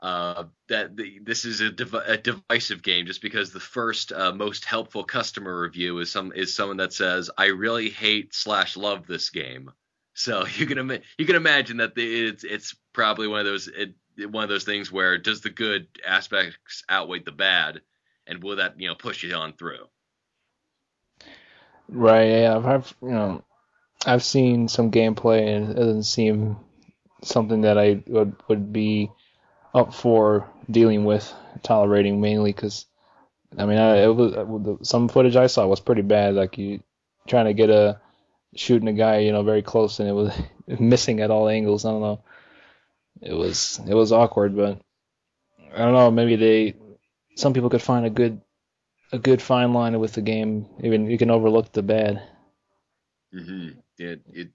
[0.00, 4.32] uh, that the, this is a, div- a, divisive game just because the first uh,
[4.32, 9.06] most helpful customer review is some is someone that says I really hate slash love
[9.06, 9.70] this game.
[10.14, 13.68] So you can Im- you can imagine that the, it's it's probably one of those
[13.68, 13.94] it,
[14.30, 17.80] one of those things where does the good aspects outweigh the bad,
[18.26, 19.86] and will that you know push you on through?
[21.90, 22.30] Right.
[22.30, 22.58] Yeah.
[22.58, 23.44] I've you know
[24.06, 26.56] I've seen some gameplay and it doesn't seem
[27.22, 29.10] something that I would would be
[29.74, 32.86] up for dealing with, tolerating mainly because
[33.58, 36.34] I mean, I, it was uh, some footage I saw was pretty bad.
[36.34, 36.82] Like you
[37.26, 38.00] trying to get a
[38.54, 40.32] shooting a guy, you know, very close, and it was
[40.80, 41.84] missing at all angles.
[41.84, 42.22] I don't know.
[43.20, 44.80] It was it was awkward, but
[45.74, 46.10] I don't know.
[46.10, 46.74] Maybe they
[47.34, 48.40] some people could find a good
[49.12, 50.66] a good fine line with the game.
[50.82, 52.22] Even you can overlook the bad.
[53.34, 53.78] Mm-hmm.
[53.98, 54.48] It it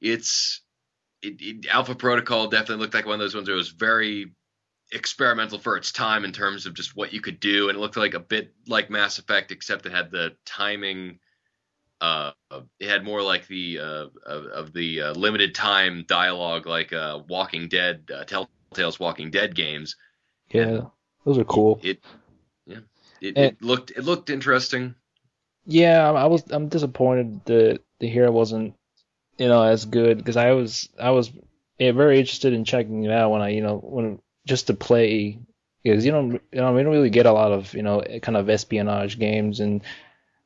[0.00, 0.62] it's
[1.22, 4.32] it, it, Alpha Protocol definitely looked like one of those ones that was very
[4.92, 7.96] experimental for its time in terms of just what you could do, and it looked
[7.96, 11.18] like a bit like Mass Effect, except it had the timing.
[12.00, 12.32] Uh,
[12.78, 17.20] it had more like the uh, of, of the uh, limited time dialogue, like uh,
[17.28, 19.96] Walking Dead, uh, Telltale's Walking Dead games.
[20.50, 20.80] Yeah,
[21.24, 21.78] those are cool.
[21.82, 22.02] It,
[23.20, 24.94] it, and, it looked it looked interesting.
[25.66, 28.74] Yeah, I was I'm disappointed that the hero wasn't
[29.38, 31.30] you know as good because I was I was
[31.78, 35.38] yeah, very interested in checking it out when I you know when just to play
[35.82, 38.36] because you don't you know we don't really get a lot of you know kind
[38.36, 39.82] of espionage games and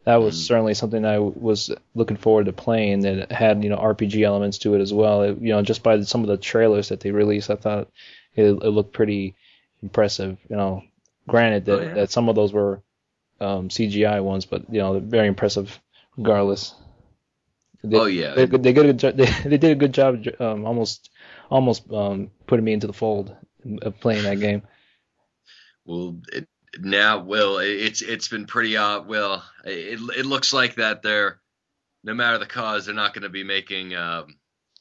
[0.05, 0.47] that was mm.
[0.47, 4.75] certainly something I was looking forward to playing that had you know RPG elements to
[4.75, 5.23] it as well.
[5.23, 7.89] It, you know just by some of the trailers that they released, I thought
[8.37, 9.35] it, it looked pretty
[9.83, 10.37] impressive.
[10.49, 10.85] You know,
[11.29, 11.95] granted that, oh, yeah.
[11.95, 12.83] that some of those were
[13.41, 15.79] um, CGI ones, but you know very impressive
[16.17, 16.75] regardless.
[17.83, 20.65] They, oh yeah, they, they, did a good they, they did a good job um,
[20.65, 21.11] almost
[21.51, 23.35] almost um, putting me into the fold
[23.83, 24.63] of playing that game.
[25.85, 26.49] Well, it,
[26.81, 29.45] now, Will, it's it's been pretty uh, well.
[29.65, 31.41] It it looks like that they're
[32.03, 34.27] no matter the cause, they're not going to be making um,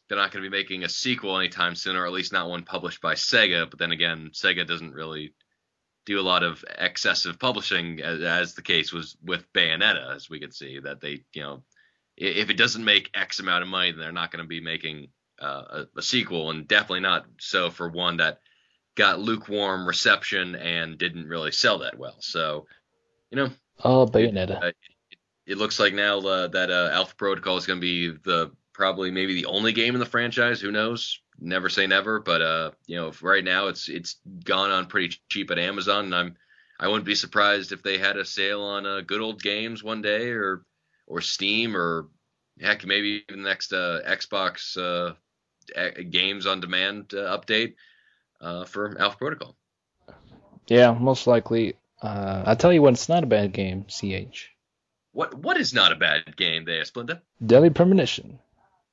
[0.08, 2.64] they're not going to be making a sequel anytime soon, or at least not one
[2.64, 3.70] published by Sega.
[3.70, 5.34] But then again, Sega doesn't really
[6.06, 10.40] do a lot of excessive publishing, as, as the case was with Bayonetta, as we
[10.40, 11.64] could see that they, you know,
[12.18, 15.08] if it doesn't make X amount of money, then they're not going to be making
[15.42, 18.40] uh, a, a, sequel, and definitely not so for one that
[18.96, 22.18] got lukewarm reception and didn't really sell that well.
[22.20, 22.68] So,
[23.32, 23.50] you know,
[23.84, 24.64] oh Bayonetta.
[24.64, 24.76] It,
[25.10, 28.52] it, it looks like now uh, that uh, Alpha Protocol is going to be the
[28.74, 30.62] probably maybe the only game in the franchise.
[30.62, 31.20] Who knows?
[31.40, 35.52] Never say never, but uh, you know, right now it's it's gone on pretty cheap
[35.52, 36.36] at Amazon, and I'm
[36.80, 40.02] I wouldn't be surprised if they had a sale on uh, good old games one
[40.02, 40.64] day, or
[41.08, 42.08] or Steam, or
[42.60, 45.14] heck, maybe even the next uh, Xbox uh,
[46.10, 47.76] games on demand uh, update
[48.42, 49.56] uh, for Alpha Protocol.
[50.68, 51.76] Yeah, most likely.
[52.02, 53.86] Uh, I tell you what, it's not a bad game.
[53.88, 54.50] Ch.
[55.14, 57.22] What what is not a bad game there, Splinter?
[57.46, 58.40] Deadly Premonition.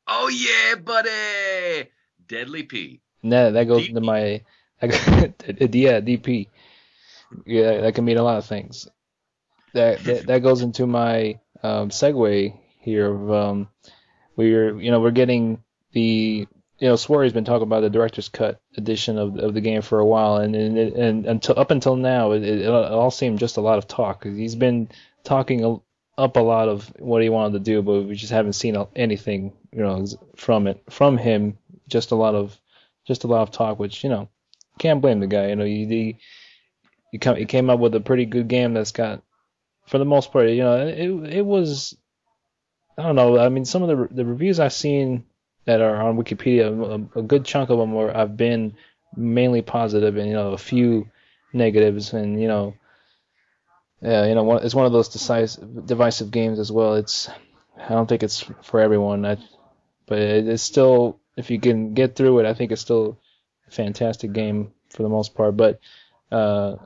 [0.06, 1.90] Oh yeah, buddy.
[2.30, 3.00] Deadly P.
[3.22, 3.88] No, that goes DP.
[3.88, 4.22] into my.
[4.82, 6.48] yeah, DP.
[7.44, 8.88] Yeah, that can mean a lot of things.
[9.74, 13.68] That that, that goes into my um, segue here of um,
[14.36, 15.62] we're you know we're getting
[15.92, 16.46] the
[16.80, 19.98] you know, Swery's been talking about the director's cut edition of of the game for
[19.98, 23.60] a while, and and, and until up until now, it, it, all seemed just a
[23.60, 24.24] lot of talk.
[24.24, 24.88] He's been
[25.22, 25.80] talking
[26.16, 29.52] up a lot of what he wanted to do, but we just haven't seen anything,
[29.72, 31.58] you know, from it from him.
[31.90, 32.58] Just a lot of
[33.06, 34.28] just a lot of talk, which you know,
[34.78, 35.48] can't blame the guy.
[35.48, 36.18] You know, he
[37.20, 39.22] come, he came up with a pretty good game that's got,
[39.86, 41.96] for the most part, you know, it it was.
[42.98, 43.38] I don't know.
[43.38, 45.24] I mean, some of the the reviews I've seen
[45.64, 48.74] that are on Wikipedia, a, a good chunk of them were have been
[49.16, 51.08] mainly positive, and you know a few
[51.52, 52.74] negatives, and you know,
[54.02, 56.94] yeah, you know, it's one of those decisive, divisive games as well.
[56.94, 57.28] It's
[57.78, 59.36] I don't think it's for everyone, I,
[60.06, 63.18] but it's still if you can get through it, I think it's still
[63.68, 65.56] a fantastic game for the most part.
[65.56, 65.80] But
[66.30, 66.76] uh,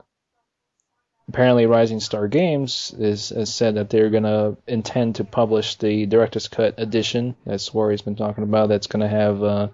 [1.28, 6.48] apparently Rising Star Games is, has said that they're to intend to publish the director's
[6.48, 8.68] cut edition that Swery's been talking about.
[8.68, 9.68] That's to have uh,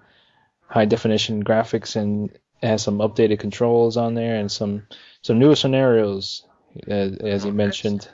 [0.67, 2.31] high definition graphics and
[2.63, 4.87] has some updated controls on there and some
[5.23, 6.45] some newer scenarios,
[6.87, 8.07] as, as he mentioned.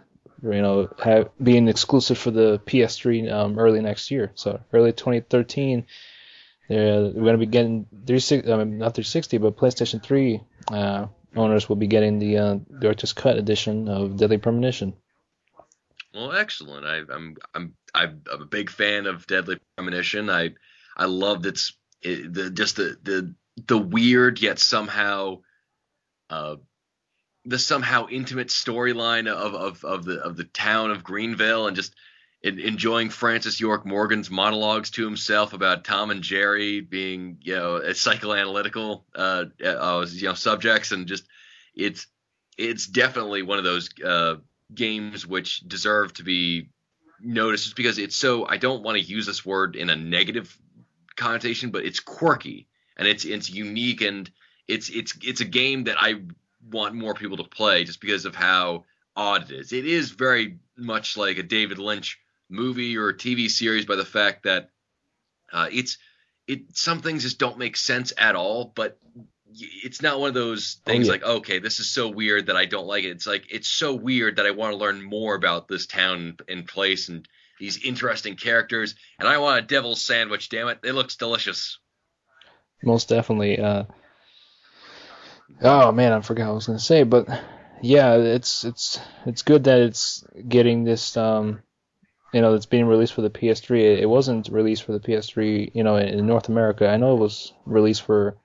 [0.43, 5.87] You know, have, being exclusive for the PS3 um, early next year, so early 2013.
[6.67, 10.41] They're, we're going to be getting 360, I mean, not 360, but PlayStation 3
[10.71, 14.93] uh, owners will be getting the uh, director's cut edition of Deadly Premonition.
[16.13, 16.85] Well, excellent.
[16.85, 20.31] I, I'm I'm I'm a big fan of Deadly Premonition.
[20.31, 20.55] I
[20.95, 23.35] I loved its it, the just the the
[23.67, 25.41] the weird yet somehow
[26.31, 26.55] uh,
[27.45, 31.93] the somehow intimate storyline of, of of the of the town of Greenvale and just
[32.43, 39.03] enjoying Francis York Morgan's monologues to himself about Tom and Jerry being you know psychoanalytical
[39.15, 41.25] uh, uh, you know subjects and just
[41.75, 42.07] it's
[42.57, 44.35] it's definitely one of those uh,
[44.73, 46.69] games which deserve to be
[47.19, 50.55] noticed because it's so I don't want to use this word in a negative
[51.15, 54.29] connotation but it's quirky and it's it's unique and
[54.67, 56.21] it's it's it's a game that I
[56.71, 58.85] want more people to play just because of how
[59.15, 59.73] odd it is.
[59.73, 62.19] It is very much like a David Lynch
[62.49, 64.69] movie or TV series by the fact that
[65.51, 65.97] uh, it's
[66.47, 68.97] it some things just don't make sense at all, but
[69.53, 71.19] it's not one of those oh, things oh, yeah.
[71.19, 73.09] like okay this is so weird that i don't like it.
[73.09, 76.67] It's like it's so weird that i want to learn more about this town and
[76.67, 77.27] place and
[77.59, 80.79] these interesting characters and i want a devil's sandwich damn it.
[80.83, 81.79] It looks delicious.
[82.83, 83.85] Most definitely uh
[85.61, 87.27] oh man i forgot what i was going to say but
[87.81, 91.61] yeah it's it's it's good that it's getting this um
[92.33, 93.99] you know, it's being released for the PS3.
[93.99, 96.87] It, wasn't released for the PS3, you know, in, North America.
[96.87, 98.37] I know it was released for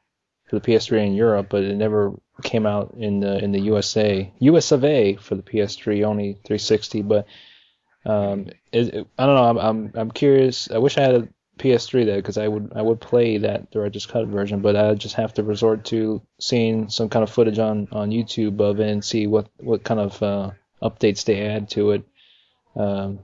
[0.49, 4.33] for the PS3 in Europe, but it never came out in the in the USA.
[4.39, 7.03] US of A for the PS3, only 360.
[7.03, 7.27] But
[8.05, 9.45] um, it, it, I don't know.
[9.45, 10.71] I'm, I'm I'm curious.
[10.71, 11.29] I wish I had a
[11.59, 15.17] PS3 there because I would I would play that director's cut version, but I just
[15.17, 19.05] have to resort to seeing some kind of footage on on YouTube of it and
[19.05, 20.51] see what what kind of uh,
[20.83, 22.05] updates they add to it.
[22.75, 23.21] Um,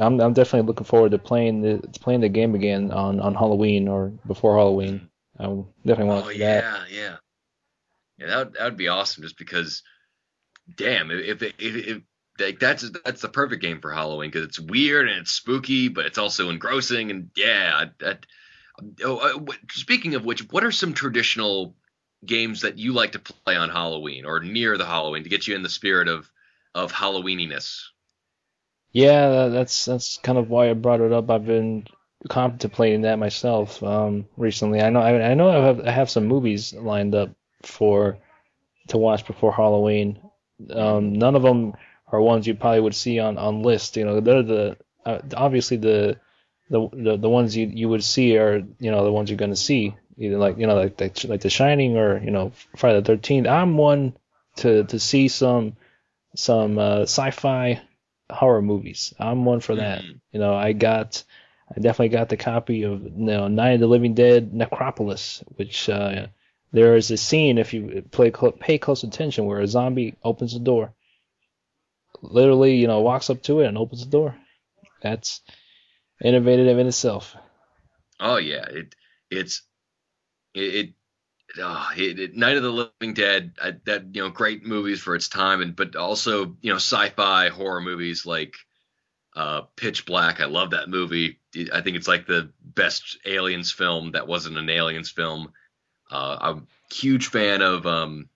[0.00, 3.34] I'm I'm definitely looking forward to playing the to playing the game again on, on
[3.34, 5.08] Halloween or before Halloween.
[5.38, 5.44] I
[5.86, 6.90] definitely want oh, to do yeah, that.
[6.90, 7.16] Yeah,
[8.18, 9.22] yeah, that would, that would be awesome.
[9.22, 9.82] Just because,
[10.76, 12.02] damn, if if, if, if
[12.38, 16.06] like that's that's the perfect game for Halloween because it's weird and it's spooky, but
[16.06, 17.86] it's also engrossing and yeah.
[18.00, 18.24] That,
[19.04, 21.74] oh, uh, speaking of which, what are some traditional
[22.24, 25.54] games that you like to play on Halloween or near the Halloween to get you
[25.54, 26.30] in the spirit of
[26.74, 27.82] of Halloweeniness?
[28.92, 31.30] Yeah, that's that's kind of why I brought it up.
[31.30, 31.86] I've been
[32.28, 34.80] contemplating that myself um, recently.
[34.80, 37.30] I know I, I know I have I have some movies lined up
[37.62, 38.18] for
[38.88, 40.20] to watch before Halloween.
[40.70, 41.74] Um, none of them
[42.08, 43.96] are ones you probably would see on on list.
[43.96, 46.18] You know, they're the uh, obviously the,
[46.70, 49.56] the the the ones you you would see are you know the ones you're gonna
[49.56, 53.06] see either like you know like like, like The Shining or you know Friday the
[53.06, 53.46] Thirteenth.
[53.46, 54.16] I'm one
[54.56, 55.76] to to see some
[56.36, 57.80] some uh, sci-fi
[58.32, 59.14] horror movies.
[59.18, 60.02] I'm one for that.
[60.02, 60.12] Mm-hmm.
[60.32, 61.22] You know, I got,
[61.70, 65.88] I definitely got the copy of you know Night of the Living Dead Necropolis, which
[65.88, 66.26] uh,
[66.72, 70.60] there is a scene if you play pay close attention where a zombie opens the
[70.60, 70.92] door,
[72.22, 74.36] literally you know walks up to it and opens the door.
[75.02, 75.40] That's
[76.22, 77.36] innovative in itself.
[78.20, 78.94] Oh yeah, it
[79.30, 79.62] it's
[80.54, 80.94] it, it
[81.58, 85.14] oh, it, it, Night of the Living Dead, I, that you know, great movies for
[85.14, 88.54] its time, and but also you know, sci-fi horror movies like
[89.34, 90.40] uh, Pitch Black.
[90.40, 91.38] I love that movie.
[91.72, 95.52] I think it's like the best aliens film that wasn't an aliens film.
[96.10, 98.28] Uh, I'm a huge fan of um,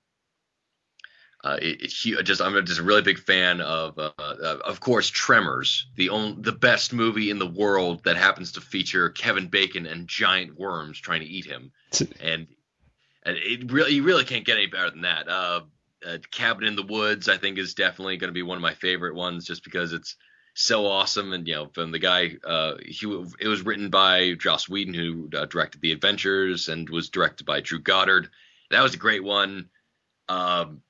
[1.46, 5.08] uh, it, it, just I'm just a really big fan of uh, uh, of course
[5.08, 9.86] Tremors, the only the best movie in the world that happens to feature Kevin Bacon
[9.86, 11.70] and giant worms trying to eat him,
[12.20, 12.48] and
[13.34, 15.28] it really you really can't get any better than that.
[15.28, 15.60] Uh,
[16.06, 18.74] uh, Cabin in the Woods, I think, is definitely going to be one of my
[18.74, 20.16] favorite ones, just because it's
[20.54, 21.32] so awesome.
[21.32, 23.06] And you know, from the guy, uh, he
[23.40, 27.60] it was written by Joss Whedon, who uh, directed The Avengers, and was directed by
[27.60, 28.30] Drew Goddard.
[28.70, 29.68] That was a great one.
[30.28, 30.82] Um,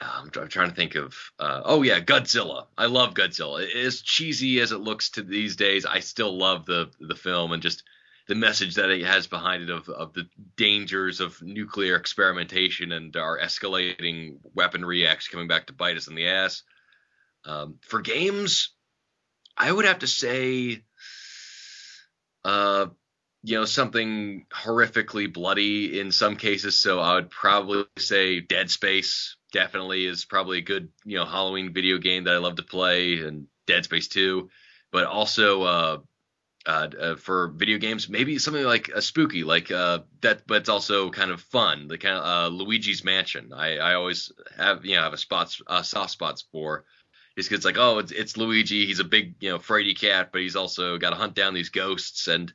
[0.00, 1.14] I'm, I'm, trying to think of.
[1.38, 2.66] Uh, oh yeah, Godzilla.
[2.76, 3.66] I love Godzilla.
[3.74, 7.62] As cheesy as it looks to these days, I still love the the film and
[7.62, 7.82] just
[8.28, 13.16] the message that it has behind it of, of the dangers of nuclear experimentation and
[13.16, 16.62] our escalating weaponry acts coming back to bite us in the ass.
[17.44, 18.70] Um, for games,
[19.56, 20.82] I would have to say,
[22.44, 22.86] uh,
[23.44, 26.76] you know, something horrifically bloody in some cases.
[26.76, 31.72] So I would probably say Dead Space definitely is probably a good, you know, Halloween
[31.72, 34.50] video game that I love to play, and Dead Space 2.
[34.90, 35.98] But also, uh,
[36.66, 40.68] uh, uh, for video games, maybe something like a spooky, like uh, that, but it's
[40.68, 41.86] also kind of fun.
[41.86, 43.52] The kind of uh, Luigi's Mansion.
[43.52, 46.84] I, I always have you know have a spots uh, soft spots for.
[47.36, 50.30] Just because it's like oh it's, it's Luigi, he's a big you know fraidy cat,
[50.32, 52.52] but he's also got to hunt down these ghosts, and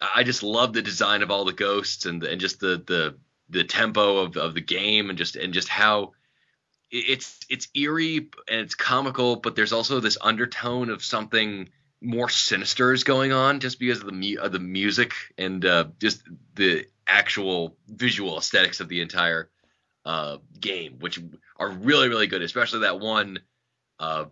[0.00, 3.16] I just love the design of all the ghosts and and just the the
[3.48, 6.12] the tempo of, of the game and just and just how
[6.90, 11.68] it's it's eerie and it's comical, but there's also this undertone of something
[12.00, 15.84] more sinister is going on just because of the mu- of the music and uh,
[15.98, 16.22] just
[16.54, 19.50] the actual visual aesthetics of the entire
[20.04, 21.20] uh, game, which
[21.56, 23.38] are really really good, especially that one
[23.98, 24.26] uh,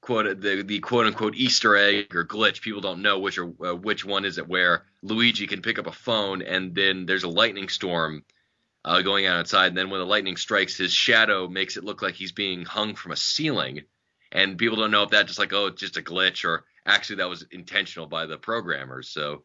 [0.00, 2.62] quote the the quote unquote Easter egg or glitch.
[2.62, 5.86] People don't know which or uh, which one is it where Luigi can pick up
[5.86, 8.24] a phone and then there's a lightning storm
[8.84, 12.00] uh, going on outside, and then when the lightning strikes, his shadow makes it look
[12.00, 13.82] like he's being hung from a ceiling,
[14.32, 17.16] and people don't know if that's just like oh it's just a glitch or actually
[17.16, 19.08] that was intentional by the programmers.
[19.08, 19.42] So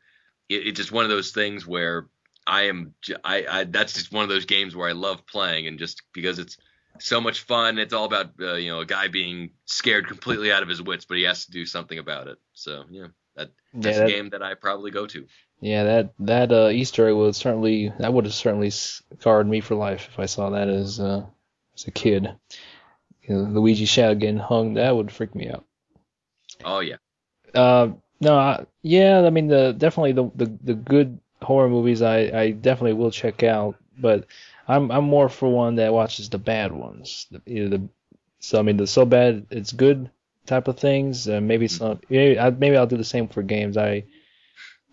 [0.50, 2.08] it, it's just one of those things where
[2.48, 2.94] I am
[3.24, 6.40] I, I that's just one of those games where I love playing and just because
[6.40, 6.58] it's
[7.00, 7.78] so much fun.
[7.80, 11.06] It's all about uh, you know a guy being scared completely out of his wits,
[11.06, 12.38] but he has to do something about it.
[12.54, 15.26] So yeah, that that's Yeah, that- a game that I probably go to.
[15.62, 19.74] Yeah, that that uh, Easter egg would certainly that would have certainly scarred me for
[19.76, 21.26] life if I saw that as uh,
[21.76, 22.30] as a kid.
[23.24, 25.66] You know, Luigi Shadow getting hung, that would freak me out.
[26.64, 26.98] Oh yeah,
[27.56, 27.90] Uh,
[28.22, 32.52] no, I, yeah, I mean the definitely the, the the good horror movies I I
[32.52, 34.26] definitely will check out, but
[34.68, 37.28] I'm I'm more for one that watches the bad ones.
[37.32, 37.90] The, the
[38.40, 40.10] so I mean the so bad it's good
[40.46, 41.28] type of things.
[41.28, 43.78] Uh, maybe some maybe, I, maybe I'll do the same for games.
[43.78, 44.04] I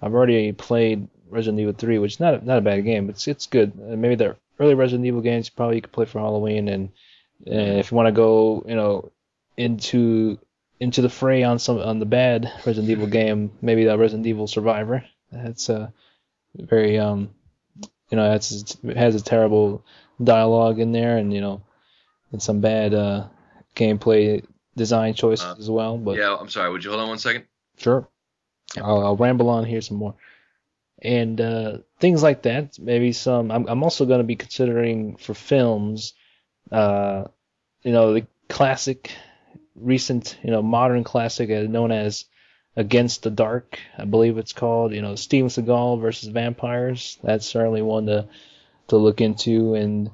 [0.01, 3.09] I've already played Resident Evil 3, which is not a, not a bad game.
[3.09, 3.73] It's it's good.
[3.81, 6.91] Uh, maybe the early Resident Evil games probably you could play for Halloween, and,
[7.47, 9.11] and if you want to go you know
[9.57, 10.39] into
[10.83, 14.47] into the fray on some on the bad Resident Evil game, maybe the Resident Evil
[14.47, 15.05] Survivor.
[15.31, 15.91] That's uh,
[16.57, 17.31] very um,
[18.11, 19.85] you know, it's it has a terrible
[20.23, 21.63] dialogue in there, and you know,
[22.33, 23.29] and some bad uh,
[23.75, 24.45] gameplay
[24.77, 25.97] design choices Uh, as well.
[25.97, 26.37] But yeah.
[26.39, 26.71] I'm sorry.
[26.71, 27.45] Would you hold on one second?
[27.79, 28.07] sure,
[28.77, 30.15] I'll, I'll ramble on here some more.
[31.01, 32.79] And uh, things like that.
[32.79, 33.51] Maybe some.
[33.51, 36.15] I'm I'm also going to be considering for films,
[36.71, 37.25] uh,
[37.83, 39.11] you know, the classic,
[39.75, 42.25] recent, you know, modern classic uh, known as
[42.75, 44.95] Against the Dark, I believe it's called.
[44.95, 47.19] You know, Steven Seagal versus vampires.
[47.23, 48.29] That's certainly one to
[48.89, 50.11] to look into, and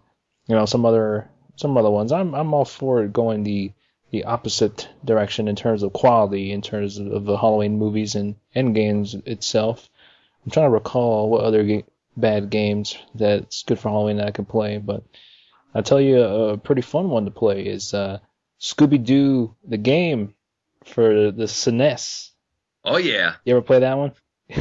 [0.48, 2.10] you know, some other some other ones.
[2.10, 3.72] I'm I'm all for going the
[4.10, 8.74] the opposite direction in terms of quality, in terms of, the Halloween movies and and
[8.74, 9.88] games itself.
[10.44, 11.84] I'm trying to recall what other ga-
[12.16, 15.04] bad games that's good for Halloween that I can play, but
[15.74, 18.18] I'll tell you a, a pretty fun one to play is uh,
[18.60, 20.34] Scooby Doo the game
[20.84, 22.30] for the SNES.
[22.84, 23.34] Oh yeah.
[23.44, 24.12] You ever play that one?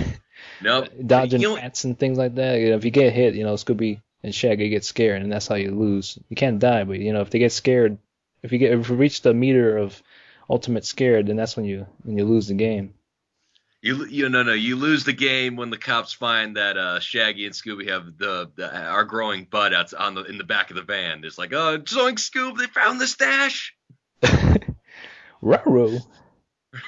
[0.62, 0.90] Nope.
[1.06, 2.60] Dodging You know- bats and things like that.
[2.60, 5.48] You know, if you get hit, you know Scooby and Shaggy get scared, and that's
[5.48, 6.18] how you lose.
[6.30, 7.98] You can't die, but you know if they get scared,
[8.44, 10.02] if you get if you reach the meter of
[10.50, 12.94] ultimate scared, then that's when you when you lose the game.
[13.82, 17.46] You you no no you lose the game when the cops find that uh, Shaggy
[17.46, 20.76] and Scooby have the, the are growing bud outs on the in the back of
[20.76, 21.24] the van.
[21.24, 23.76] It's like oh Zoink Scoob they found the stash.
[25.42, 26.00] Raro.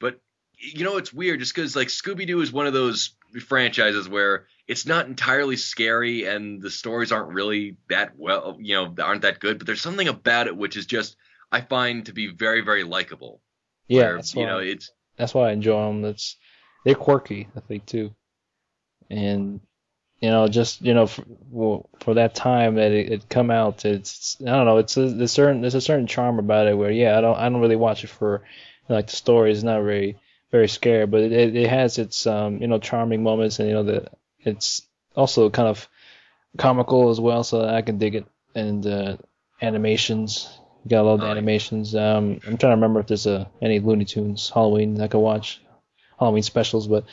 [0.00, 0.20] but
[0.58, 3.14] you know it's weird just because like Scooby Doo is one of those
[3.46, 8.94] franchises where it's not entirely scary and the stories aren't really that well you know
[9.02, 11.16] aren't that good but there's something about it which is just
[11.50, 13.40] I find to be very very likable.
[13.86, 16.02] Yeah, where, that's you why know it's that's why I enjoy them.
[16.02, 16.36] That's
[16.84, 18.14] they're quirky, I think too,
[19.08, 19.60] and
[20.20, 23.84] you know just you know for, well, for that time that it, it come out,
[23.84, 26.90] it's I don't know, it's a, there's certain there's a certain charm about it where
[26.90, 28.42] yeah I don't I don't really watch it for
[28.88, 30.18] like the story is not very
[30.50, 33.82] very scary, but it it has its um you know charming moments and you know
[33.82, 34.08] the
[34.40, 34.82] it's
[35.16, 35.88] also kind of
[36.58, 39.16] comical as well, so I can dig it and uh,
[39.60, 40.58] animations.
[40.84, 41.94] You got a lot of animations.
[41.94, 45.62] Um, I'm trying to remember if there's a any Looney Tunes Halloween I could watch,
[46.18, 46.86] Halloween specials.
[46.86, 47.04] But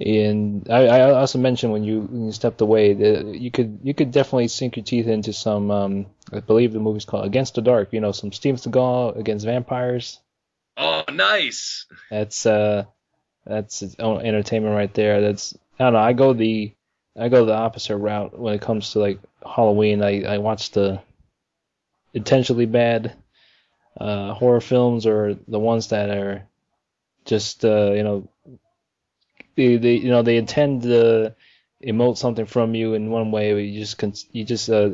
[0.00, 3.94] and I, I also mentioned when you when you stepped away that you could you
[3.94, 5.70] could definitely sink your teeth into some.
[5.70, 7.92] Um, I believe the movie's called Against the Dark.
[7.92, 10.20] You know, some Steven Seagal against vampires.
[10.76, 11.86] oh nice.
[12.10, 12.84] That's uh,
[13.44, 15.20] that's its own entertainment right there.
[15.20, 15.98] That's I don't know.
[15.98, 16.72] I go the
[17.18, 20.02] I go the opposite route when it comes to like Halloween.
[20.02, 21.00] I I watch the
[22.14, 23.14] intentionally bad
[24.00, 26.46] uh, horror films or the ones that are
[27.24, 28.28] just uh, you know
[29.58, 31.34] they, they you know they intend to
[31.84, 34.90] emote something from you in one way, but you just con- you just uh,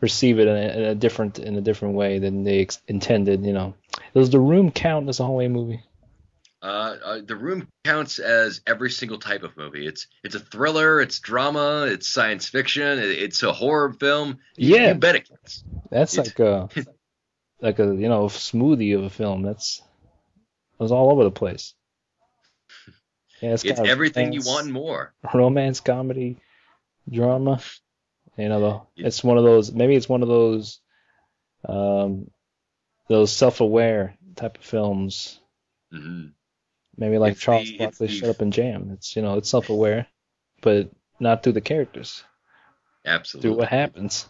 [0.00, 3.44] receive it in a, in a different in a different way than they ex- intended.
[3.44, 3.74] You know,
[4.14, 5.82] does the room count as a Halloween movie?
[6.62, 9.86] Uh, uh, the Room counts as every single type of movie.
[9.86, 14.40] It's it's a thriller, it's drama, it's science fiction, it, it's a horror film.
[14.58, 14.88] You, Yeah.
[14.88, 15.64] you bet it counts.
[15.90, 16.68] That's It's- like a
[17.62, 19.40] like a you know smoothie of a film.
[19.42, 19.80] That's
[20.78, 21.72] it was all over the place.
[23.40, 25.14] Yeah, It's got everything you want and more.
[25.32, 26.38] Romance, comedy,
[27.10, 27.60] drama.
[28.36, 29.72] You know, it's one of those.
[29.72, 30.78] Maybe it's one of those,
[31.68, 32.30] um,
[33.08, 35.40] those self-aware type of films.
[35.90, 36.26] hmm
[36.96, 38.90] Maybe like It's Charles the- it's Barkley the- Shut Up and Jam.
[38.92, 40.06] It's you know it's self-aware,
[40.60, 42.22] but not through the characters.
[43.06, 43.48] Absolutely.
[43.50, 44.26] through what happens.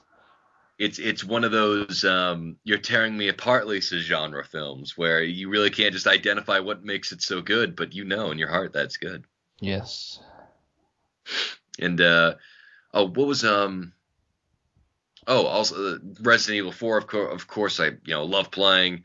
[0.80, 5.50] It's it's one of those um, you're tearing me apart Lisa genre films where you
[5.50, 8.72] really can't just identify what makes it so good, but you know in your heart
[8.72, 9.24] that's good.
[9.60, 10.20] Yes.
[11.78, 12.36] And uh,
[12.94, 13.92] oh, what was um
[15.26, 19.04] oh also uh, Resident Evil 4 of course of course I you know love playing.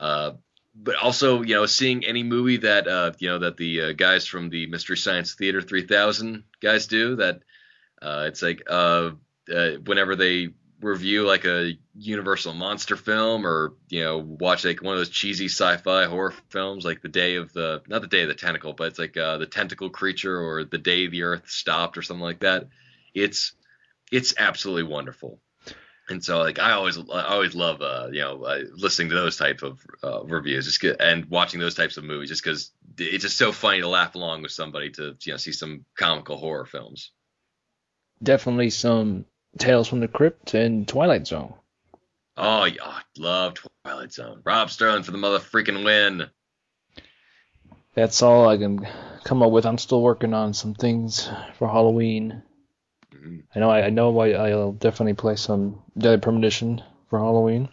[0.00, 0.32] Uh,
[0.74, 4.26] but also you know seeing any movie that uh you know that the uh, guys
[4.26, 7.42] from the Mystery Science Theater 3000 guys do that
[8.02, 9.12] uh it's like uh,
[9.54, 10.48] uh whenever they
[10.80, 15.46] review like a universal monster film or you know watch like one of those cheesy
[15.46, 18.88] sci-fi horror films like the day of the not the day of the tentacle but
[18.88, 22.40] it's like uh, the tentacle creature or the day the earth stopped or something like
[22.40, 22.68] that.
[23.14, 23.52] It's
[24.12, 25.40] it's absolutely wonderful.
[26.08, 29.36] And so like i always i always love uh you know uh, listening to those
[29.36, 33.38] type of uh, reviews just and watching those types of movies just because it's just
[33.38, 37.10] so funny to laugh along with somebody to you know see some comical horror films.
[38.22, 39.24] Definitely some
[39.58, 41.54] Tales from the Crypt and Twilight Zone.
[42.36, 43.54] Oh, yeah, I love
[43.84, 44.42] Twilight Zone.
[44.44, 46.28] Rod Serling for the mother freaking win.
[47.94, 48.86] That's all I can
[49.24, 49.64] come up with.
[49.64, 52.42] I'm still working on some things for Halloween.
[53.14, 53.44] Mhm.
[53.54, 57.70] I know I, I know I, I'll definitely play some Deadly Premonition for Halloween,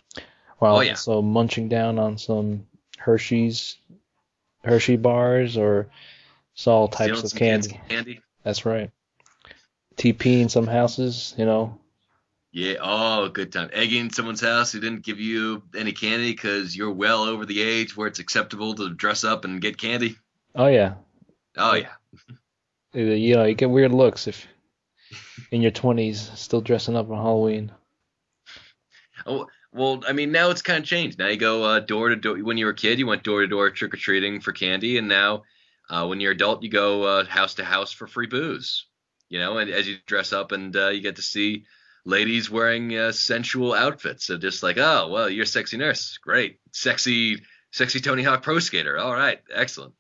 [0.60, 0.92] while Oh, yeah.
[0.92, 3.76] also munching down on some Hershey's
[4.64, 5.90] Hershey bars or
[6.66, 7.80] all types Stealing of candy.
[7.90, 8.22] Candy.
[8.44, 8.92] That's right.
[9.96, 11.80] TP in some houses, you know.
[12.52, 12.76] Yeah.
[12.82, 13.70] Oh, good time.
[13.74, 17.98] Egging someone's house who didn't give you any candy because you're well over the age
[17.98, 20.18] where it's acceptable to dress up and get candy.
[20.56, 20.96] Oh yeah,
[21.58, 21.90] Oh yeah.
[22.96, 24.48] You know you get weird looks if
[25.50, 27.72] in your 20s still dressing up on Halloween.
[29.26, 31.18] Oh well, I mean now it's kind of changed.
[31.18, 32.38] Now you go uh, door to door.
[32.38, 35.00] When you were a kid, you went door to door trick or treating for candy,
[35.00, 35.42] and now
[35.90, 38.86] uh, when you're adult, you go uh, house to house for free booze.
[39.34, 41.66] You know, and as you dress up, and uh, you get to see
[42.06, 44.26] ladies wearing uh, sensual outfits.
[44.28, 47.42] So just like, oh well, you're a sexy nurse, great, sexy,
[47.72, 48.96] sexy Tony Hawk pro skater.
[48.96, 49.96] All right, excellent.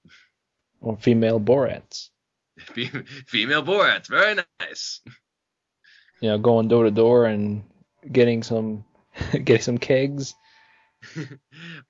[0.82, 2.10] Or female Borats.
[2.60, 2.92] Fe-
[3.26, 5.02] Female Borats, very nice.
[6.22, 7.64] You know, going door to door and
[8.12, 8.86] getting some
[9.32, 10.36] getting some kegs.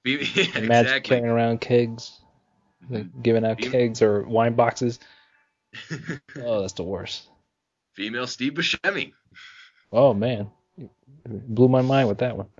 [0.06, 0.18] Yeah,
[0.56, 1.00] Imagine exactly.
[1.02, 2.22] carrying around kegs,
[2.90, 4.98] like giving out Fem- kegs or wine boxes.
[6.38, 7.28] Oh, that's the worst.
[7.94, 9.14] Female Steve Buscemi.
[9.92, 10.50] Oh man,
[11.26, 12.48] blew my mind with that one.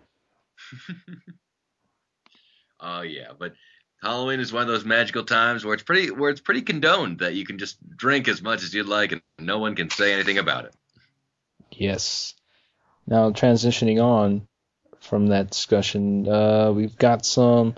[2.84, 3.54] Oh yeah, but
[4.02, 7.34] Halloween is one of those magical times where it's pretty where it's pretty condoned that
[7.34, 10.38] you can just drink as much as you'd like and no one can say anything
[10.38, 10.76] about it.
[11.72, 12.34] Yes.
[13.08, 14.48] Now transitioning on
[15.00, 17.76] from that discussion, uh, we've got some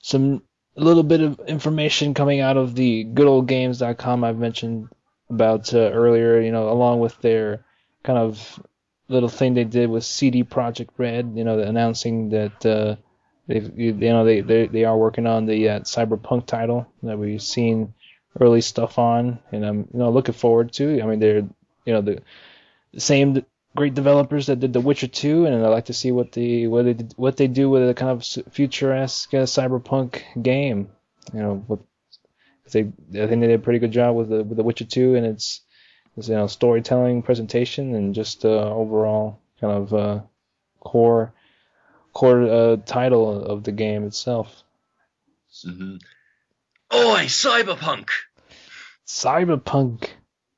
[0.00, 0.42] some
[0.76, 4.88] a little bit of information coming out of the good old goodoldgames.com I've mentioned
[5.30, 6.40] about uh, earlier.
[6.40, 7.64] You know, along with their
[8.02, 8.62] kind of
[9.08, 11.32] little thing they did with CD Projekt Red.
[11.36, 12.96] You know, announcing that uh,
[13.46, 17.42] they've you know they they they are working on the uh, Cyberpunk title that we've
[17.42, 17.94] seen
[18.40, 21.00] early stuff on, and I'm you know looking forward to.
[21.02, 21.46] I mean, they're
[21.84, 22.22] you know the
[22.96, 23.44] same
[23.76, 26.84] great developers that did The Witcher 2, and I like to see what the what
[26.84, 30.88] they what they do with a kind of futuresque uh, cyberpunk game.
[31.32, 31.78] You know, 'cause
[32.72, 35.14] they I think they did a pretty good job with the with The Witcher 2
[35.14, 35.60] and its,
[36.16, 40.20] its you know storytelling, presentation, and just uh, overall kind of uh,
[40.80, 41.32] core
[42.12, 44.62] core uh, title of the game itself.
[45.66, 45.96] Mm-hmm.
[46.94, 48.08] Oi, Cyberpunk!
[49.06, 50.08] Cyberpunk.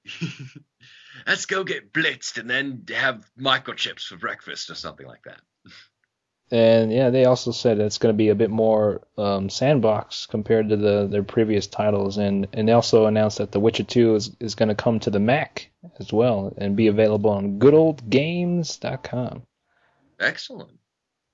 [1.27, 5.41] Let's go get blitzed and then have microchips for breakfast or something like that.
[6.53, 10.69] And yeah, they also said it's going to be a bit more um, sandbox compared
[10.71, 14.37] to the their previous titles, and and they also announced that The Witcher 2 is
[14.41, 15.71] is going to come to the Mac
[16.01, 19.43] as well and be available on goodoldgames.com.
[20.19, 20.79] Excellent.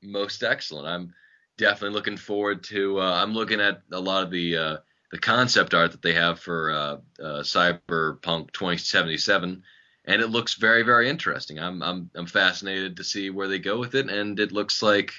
[0.02, 0.86] Most excellent.
[0.86, 1.14] I'm
[1.56, 3.00] definitely looking forward to.
[3.00, 4.76] Uh, I'm looking at a lot of the uh,
[5.12, 9.62] the concept art that they have for uh, uh, Cyberpunk 2077,
[10.06, 11.58] and it looks very very interesting.
[11.58, 15.12] I'm I'm I'm fascinated to see where they go with it, and it looks like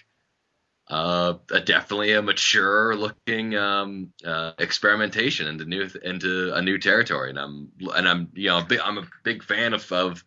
[0.90, 7.30] uh, a, definitely a mature looking um, uh, experimentation into new into a new territory,
[7.30, 10.24] and I'm and I'm you know a big, I'm a big fan of of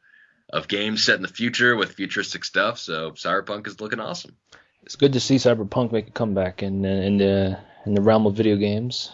[0.53, 2.79] of games set in the future with futuristic stuff.
[2.79, 4.37] So Cyberpunk is looking awesome.
[4.83, 8.35] It's good to see Cyberpunk make a comeback in in the in the realm of
[8.35, 9.11] video games.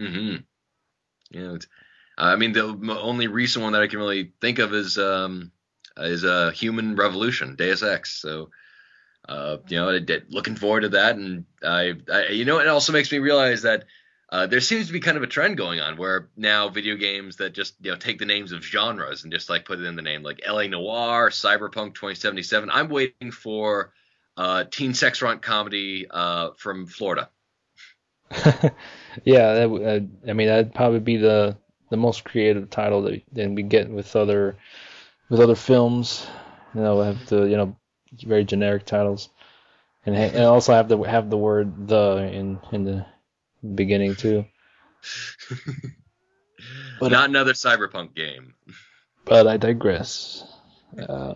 [0.00, 0.36] Mm-hmm.
[1.30, 1.66] Yeah, it's,
[2.18, 5.52] I mean the only recent one that I can really think of is um
[5.96, 8.20] is uh, Human Revolution, Deus Ex.
[8.20, 8.50] So.
[9.28, 12.66] Uh, you know, I did- looking forward to that, and I, I, you know, it
[12.66, 13.84] also makes me realize that
[14.30, 17.36] uh, there seems to be kind of a trend going on where now video games
[17.36, 19.96] that just you know take the names of genres and just like put it in
[19.96, 22.70] the name like LA Noire, Cyberpunk 2077.
[22.70, 23.92] I'm waiting for
[24.36, 27.30] uh, teen sex rant comedy uh, from Florida.
[29.24, 31.56] yeah, that, uh, I mean that'd probably be the
[31.90, 34.56] the most creative title that then we get with other
[35.28, 36.26] with other films.
[36.74, 37.76] You know, have the you know
[38.12, 39.28] very generic titles,
[40.06, 43.06] and, and also have the have the word the in in the
[43.74, 44.44] beginning too.
[47.00, 48.54] but not another cyberpunk game.
[49.24, 50.44] But I digress.
[50.98, 51.34] Uh,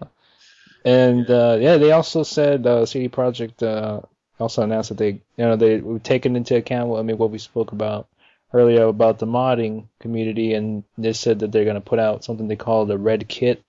[0.84, 4.00] and uh, yeah, they also said uh, CD Projekt uh,
[4.40, 6.98] also announced that they you know they were taken into account.
[6.98, 8.08] I mean, what we spoke about
[8.52, 12.48] earlier about the modding community, and they said that they're going to put out something
[12.48, 13.62] they call the Red Kit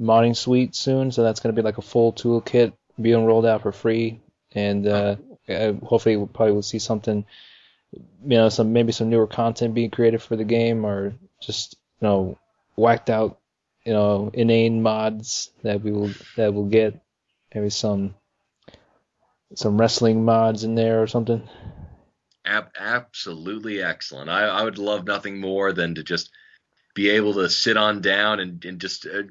[0.00, 1.12] modding suite soon.
[1.12, 4.20] So that's going to be like a full toolkit being rolled out for free,
[4.52, 5.16] and uh,
[5.48, 7.24] hopefully we'll probably will see something
[8.26, 12.08] you know some maybe some newer content being created for the game or just you
[12.08, 12.38] know
[12.76, 13.38] whacked out
[13.84, 17.00] you know inane mods that we will that will get
[17.54, 18.14] maybe some
[19.54, 21.48] some wrestling mods in there or something
[22.46, 26.30] Ab- absolutely excellent I, I would love nothing more than to just
[26.94, 29.24] be able to sit on down and, and just uh,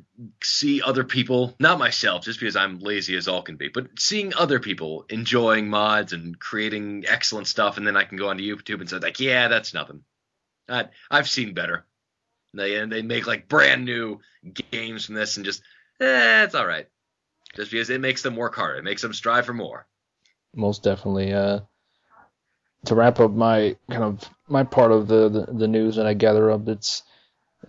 [0.44, 4.34] see other people, not myself, just because I'm lazy as all can be, but seeing
[4.36, 7.78] other people enjoying mods and creating excellent stuff.
[7.78, 10.04] And then I can go onto YouTube and say, like, yeah, that's nothing.
[10.68, 11.86] I, I've seen better.
[12.54, 14.20] They, and they make like brand new
[14.72, 15.64] games from this and just,
[16.02, 16.88] eh, it's all right.
[17.56, 18.80] Just because it makes them work harder.
[18.80, 19.88] It makes them strive for more.
[20.54, 21.34] Most definitely.
[21.34, 21.62] Uh,
[22.86, 26.14] to wrap up my kind of my part of the, the, the news that I
[26.14, 27.04] gather up, it's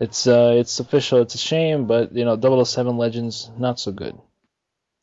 [0.01, 1.21] it's uh, it's official.
[1.21, 4.19] It's a shame, but you know, 007 Legends not so good.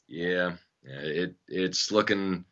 [0.08, 2.46] Yeah, it it's looking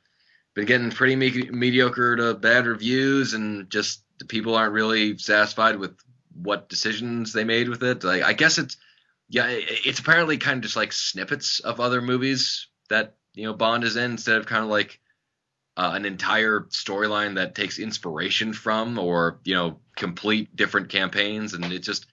[0.55, 5.77] been getting pretty me- mediocre to bad reviews, and just the people aren't really satisfied
[5.77, 5.97] with
[6.33, 8.03] what decisions they made with it.
[8.03, 8.77] Like, I guess it's
[9.27, 13.83] yeah, it's apparently kind of just like snippets of other movies that you know Bond
[13.83, 14.99] is in instead of kind of like
[15.79, 21.63] uh, an entire storyline that takes inspiration from or you know complete different campaigns, and
[21.71, 22.05] it just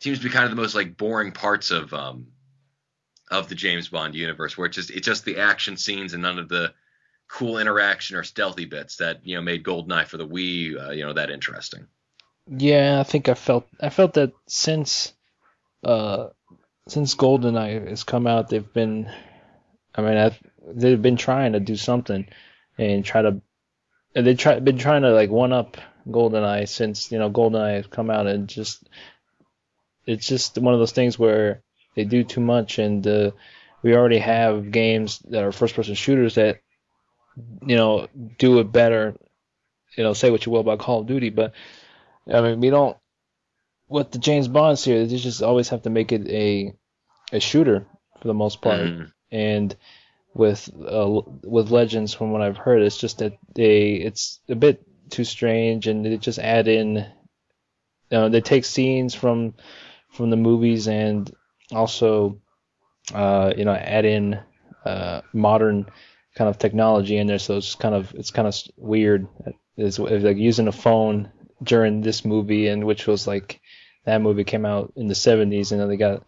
[0.00, 2.28] seems to be kind of the most like boring parts of um
[3.30, 6.38] of the James Bond universe, where it's just it's just the action scenes and none
[6.38, 6.72] of the
[7.28, 11.04] cool interaction or stealthy bits that you know made Goldeneye for the Wii uh, you
[11.04, 11.86] know that interesting.
[12.46, 15.12] Yeah, I think I felt I felt that since
[15.84, 16.28] uh
[16.88, 19.12] since Goldeneye has come out, they've been
[19.94, 22.26] I mean I've, they've been trying to do something
[22.80, 23.40] and try to
[24.14, 25.76] they try been trying to like one up
[26.08, 28.82] Goldeneye since you know Goldeneye has come out and just
[30.06, 31.62] it's just one of those things where
[31.94, 33.30] they do too much, and uh,
[33.82, 36.60] we already have games that are first-person shooters that
[37.66, 38.08] you know
[38.38, 39.14] do it better.
[39.96, 41.52] You know, say what you will about Call of Duty, but
[42.32, 42.96] I mean, we don't.
[43.88, 46.72] With the James Bond series, they just always have to make it a
[47.32, 47.86] a shooter
[48.20, 49.04] for the most part, mm-hmm.
[49.30, 49.76] and
[50.34, 54.82] with uh, with Legends, from what I've heard, it's just that they it's a bit
[55.10, 57.06] too strange, and they just add in.
[58.10, 59.54] You know, they take scenes from
[60.10, 61.30] from the movies and
[61.72, 62.40] also
[63.14, 64.40] uh, you know add in
[64.84, 65.86] uh, modern
[66.34, 67.38] kind of technology in there.
[67.38, 69.28] So it's kind of it's kind of weird.
[69.76, 71.30] It's, it's like using a phone
[71.62, 73.60] during this movie and which was like
[74.04, 76.24] that movie came out in the 70s and then they got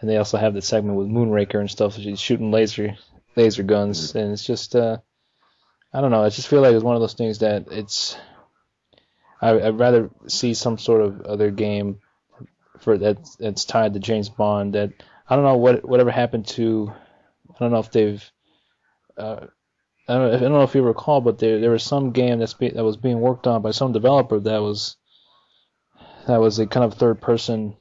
[0.00, 1.96] and they also have the segment with Moonraker and stuff.
[1.96, 2.96] She's shooting laser
[3.36, 4.18] laser guns mm-hmm.
[4.18, 4.98] and it's just uh
[5.92, 8.16] I don't know I just feel like it's one of those things that it's
[9.44, 12.00] I, I'd rather see some sort of other game
[12.78, 14.74] for that that's tied to James Bond.
[14.74, 14.92] That
[15.28, 16.92] I don't know what whatever happened to.
[17.50, 18.24] I don't know if they've.
[19.16, 19.46] Uh,
[20.08, 22.54] I don't, I don't know if you recall, but there there was some game that's
[22.54, 24.96] be, that was being worked on by some developer that was
[26.26, 27.76] that was a kind of third person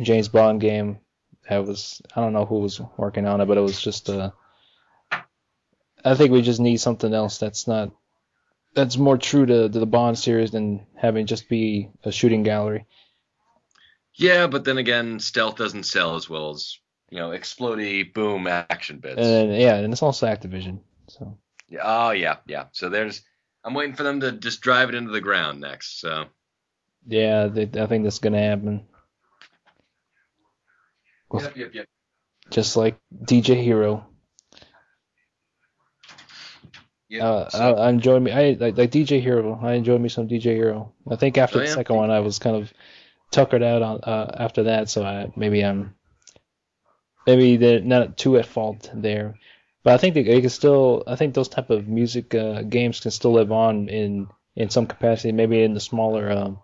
[0.00, 0.98] James Bond game.
[1.48, 4.32] That was I don't know who was working on it, but it was just a.
[6.04, 7.90] I think we just need something else that's not
[8.74, 12.86] that's more true to, to the Bond series than having just be a shooting gallery.
[14.14, 16.78] Yeah, but then again, stealth doesn't sell as well as
[17.10, 19.20] you know, explody boom action bits.
[19.20, 20.80] And yeah, and it's also Activision.
[21.08, 21.36] So.
[21.68, 22.66] Yeah, oh yeah, yeah.
[22.72, 23.22] So there's,
[23.64, 26.00] I'm waiting for them to just drive it into the ground next.
[26.00, 26.26] So.
[27.06, 28.86] Yeah, they, I think that's gonna happen.
[31.32, 31.86] Yep, yep, yep.
[32.50, 34.06] Just like DJ Hero.
[37.10, 37.58] Yeah, uh, so.
[37.58, 38.30] I, I enjoy me.
[38.30, 39.58] I like, like DJ Hero.
[39.60, 40.92] I enjoyed me some DJ Hero.
[41.10, 41.74] I think after oh, the yeah.
[41.74, 42.72] second one, I was kind of
[43.32, 45.96] tuckered out on uh, after that, so I, maybe I'm
[47.26, 49.34] maybe they're not too at fault there.
[49.82, 51.02] But I think they, they can still.
[51.08, 54.86] I think those type of music uh, games can still live on in in some
[54.86, 56.60] capacity, maybe in the smaller um,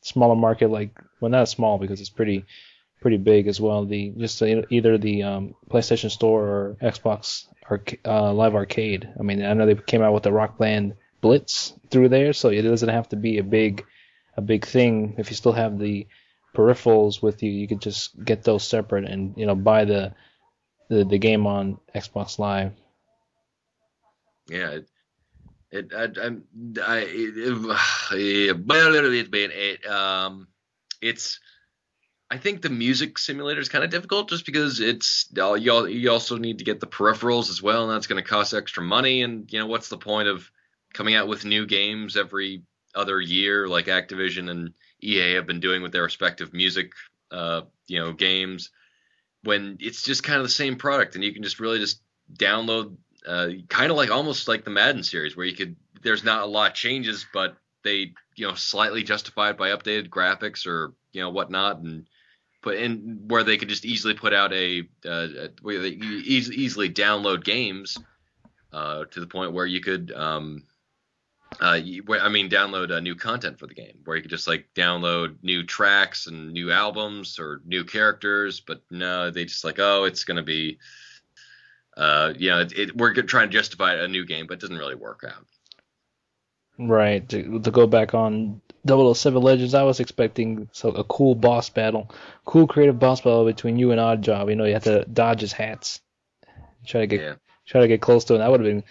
[0.00, 2.46] smaller market, like well not small because it's pretty
[3.02, 3.84] pretty big as well.
[3.84, 7.44] The just either the um, PlayStation Store or Xbox
[8.04, 9.08] uh, Live Arcade.
[9.18, 12.48] I mean, I know they came out with the Rock Band Blitz through there, so
[12.48, 13.84] it doesn't have to be a big
[14.36, 15.14] a big thing.
[15.18, 16.06] If you still have the
[16.54, 20.14] peripherals with you, you could just get those separate and you know buy the
[20.88, 22.72] the, the game on Xbox Live.
[24.48, 24.88] Yeah, it,
[25.70, 26.44] it I, I'm
[26.84, 27.34] I it,
[29.52, 30.48] it, um
[31.00, 31.40] it's
[32.30, 36.10] I think the music simulator is kind of difficult just because it's uh, you you
[36.10, 39.22] also need to get the peripherals as well, and that's going to cost extra money.
[39.22, 40.48] And you know what's the point of
[40.94, 42.62] coming out with new games every
[42.94, 46.92] other year like Activision and EA have been doing with their respective music
[47.30, 48.70] uh, you know games
[49.44, 52.02] when it's just kind of the same product and you can just really just
[52.34, 52.96] download
[53.26, 56.46] uh, kind of like almost like the Madden series where you could there's not a
[56.46, 61.30] lot of changes but they you know slightly justified by updated graphics or you know
[61.30, 62.06] whatnot and
[62.62, 65.28] put in where they could just easily put out a, uh,
[65.62, 67.96] where they easily, easily download games
[68.72, 70.64] uh, to the point where you could um,
[71.58, 74.46] uh, where, I mean, download uh, new content for the game, where you could just
[74.46, 78.60] like download new tracks and new albums or new characters.
[78.60, 80.78] But no, they just like, oh, it's gonna be,
[81.96, 84.78] uh, you know, it, it, we're trying to justify a new game, but it doesn't
[84.78, 85.44] really work out.
[86.80, 87.28] Right.
[87.28, 92.10] To, to go back on 007 Legends, I was expecting so a cool boss battle,
[92.46, 94.48] cool creative boss battle between you and Oddjob.
[94.48, 96.00] You know, you have to dodge his hats,
[96.86, 97.34] try to get yeah.
[97.66, 98.40] try to get close to him.
[98.40, 98.84] That would have been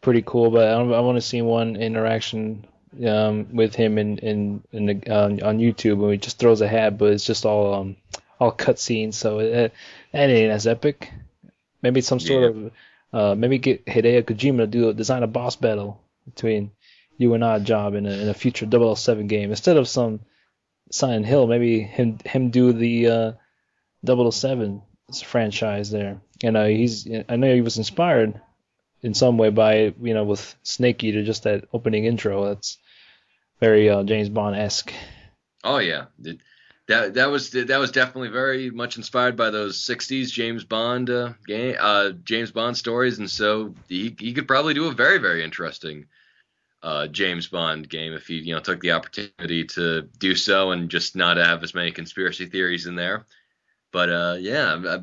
[0.00, 0.50] pretty cool.
[0.50, 2.64] But I, I want to see one interaction
[3.04, 6.68] um, with him in in, in the, uh, on YouTube when he just throws a
[6.68, 7.96] hat, but it's just all um
[8.38, 9.14] all cutscenes.
[9.14, 9.72] So it,
[10.12, 11.10] that ain't as epic.
[11.82, 12.48] Maybe some sort yeah.
[12.48, 12.72] of
[13.12, 16.70] uh, maybe get Hideo Kojima to do design a boss battle between
[17.22, 20.20] you and Oddjob in a, in a future 007 game instead of some
[20.90, 21.46] Silent Hill.
[21.46, 24.82] Maybe him him do the uh, 007
[25.24, 26.20] franchise there.
[26.42, 28.40] And uh, he's I know he was inspired
[29.02, 32.44] in some way by you know with Snake Eater, just that opening intro.
[32.46, 32.78] That's
[33.60, 34.92] very uh, James Bond esque.
[35.64, 36.06] Oh yeah,
[36.88, 41.32] that that was that was definitely very much inspired by those '60s James Bond uh,
[41.46, 45.44] game, uh, James Bond stories, and so he he could probably do a very very
[45.44, 46.06] interesting
[46.82, 50.90] uh, James Bond game if he you know took the opportunity to do so and
[50.90, 53.26] just not have as many conspiracy theories in there.
[53.92, 54.94] But uh, yeah, I,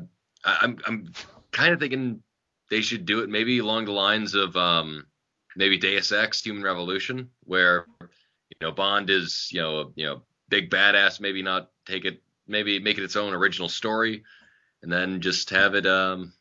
[0.44, 1.12] I, I'm I'm
[1.52, 2.22] kind of thinking
[2.70, 5.06] they should do it maybe along the lines of um,
[5.56, 10.70] maybe Deus Ex Human Revolution, where you know Bond is you know you know big
[10.70, 14.24] badass, maybe not take it, maybe make it its own original story,
[14.82, 16.32] and then just have it um,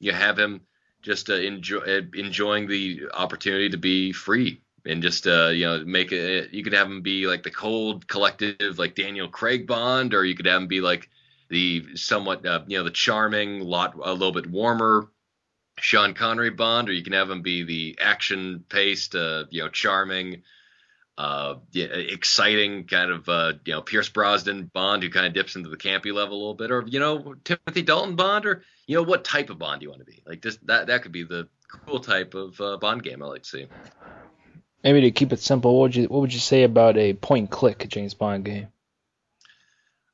[0.00, 0.62] you have him
[1.02, 5.84] just uh, enjoy uh, enjoying the opportunity to be free and just uh, you know
[5.84, 6.52] make it.
[6.52, 10.34] You could have him be like the cold, collective, like Daniel Craig Bond, or you
[10.34, 11.08] could have him be like
[11.48, 15.08] the somewhat uh, you know the charming, lot a little bit warmer
[15.78, 19.68] Sean Connery Bond, or you can have him be the action paced, uh, you know,
[19.68, 20.42] charming,
[21.18, 25.56] uh, yeah, exciting kind of uh, you know Pierce Brosnan Bond who kind of dips
[25.56, 28.96] into the campy level a little bit, or you know Timothy Dalton Bond, or you
[28.96, 30.22] know what type of Bond do you want to be?
[30.26, 31.48] Like this, that that could be the
[31.86, 33.66] cool type of uh, Bond game I like to see.
[34.82, 37.50] Maybe to keep it simple, what would you what would you say about a point
[37.50, 38.68] click James Bond game?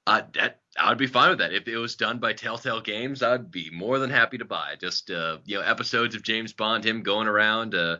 [0.06, 1.52] Uh, that I would be fine with that.
[1.52, 4.74] If it was done by Telltale Games, I'd be more than happy to buy.
[4.80, 7.98] Just uh, you know, episodes of James Bond, him going around, uh,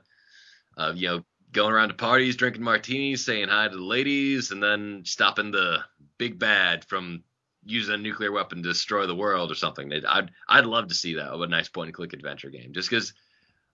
[0.77, 4.63] uh, you know, going around to parties, drinking martinis, saying hi to the ladies, and
[4.63, 5.79] then stopping the
[6.19, 7.23] big bad from
[7.65, 9.93] using a nuclear weapon to destroy the world or something.
[9.93, 11.29] I'd I'd love to see that.
[11.29, 13.13] Of a nice point and click adventure game, just because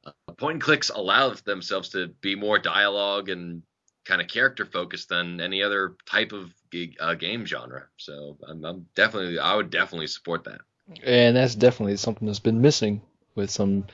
[0.05, 3.62] uh, point and clicks allow themselves to be more dialogue and
[4.05, 6.52] kind of character focused than any other type of
[7.01, 7.86] uh, game genre.
[7.96, 10.60] So I'm, I'm definitely I would definitely support that.
[11.02, 13.01] And that's definitely something that's been missing
[13.34, 13.86] with some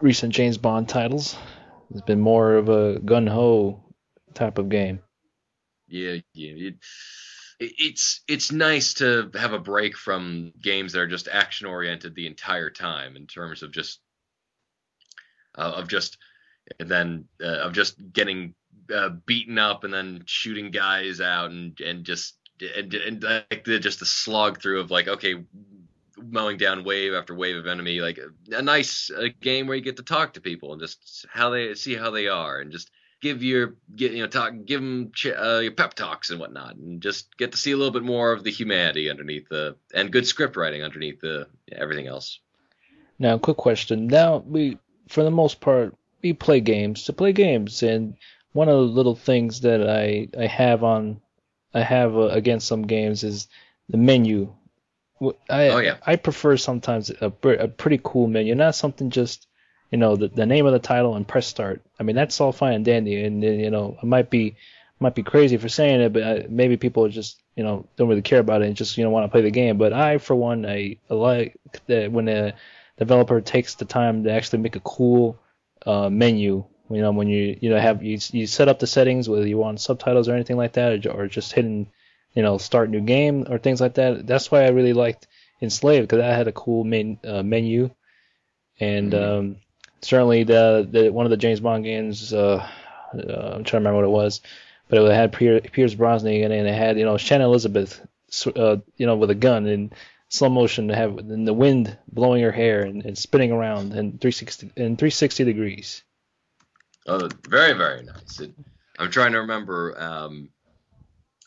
[0.00, 1.36] recent James Bond titles.
[1.90, 3.84] It's been more of a gun ho
[4.34, 5.00] type of game.
[5.88, 6.68] Yeah, yeah.
[6.68, 6.74] It,
[7.58, 12.26] it's it's nice to have a break from games that are just action oriented the
[12.26, 14.00] entire time in terms of just
[15.56, 16.16] uh, of just
[16.78, 18.54] and then uh, of just getting
[18.94, 22.36] uh, beaten up and then shooting guys out and and just
[22.76, 25.34] and, and like the, just the slog through of like okay
[26.28, 28.18] mowing down wave after wave of enemy like
[28.52, 31.74] a nice uh, game where you get to talk to people and just how they
[31.74, 32.90] see how they are and just
[33.20, 36.76] give your get you know talk give them ch- uh, your pep talks and whatnot
[36.76, 40.12] and just get to see a little bit more of the humanity underneath the and
[40.12, 42.40] good script writing underneath the everything else.
[43.18, 44.06] Now quick question.
[44.06, 44.78] Now we
[45.08, 47.82] for the most part we play games to play games.
[47.82, 48.16] And
[48.52, 51.20] one of the little things that I I have on
[51.74, 53.48] I have uh, against some games is
[53.88, 54.52] the menu.
[55.48, 55.96] I Oh, yeah.
[56.06, 59.46] I prefer sometimes a, a pretty cool menu, not something just
[59.90, 61.82] you know the, the name of the title and press start.
[61.98, 64.56] I mean that's all fine and dandy, and you know I might be
[64.98, 68.22] might be crazy for saying it, but uh, maybe people just you know don't really
[68.22, 69.78] care about it and just you know want to play the game.
[69.78, 71.56] But I for one I, I like
[71.86, 72.54] that when a
[72.98, 75.38] developer takes the time to actually make a cool
[75.86, 76.64] uh, menu.
[76.90, 79.58] You know when you you know have you you set up the settings whether you
[79.58, 81.86] want subtitles or anything like that, or, or just hitting
[82.34, 84.26] you know start new game or things like that.
[84.26, 85.26] That's why I really liked
[85.62, 87.90] Enslaved because that had a cool main uh, menu,
[88.78, 89.38] and Mhm.
[89.38, 89.56] um,
[90.00, 92.32] certainly the, the one of the James Bond games.
[92.32, 92.66] Uh,
[93.14, 94.40] uh, I'm trying to remember what it was,
[94.88, 98.00] but it had Pier- Pierce Brosnan in it, and it had you know Shannon Elizabeth,
[98.56, 99.92] uh, you know, with a gun in
[100.28, 104.16] slow motion to have in the wind blowing her hair and, and spinning around in
[104.18, 106.04] 360 in 360 degrees.
[107.06, 108.38] Oh, very, very nice.
[108.40, 108.52] It,
[108.98, 110.00] I'm trying to remember.
[110.00, 110.50] Um,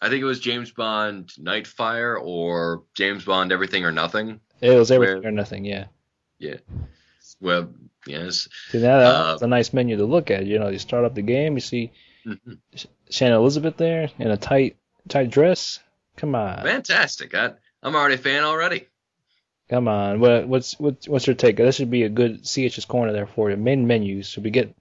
[0.04, 4.42] I think it was James Bond Nightfire or James Bond Everything or Nothing.
[4.62, 5.86] It was everything Where- or nothing, yeah.
[6.40, 6.58] Yeah.
[7.40, 7.70] Well,
[8.06, 8.48] yes.
[8.70, 10.46] See, that, Uh, that's a nice menu to look at.
[10.46, 11.92] You know, you start up the game, you see
[12.26, 12.58] Mhm.
[13.10, 14.78] Shannon Elizabeth there in a tight
[15.10, 15.80] tight dress.
[16.18, 17.34] Come on, Fantastic.
[17.36, 17.52] I,
[17.82, 18.88] I'm already a fan already.
[19.70, 20.20] come on.
[20.20, 21.58] What, what's what's what's your take?
[21.58, 23.58] This should be a good CHS corner there for you.
[23.58, 24.28] Main menus.
[24.28, 24.76] Should we get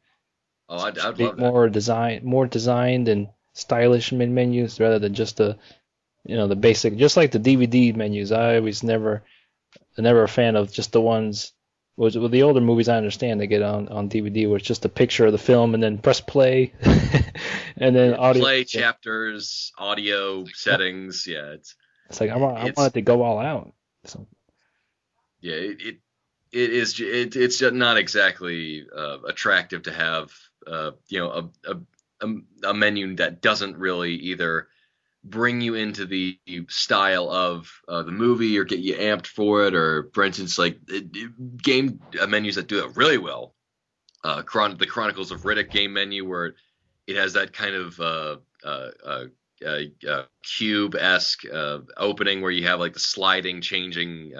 [0.68, 1.38] Oh, I'd, I'd love that.
[1.38, 5.58] more design, more designed and stylish main menus rather than just the,
[6.24, 6.96] you know, the basic.
[6.96, 9.22] Just like the DVD menus, I was never,
[9.98, 11.52] never a fan of just the ones.
[11.94, 14.88] With the older movies, I understand they get on on DVD where it's just a
[14.88, 16.72] picture of the film and then press play,
[17.76, 18.42] and then audio.
[18.42, 21.26] Play chapters, audio settings.
[21.26, 21.74] Yeah, it's
[22.08, 23.74] It's like I want, I want it to go all out.
[24.04, 24.26] So,
[25.42, 25.96] yeah, it it,
[26.50, 30.32] it is it, it's not exactly uh, attractive to have
[30.66, 31.80] uh, you know a, a
[32.22, 34.68] a a menu that doesn't really either
[35.24, 36.38] bring you into the
[36.68, 40.78] style of uh, the movie or get you amped for it or for instance like
[40.88, 43.54] it, it- game uh, menus that do it really well
[44.24, 46.54] uh Chron- the chronicles of riddick game menu where
[47.06, 51.42] it has that kind of uh uh, uh cube-esque
[51.96, 54.32] opening where you have like the sliding, changing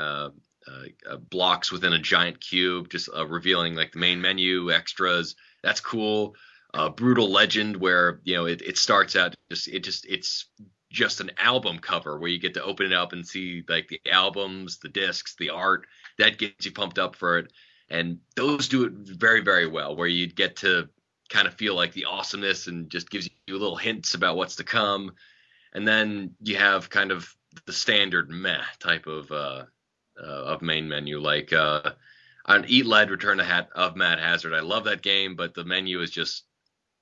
[1.31, 5.35] blocks within a giant cube, just revealing like the main menu extras.
[5.63, 6.35] That's cool.
[6.75, 10.47] Uh, Brutal Legend, where you know it, it starts out just it just it's
[10.91, 14.01] just an album cover where you get to open it up and see like the
[14.11, 15.87] albums, the discs, the art.
[16.19, 17.53] That gets you pumped up for it,
[17.91, 19.97] and those do it very very well.
[19.97, 20.89] Where you get to
[21.33, 24.65] kind of feel like the awesomeness and just gives you little hints about what's to
[24.65, 25.13] come.
[25.73, 27.35] And then you have kind of
[27.67, 29.65] the standard meh type of uh,
[30.23, 31.93] uh, of main menu, like uh,
[32.45, 34.55] on Eat Lead Return to Hat of Matt Hazard.
[34.55, 36.45] I love that game, but the menu is just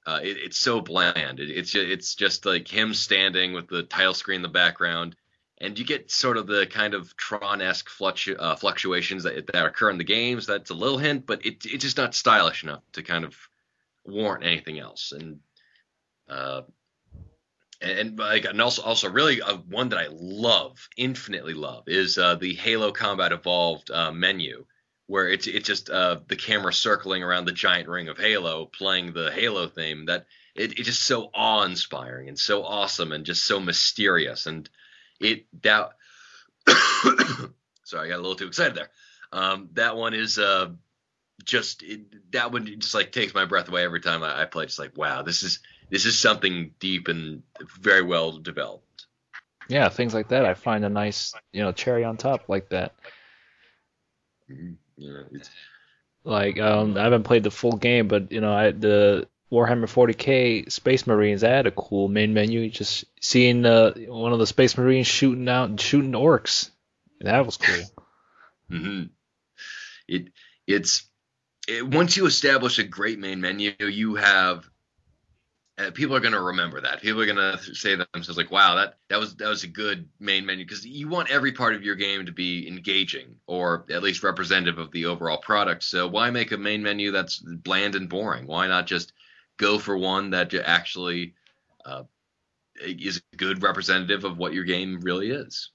[0.06, 1.40] uh, it, it's so bland.
[1.40, 5.16] It, it's just, it's just like him standing with the title screen in the background,
[5.58, 9.90] and you get sort of the kind of Tron-esque fluctu- uh, fluctuations that that occur
[9.90, 10.46] in the games.
[10.46, 13.36] That's a little hint, but it, it's just not stylish enough to kind of
[14.04, 15.12] warrant anything else.
[15.12, 15.40] And
[16.28, 16.62] uh,
[17.82, 22.36] and, like and also also really uh, one that I love, infinitely love, is uh,
[22.36, 24.64] the Halo Combat Evolved uh, menu,
[25.10, 29.12] where it's it's just uh, the camera circling around the giant ring of Halo, playing
[29.12, 30.06] the Halo theme.
[30.06, 34.46] That it, it's just so awe-inspiring and so awesome and just so mysterious.
[34.46, 34.70] And
[35.20, 35.90] it that
[37.84, 38.90] sorry, I got a little too excited there.
[39.32, 40.68] Um, that one is uh,
[41.44, 44.66] just it, that one just like takes my breath away every time I, I play.
[44.66, 45.58] Just like wow, this is
[45.90, 47.42] this is something deep and
[47.80, 49.06] very well developed.
[49.68, 50.44] yeah, things like that.
[50.44, 52.94] I find a nice, you know, cherry on top like that.
[55.00, 55.06] Mhm.
[55.32, 55.50] Yeah, it's,
[56.24, 60.70] Like, um, I haven't played the full game, but you know, I the Warhammer 40k
[60.70, 61.42] Space Marines.
[61.42, 62.68] I had a cool main menu.
[62.68, 66.70] Just seeing uh, one of the Space Marines shooting out, and shooting orcs.
[67.20, 67.84] That was cool.
[68.70, 69.02] mm-hmm.
[70.06, 70.28] It
[70.66, 71.08] it's
[71.66, 74.68] it, once you establish a great main menu, you have
[75.80, 77.00] uh, people are going to remember that.
[77.00, 79.68] People are going to say to themselves like, "Wow, that that was that was a
[79.68, 83.86] good main menu." Because you want every part of your game to be engaging or
[83.90, 85.82] at least representative of the overall product.
[85.84, 88.46] So why make a main menu that's bland and boring?
[88.46, 89.12] Why not just
[89.56, 91.34] go for one that actually
[91.84, 92.02] uh,
[92.80, 95.70] is a good representative of what your game really is?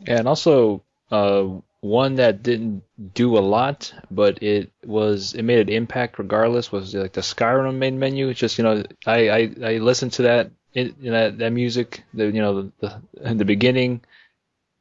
[0.00, 1.46] Yeah, and also uh,
[1.80, 2.82] one that didn't
[3.14, 6.72] do a lot, but it was it made an impact regardless.
[6.72, 8.28] Was like the Skyrim main menu.
[8.28, 11.52] It's just you know I I, I listened to that in, you know, that that
[11.52, 14.00] music the you know the, the in the beginning,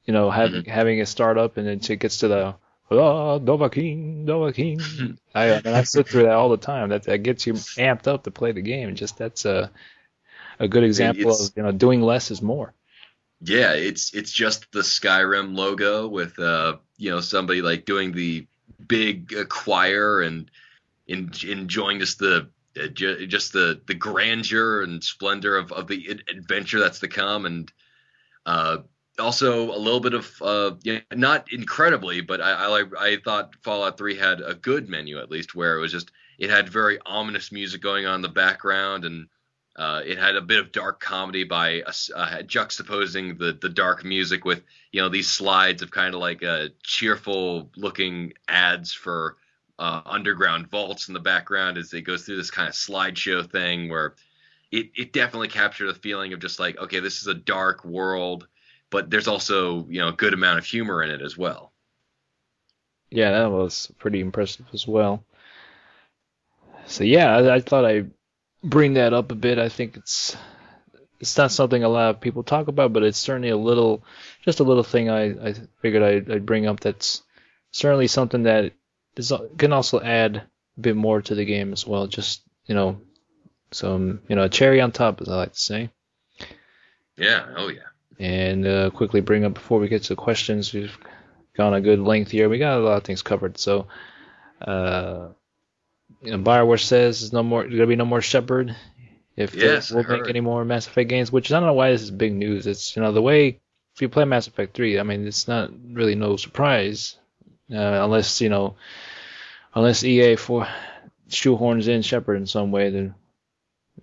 [0.06, 2.56] you know having having it start up and then it gets to the
[2.92, 5.18] oh, Dovahkiin, Dovahkiin.
[5.36, 6.90] I and I sit through that all the time.
[6.90, 8.96] That that gets you amped up to play the game.
[8.96, 9.72] Just that's a
[10.60, 12.74] a good example It's- of you know doing less is more.
[13.42, 18.48] Yeah, it's it's just the Skyrim logo with uh you know somebody like doing the
[18.88, 20.50] big uh, choir and
[21.08, 22.50] in, enjoying just the
[22.82, 27.08] uh, ju- just the the grandeur and splendor of, of the ad- adventure that's to
[27.08, 27.46] come.
[27.46, 27.72] And
[28.46, 28.78] uh
[29.18, 33.56] also a little bit of uh you know, not incredibly but I, I I thought
[33.64, 37.00] Fallout 3 had a good menu at least where it was just it had very
[37.06, 39.28] ominous music going on in the background and
[39.76, 41.92] uh, it had a bit of dark comedy by uh,
[42.44, 46.68] juxtaposing the the dark music with you know these slides of kind of like uh,
[46.84, 49.38] cheerful looking ads for
[49.78, 53.90] uh, underground vaults in the background as it goes through this kind of slideshow thing
[53.90, 54.16] where
[54.72, 58.48] it it definitely captured a feeling of just like okay this is a dark world
[58.90, 61.74] but there's also you know a good amount of humor in it as well.
[63.12, 65.24] Yeah, that was pretty impressive as well.
[66.86, 68.12] So yeah, I, I thought I'd
[68.64, 69.60] bring that up a bit.
[69.60, 70.36] I think it's
[71.20, 74.04] it's not something a lot of people talk about, but it's certainly a little,
[74.44, 76.82] just a little thing I, I figured I'd, I'd bring up.
[76.82, 77.24] That's
[77.72, 78.74] certainly something that
[79.16, 82.08] is, can also add a bit more to the game as well.
[82.08, 83.00] Just you know,
[83.72, 85.90] some you know, a cherry on top, as I like to say.
[87.18, 87.82] Yeah, oh yeah.
[88.20, 90.98] And uh, quickly bring up before we get to the questions, we've
[91.56, 92.50] gone a good length here.
[92.50, 93.58] We got a lot of things covered.
[93.58, 93.88] So,
[94.62, 95.30] uh,
[96.22, 98.76] you know, Bioware says there's no more, there's gonna be no more Shepard
[99.36, 101.32] if they Yes, I will make any more Mass Effect games.
[101.32, 102.68] Which I don't know why this is big news.
[102.68, 103.60] It's you know the way
[103.96, 107.18] if you play Mass Effect 3, I mean it's not really no surprise
[107.72, 108.76] uh, unless you know
[109.74, 110.68] unless EA for
[111.30, 112.90] shoehorns in Shepard in some way.
[112.90, 113.16] Then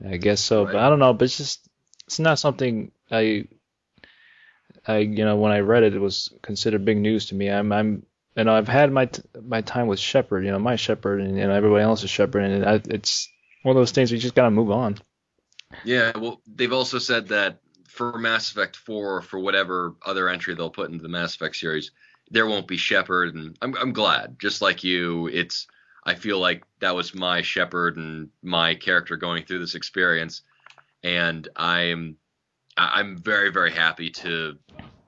[0.06, 0.64] I guess so.
[0.64, 1.12] But I don't know.
[1.12, 1.68] But it's just
[2.06, 3.48] it's not something I
[4.86, 7.48] I you know when I read it, it was considered big news to me.
[7.48, 8.06] I'm I'm
[8.36, 11.82] know I've had my t- my time with Shepard, you know my Shepard and everybody
[11.82, 13.28] else's Shepard, and I, it's
[13.62, 14.98] one of those things we just gotta move on.
[15.84, 20.54] Yeah, well, they've also said that for Mass Effect 4 or for whatever other entry
[20.54, 21.90] they'll put into the Mass Effect series,
[22.30, 24.38] there won't be Shepard, and I'm I'm glad.
[24.38, 25.66] Just like you, it's
[26.04, 30.42] I feel like that was my Shepard and my character going through this experience,
[31.02, 32.16] and I'm
[32.76, 34.59] I'm very very happy to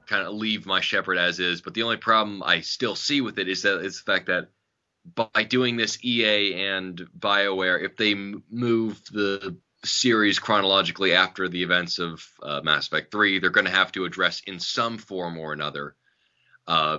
[0.07, 1.61] kind of leave my Shepard as is.
[1.61, 4.49] But the only problem I still see with it is that is the fact that
[5.15, 11.99] by doing this, EA and BioWare, if they move the series chronologically after the events
[11.99, 15.53] of uh, Mass Effect 3, they're going to have to address in some form or
[15.53, 15.95] another
[16.67, 16.99] uh,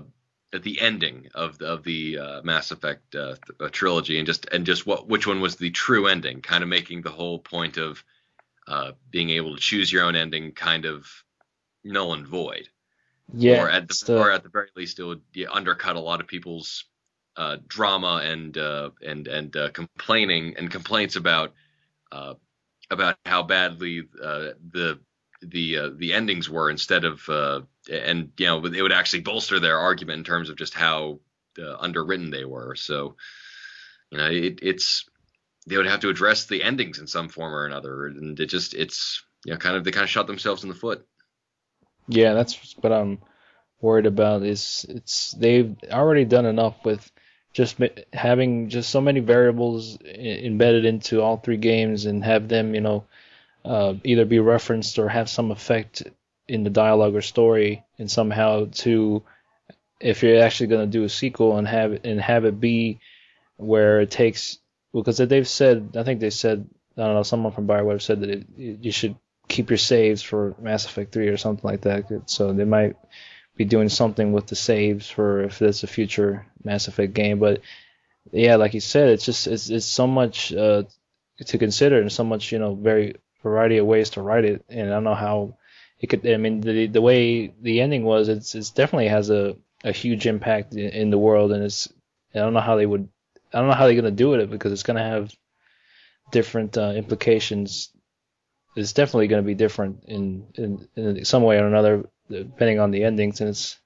[0.53, 4.27] at the ending of the, of the uh, Mass Effect uh, th- uh, trilogy and
[4.27, 7.39] just and just what which one was the true ending, kind of making the whole
[7.39, 8.03] point of
[8.67, 11.07] uh, being able to choose your own ending kind of
[11.83, 12.69] null and void
[13.33, 15.99] Yeah, or at the, the- or at the very least, it would yeah, undercut a
[15.99, 16.85] lot of people's
[17.37, 21.53] uh, drama and uh, and and uh, complaining and complaints about
[22.11, 22.35] uh,
[22.91, 24.99] about how badly uh, the
[25.41, 27.61] the uh, the endings were instead of uh,
[27.91, 31.19] and you know it would actually bolster their argument in terms of just how
[31.59, 32.75] uh, underwritten they were.
[32.75, 33.15] So
[34.11, 35.05] you know it, it's
[35.67, 38.73] they would have to address the endings in some form or another, and it just
[38.75, 41.05] it's you know kind of they kind of shot themselves in the foot.
[42.07, 43.19] Yeah, that's what I'm
[43.81, 44.43] worried about.
[44.43, 47.11] Is it's they've already done enough with
[47.53, 47.77] just
[48.13, 53.05] having just so many variables embedded into all three games and have them, you know,
[53.63, 56.03] uh, either be referenced or have some effect
[56.47, 59.23] in the dialogue or story, and somehow to
[59.99, 62.99] if you're actually going to do a sequel and have and have it be
[63.57, 64.59] where it takes
[64.93, 66.67] because they've said I think they said
[66.97, 69.15] I don't know someone from Bioware said that it, you should
[69.47, 72.29] keep your saves for Mass Effect 3 or something like that.
[72.29, 72.95] So they might
[73.55, 77.39] be doing something with the saves for if that's a future Mass Effect game.
[77.39, 77.61] But
[78.31, 80.83] yeah, like you said, it's just it's it's so much uh,
[81.45, 84.65] to consider and so much you know very variety of ways to write it.
[84.69, 85.57] And I don't know how
[85.99, 86.27] it could.
[86.27, 90.25] I mean, the the way the ending was, it's it's definitely has a a huge
[90.25, 91.87] impact in, in the world, and it's
[92.33, 93.07] I don't know how they would.
[93.53, 95.31] I don't know how they're gonna do it because it's gonna have
[96.31, 97.94] different uh, implications
[98.75, 102.91] it's definitely going to be different in, in in some way or another depending on
[102.91, 103.77] the endings and it's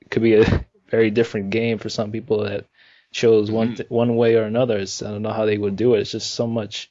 [0.00, 2.66] it could be a very different game for some people that
[3.12, 4.76] chose one th- one way or another.
[4.78, 6.00] It's, I don't know how they would do it.
[6.00, 6.90] It's just so much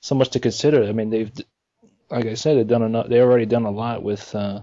[0.00, 0.84] so much to consider.
[0.84, 1.32] I mean they've
[2.10, 4.62] like I said they've done enough they've already done a lot with uh,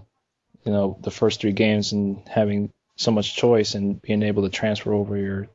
[0.64, 4.48] you know the first three games and having so much choice and being able to
[4.50, 5.48] transfer over your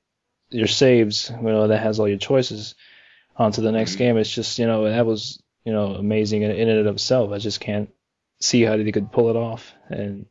[0.50, 2.76] your saves you know that has all your choices
[3.38, 3.98] onto the next Mhm.
[4.00, 4.18] game.
[4.18, 7.34] It's just you know that was you know amazing in, in and of itself.
[7.34, 7.90] I just can't
[8.40, 10.26] see how they could pull it off, and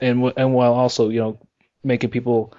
[0.00, 1.38] and and while also you know
[1.84, 2.52] making people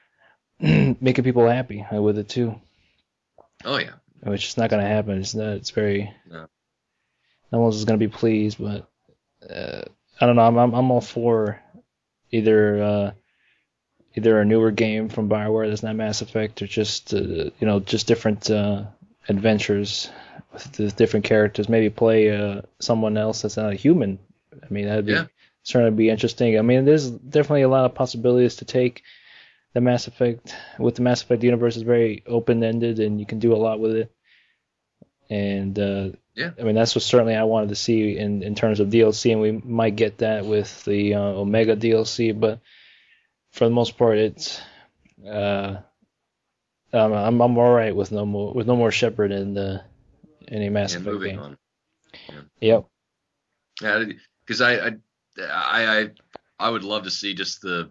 [0.58, 2.58] making people happy with it too.
[3.62, 3.92] Oh yeah.
[4.22, 5.18] Which is not going to happen.
[5.18, 5.48] It's not.
[5.48, 6.10] It's very.
[6.30, 6.46] No.
[7.52, 8.88] No one's going to be pleased, but
[9.48, 9.82] uh,
[10.18, 10.46] I don't know.
[10.46, 11.60] I'm, I'm I'm all for
[12.30, 13.10] either uh,
[14.16, 17.80] either a newer game from Bioware that's not Mass Effect or just uh, you know
[17.80, 18.84] just different uh,
[19.28, 20.10] adventures
[20.52, 21.68] with the different characters.
[21.68, 24.18] Maybe play uh, someone else that's not a human.
[24.62, 25.26] I mean that'd be Yeah.
[25.62, 26.58] certainly be interesting.
[26.58, 29.02] I mean there's definitely a lot of possibilities to take
[29.74, 33.38] the Mass Effect with the Mass Effect universe is very open ended and you can
[33.38, 34.12] do a lot with it.
[35.28, 36.50] And uh, Yeah.
[36.58, 39.40] I mean that's what certainly I wanted to see in in terms of DLC, and
[39.40, 42.60] we might get that with the uh, Omega DLC, but
[43.52, 44.60] for the most part, it's
[45.28, 45.78] uh,
[46.92, 49.82] um, I'm I'm all right with no more with no more Shepard in the
[50.48, 51.44] any Mass And Effect moving game.
[51.44, 51.58] on.
[52.60, 52.86] Yep.
[53.82, 54.04] Yeah,
[54.44, 54.90] because I, I,
[55.38, 56.10] I, I,
[56.58, 57.90] I would love to see just the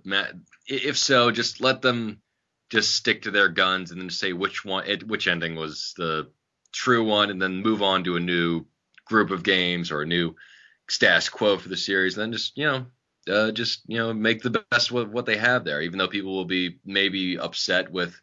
[0.68, 2.22] if so, just let them
[2.70, 6.32] just stick to their guns and then say which one, it, which ending was the
[6.72, 8.66] true one, and then move on to a new
[9.06, 10.36] group of games or a new
[10.88, 12.86] status quo for the series, and then just you know.
[13.28, 15.82] Uh, just you know, make the best with what they have there.
[15.82, 18.22] Even though people will be maybe upset with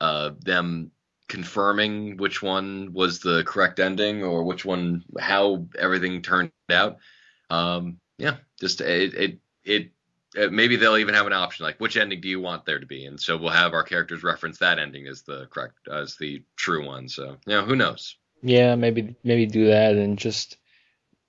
[0.00, 0.90] uh, them
[1.28, 6.98] confirming which one was the correct ending or which one how everything turned out.
[7.48, 9.90] Um yeah just it it, it
[10.36, 12.86] uh, maybe they'll even have an option like which ending do you want there to
[12.86, 13.04] be?
[13.04, 16.84] And so we'll have our characters reference that ending as the correct as the true
[16.84, 17.08] one.
[17.08, 18.16] So know who knows?
[18.42, 20.56] Yeah, maybe maybe do that and just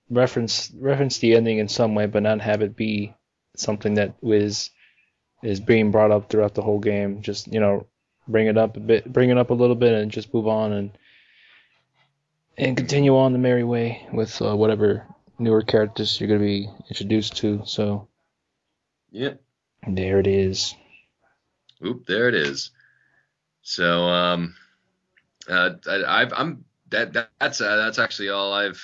[0.10, 3.14] reference reference the ending in some way, but not have it be
[3.56, 4.69] something that was
[5.43, 7.22] is being brought up throughout the whole game.
[7.22, 7.88] Just you know,
[8.32, 10.72] bring it up a bit, bring it up a little bit, and just move on
[10.74, 10.91] and
[12.58, 15.06] and continue on the merry way with uh, whatever
[15.40, 17.62] newer characters you're gonna be introduced to.
[17.66, 18.08] So
[19.12, 19.41] yep
[19.88, 20.76] there it is.
[21.86, 22.72] Oop, there it is.
[23.64, 24.56] So um,
[25.48, 28.84] uh, I, I've I'm that, that that's uh, that's actually all I've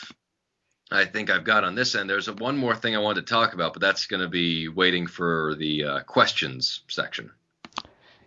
[0.92, 2.10] I think I've got on this end.
[2.10, 4.70] There's a, one more thing I wanted to talk about, but that's going to be
[4.70, 7.32] waiting for the uh, questions section.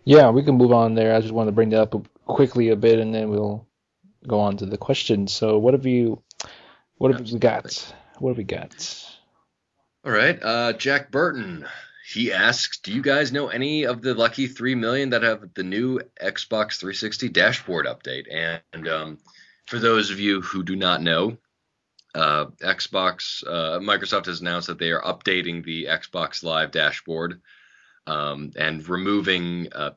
[0.03, 1.15] Yeah, we can move on there.
[1.15, 3.67] I just wanted to bring that up quickly a bit, and then we'll
[4.27, 5.33] go on to the questions.
[5.33, 6.21] So, what have you,
[6.97, 7.93] what have we got?
[8.19, 9.05] What have we got?
[10.03, 11.65] All right, uh, Jack Burton.
[12.11, 15.63] He asks, "Do you guys know any of the lucky three million that have the
[15.63, 19.17] new Xbox 360 dashboard update?" And, and um,
[19.67, 21.37] for those of you who do not know,
[22.15, 27.41] uh, Xbox, uh, Microsoft has announced that they are updating the Xbox Live dashboard
[28.11, 29.91] um, and removing uh,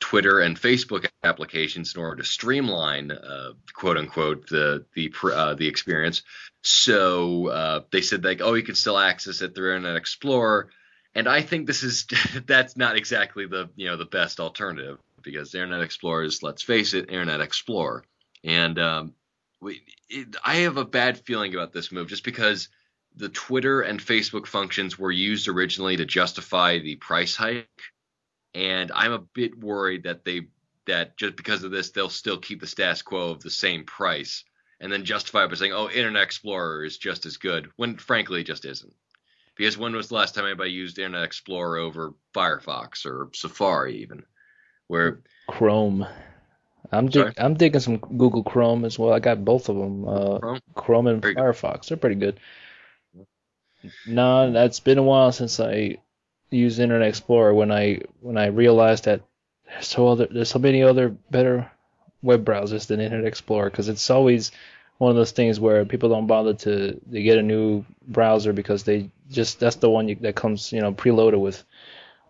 [0.00, 5.68] Twitter and Facebook applications in order to streamline, uh, quote unquote, the the uh, the
[5.68, 6.22] experience.
[6.62, 10.70] So uh, they said like, oh, you can still access it through Internet Explorer,
[11.14, 12.06] and I think this is
[12.46, 16.92] that's not exactly the you know the best alternative because Internet Explorer is, let's face
[16.92, 18.04] it, Internet Explorer,
[18.42, 19.14] and um,
[19.60, 22.68] we, it, I have a bad feeling about this move just because
[23.16, 27.68] the Twitter and Facebook functions were used originally to justify the price hike,
[28.54, 30.48] and I'm a bit worried that they
[30.86, 34.44] that just because of this they'll still keep the status quo of the same price
[34.80, 38.40] and then justify it by saying, "Oh, Internet Explorer is just as good," when frankly
[38.40, 38.94] it just isn't.
[39.56, 44.24] Because when was the last time anybody used Internet Explorer over Firefox or Safari even?
[44.88, 46.06] Where Chrome.
[46.92, 49.12] I'm dig- I'm digging some Google Chrome as well.
[49.12, 50.06] I got both of them.
[50.06, 50.60] Uh, Chrome?
[50.74, 51.42] Chrome and Very good.
[51.42, 51.88] Firefox.
[51.88, 52.38] They're pretty good.
[54.06, 55.98] No, that's been a while since I
[56.50, 57.54] used Internet Explorer.
[57.54, 59.22] When I when I realized that
[59.66, 61.70] there's so other there's so many other better
[62.22, 64.52] web browsers than Internet Explorer because it's always
[64.98, 68.84] one of those things where people don't bother to, to get a new browser because
[68.84, 71.62] they just that's the one you, that comes you know preloaded with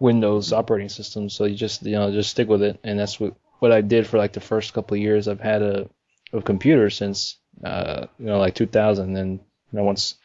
[0.00, 1.28] Windows operating system.
[1.28, 4.06] So you just you know just stick with it, and that's what what I did
[4.06, 5.28] for like the first couple of years.
[5.28, 5.88] I've had a
[6.32, 10.16] a computer since uh, you know like 2000, and you know once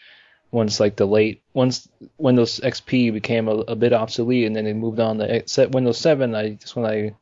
[0.52, 4.74] once like the late once Windows XP became a, a bit obsolete, and then it
[4.74, 6.36] moved on to Windows 7.
[6.36, 7.16] I just when I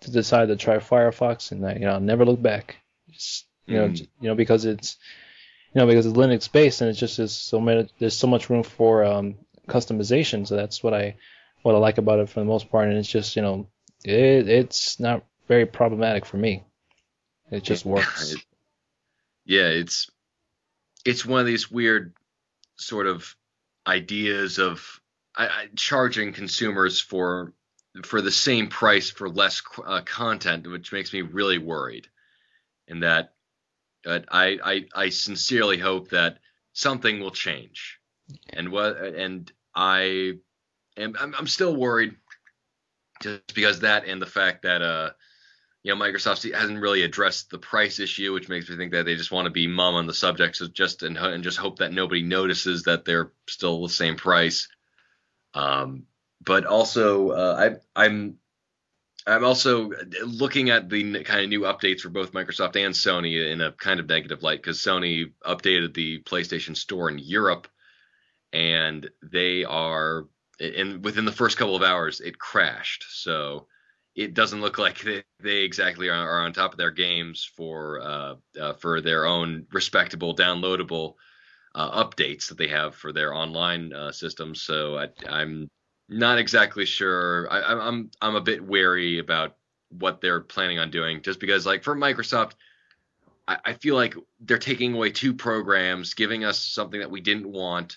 [0.00, 2.76] decided to try Firefox, and I you know never looked back.
[3.10, 4.08] Just, you know Mm.
[4.20, 4.96] you know because it's
[5.74, 8.50] you know because it's Linux based, and it's just there's so many there's so much
[8.50, 9.36] room for um,
[9.68, 10.46] customization.
[10.46, 11.16] So that's what I
[11.62, 13.68] what I like about it for the most part, and it's just you know
[14.04, 16.64] it, it's not very problematic for me.
[17.50, 18.34] It just works.
[19.44, 20.10] Yeah, it's
[21.04, 22.12] it's one of these weird
[22.80, 23.36] sort of
[23.86, 25.00] ideas of
[25.36, 27.52] I, charging consumers for
[28.04, 32.08] for the same price for less uh, content, which makes me really worried.
[32.88, 33.34] And that
[34.06, 36.38] uh, I, I I sincerely hope that
[36.72, 37.98] something will change.
[38.52, 40.34] And what and I
[40.96, 42.16] am I'm, I'm still worried
[43.22, 45.10] just because that and the fact that uh,
[45.82, 49.16] you know, Microsoft hasn't really addressed the price issue, which makes me think that they
[49.16, 51.92] just want to be mum on the subject, so just and, and just hope that
[51.92, 54.68] nobody notices that they're still the same price.
[55.54, 56.04] Um,
[56.44, 58.38] but also, uh, I, I'm
[59.26, 59.90] I'm also
[60.24, 64.00] looking at the kind of new updates for both Microsoft and Sony in a kind
[64.00, 67.68] of negative light because Sony updated the PlayStation Store in Europe,
[68.52, 70.26] and they are
[70.58, 73.06] and within the first couple of hours it crashed.
[73.08, 73.66] So
[74.20, 78.00] it doesn't look like they, they exactly are, are, on top of their games for
[78.02, 81.14] uh, uh, for their own respectable downloadable
[81.74, 84.60] uh, updates that they have for their online uh, systems.
[84.60, 85.68] So I, I'm
[86.10, 87.50] not exactly sure.
[87.50, 89.56] I, I'm I'm a bit wary about
[89.88, 92.52] what they're planning on doing, just because like for Microsoft,
[93.48, 97.50] I, I feel like they're taking away two programs, giving us something that we didn't
[97.50, 97.96] want,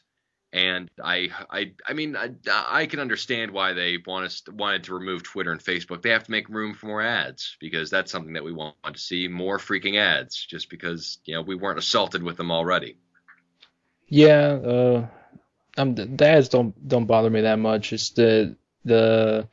[0.53, 4.93] and I I I mean I, I can understand why they want us wanted to
[4.93, 6.01] remove Twitter and Facebook.
[6.01, 8.97] They have to make room for more ads because that's something that we want to
[8.97, 12.97] see more freaking ads, just because you know we weren't assaulted with them already.
[14.07, 15.07] Yeah, uh,
[15.75, 17.91] the, the ads don't don't bother me that much.
[17.91, 18.55] It's the
[18.85, 19.49] the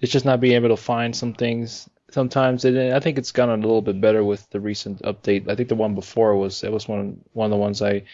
[0.00, 2.64] it's just not being able to find some things sometimes.
[2.64, 5.50] And I think it's gotten a little bit better with the recent update.
[5.50, 8.04] I think the one before was it was one one of the ones I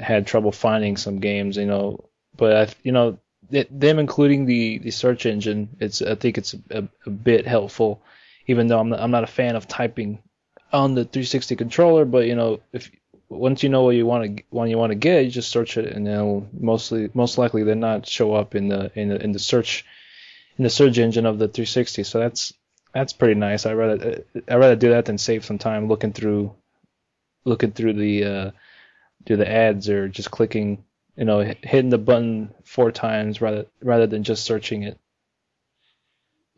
[0.00, 2.08] had trouble finding some games, you know.
[2.36, 3.18] But I, you know,
[3.50, 8.02] them including the the search engine, it's I think it's a, a bit helpful.
[8.46, 10.22] Even though I'm not, I'm not a fan of typing
[10.72, 12.90] on the 360 controller, but you know, if
[13.28, 15.76] once you know what you want to when you want to get, you just search
[15.76, 19.32] it, and it'll mostly most likely then not show up in the in the in
[19.32, 19.84] the search
[20.58, 22.02] in the search engine of the 360.
[22.04, 22.52] So that's
[22.92, 23.66] that's pretty nice.
[23.66, 26.54] I rather I rather do that than save some time looking through
[27.44, 28.50] looking through the uh,
[29.26, 30.84] through the ads or just clicking
[31.16, 34.98] you know hitting the button four times rather rather than just searching it.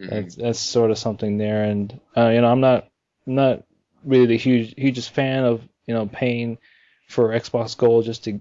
[0.01, 0.15] Mm-hmm.
[0.15, 2.89] That's that's sort of something there, and uh, you know I'm not
[3.27, 3.65] I'm not
[4.05, 6.59] really the huge hugest fan of you know, paying
[7.09, 8.41] for Xbox Gold just to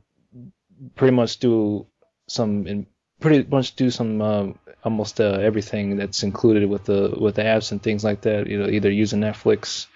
[0.95, 1.85] pretty much do
[2.27, 2.85] some
[3.19, 7.71] pretty much do some um, almost uh, everything that's included with the with the apps
[7.71, 8.47] and things like that.
[8.47, 9.87] You know, either using Netflix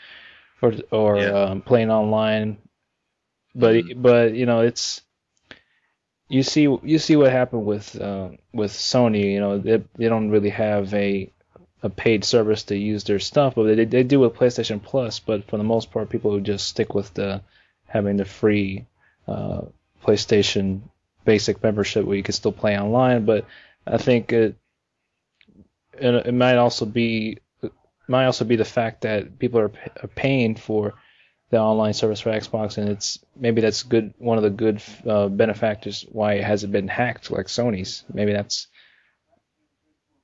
[0.61, 1.29] or or yeah.
[1.29, 2.57] um, playing online.
[3.55, 4.01] But mm-hmm.
[4.01, 5.01] but you know, it's
[6.27, 9.31] you see you see what happened with uh, with Sony.
[9.33, 11.31] You know, they they don't really have a
[11.83, 15.19] a paid service to use their stuff, but they they do with PlayStation Plus.
[15.19, 17.41] But for the most part, people who just stick with the
[17.87, 18.85] having the free
[19.27, 19.61] uh,
[20.03, 20.81] PlayStation
[21.23, 23.25] Basic membership where you can still play online.
[23.25, 23.45] But
[23.87, 24.55] I think it
[25.93, 27.39] it, it might also be
[28.07, 29.71] might also be the fact that people are,
[30.01, 30.93] are paying for
[31.49, 34.13] the online service for Xbox, and it's maybe that's good.
[34.17, 38.03] One of the good uh, benefactors why it hasn't been hacked like Sony's.
[38.11, 38.67] Maybe that's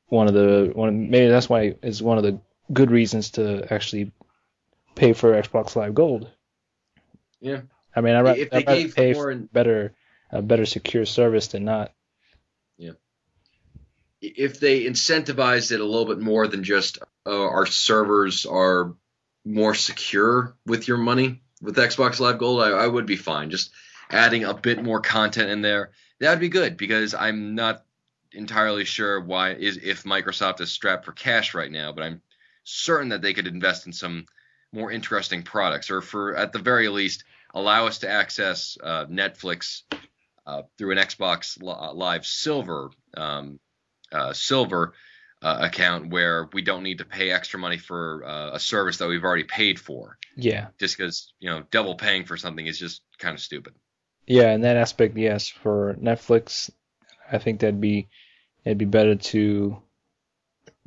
[0.07, 2.41] one of the one maybe that's why is one of the
[2.71, 4.11] good reasons to actually
[4.95, 6.29] pay for Xbox Live Gold.
[7.39, 7.61] Yeah.
[7.95, 9.93] I mean, I rather, if they I gave pay more in, better
[10.31, 11.93] a better secure service than not.
[12.77, 12.91] Yeah.
[14.21, 18.95] If they incentivized it a little bit more than just uh, our servers are
[19.45, 23.49] more secure with your money with Xbox Live Gold, I, I would be fine.
[23.49, 23.71] Just
[24.09, 27.83] adding a bit more content in there, that would be good because I'm not
[28.33, 32.21] entirely sure why is if Microsoft is strapped for cash right now, but I'm
[32.63, 34.25] certain that they could invest in some
[34.71, 37.23] more interesting products, or for at the very least
[37.53, 39.81] allow us to access uh, Netflix
[40.45, 43.59] uh, through an Xbox Live Silver um,
[44.11, 44.93] uh, Silver
[45.41, 49.07] uh, account, where we don't need to pay extra money for uh, a service that
[49.07, 50.17] we've already paid for.
[50.35, 50.67] Yeah.
[50.79, 53.73] Just because you know double paying for something is just kind of stupid.
[54.27, 55.47] Yeah, in that aspect, yes.
[55.47, 56.69] For Netflix,
[57.31, 58.07] I think that'd be
[58.63, 59.81] it'd be better to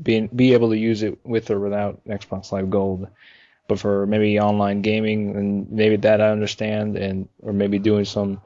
[0.01, 3.09] be be able to use it with or without Xbox Live Gold.
[3.67, 8.41] But for maybe online gaming and maybe that I understand, and or maybe doing some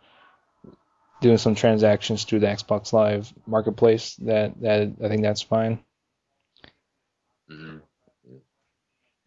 [1.21, 5.81] doing some transactions through the Xbox Live marketplace, that that I think that's fine.
[7.51, 7.79] Mm-hmm.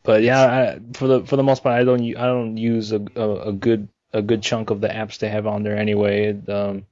[0.03, 3.06] But yeah, I, for the for the most part, I don't I don't use a,
[3.15, 6.39] a, a good a good chunk of the apps they have on there anyway.
[6.48, 6.85] Um,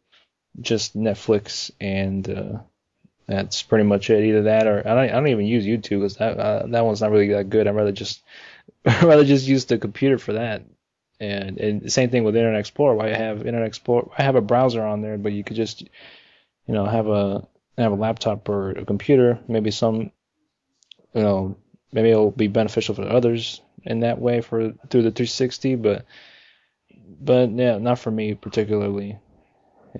[0.61, 2.59] just Netflix and uh,
[3.27, 4.23] that's pretty much it.
[4.23, 7.01] Either that or I don't, I don't even use YouTube because that uh, that one's
[7.01, 7.67] not really that good.
[7.67, 8.21] I'd rather just
[8.85, 10.63] I'd rather just use the computer for that.
[11.19, 12.95] And and same thing with Internet Explorer.
[12.95, 14.09] Why have Internet Explorer?
[14.17, 17.47] I have a browser on there, but you could just you know have a
[17.77, 19.39] have a laptop or a computer.
[19.47, 20.11] Maybe some
[21.13, 21.57] you know
[21.91, 26.05] maybe it'll be beneficial for others in that way for through the 360, but
[27.21, 29.17] but yeah, not for me particularly.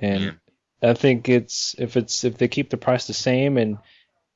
[0.01, 0.21] And.
[0.81, 3.79] I think it's if it's if they keep the price the same and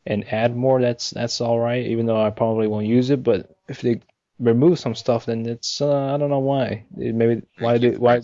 [0.06, 1.86] and add more, that's that's all right.
[1.86, 4.02] Even though I probably won't use it, but if they
[4.40, 6.84] remove some stuff, then it's uh, I don't know why.
[6.98, 8.20] It maybe why do why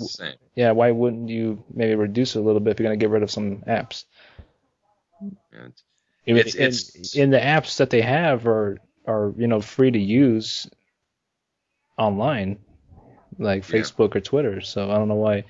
[0.55, 3.23] yeah why wouldn't you maybe reduce it a little bit if you're gonna get rid
[3.23, 4.03] of some apps?
[5.53, 5.83] Yeah, it's-
[6.37, 8.77] It's- in, it's- in the apps that they have are
[9.07, 10.69] are you know free to use
[11.97, 12.59] online,
[13.37, 13.75] like Yeah.
[13.79, 14.61] Facebook or Twitter.
[14.61, 15.45] So I don't know why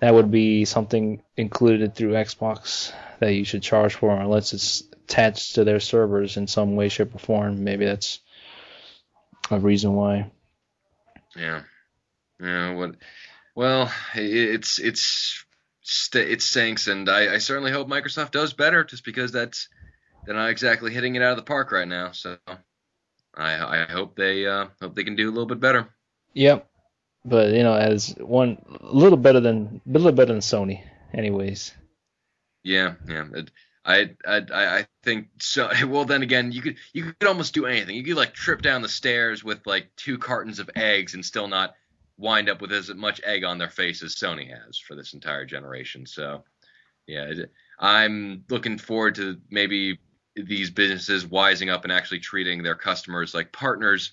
[0.00, 5.54] that would be something included through Xbox that you should charge for unless it's attached
[5.56, 7.64] to their servers in some way, shape, or form.
[7.64, 8.20] Maybe that's
[9.50, 10.30] a reason why.
[11.36, 11.62] Yeah.
[12.40, 12.74] Yeah.
[12.74, 12.96] What?
[13.54, 15.44] Well, it's it's
[15.82, 19.68] st- it stinks, and I, I certainly hope Microsoft does better, just because that's
[20.24, 22.12] they're not exactly hitting it out of the park right now.
[22.12, 22.36] So
[23.36, 25.88] I I hope they uh, hope they can do a little bit better.
[26.34, 26.68] Yep.
[27.24, 30.82] But you know, as one a little better than a little better than Sony,
[31.12, 31.72] anyways.
[32.62, 32.94] Yeah.
[33.08, 33.24] Yeah.
[33.34, 33.50] It,
[33.84, 35.70] I, I I think so.
[35.86, 37.96] Well, then again, you could you could almost do anything.
[37.96, 41.48] You could like trip down the stairs with like two cartons of eggs and still
[41.48, 41.74] not
[42.16, 45.44] wind up with as much egg on their face as Sony has for this entire
[45.44, 46.06] generation.
[46.06, 46.44] So,
[47.06, 49.98] yeah, it, I'm looking forward to maybe
[50.36, 54.12] these businesses wising up and actually treating their customers like partners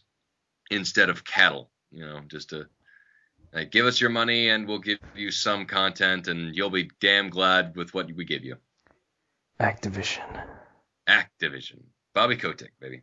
[0.69, 1.69] instead of cattle.
[1.91, 2.67] You know, just to
[3.53, 7.29] like, give us your money and we'll give you some content, and you'll be damn
[7.29, 8.55] glad with what we give you.
[9.59, 10.43] Activision.
[11.07, 11.81] Activision.
[12.13, 13.01] Bobby Kotick, baby.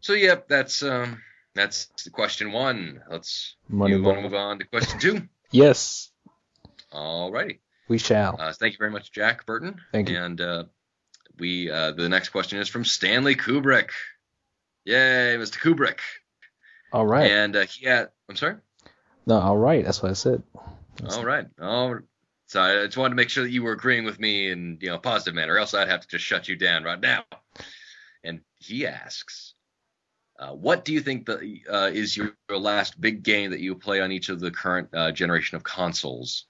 [0.00, 1.22] So yep, that's um
[1.54, 3.00] that's question one.
[3.10, 5.28] Let's Money you want to move on to question two.
[5.50, 6.10] Yes,
[6.90, 7.60] All righty.
[7.86, 8.34] we shall.
[8.40, 9.80] Uh, thank you very much, Jack Burton.
[9.92, 10.18] Thank you.
[10.18, 10.64] And uh,
[11.38, 13.90] we uh, the next question is from Stanley Kubrick.
[14.84, 15.58] Yay, Mr.
[15.58, 16.00] Kubrick.
[16.92, 17.30] All right.
[17.30, 18.56] And uh, he had, I'm sorry.
[19.26, 19.84] No, all right.
[19.84, 20.42] That's what I said.
[21.10, 21.46] All right.
[21.60, 21.98] All
[22.46, 24.88] so I just wanted to make sure that you were agreeing with me in you
[24.88, 27.24] know a positive manner, else I'd have to just shut you down right now.
[28.22, 29.54] And he asks,
[30.38, 33.74] uh, "What do you think the, uh, is your, your last big game that you
[33.74, 36.44] play on each of the current uh, generation of consoles?"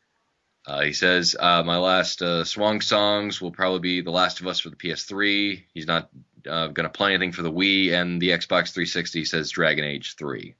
[0.67, 4.47] Uh, he says, uh, "My last uh, Swan songs will probably be The Last of
[4.47, 5.63] Us for the PS3.
[5.75, 6.09] He's not
[6.49, 9.19] uh, going to play anything for the Wii and the Xbox 360.
[9.19, 10.55] He says Dragon Age 3.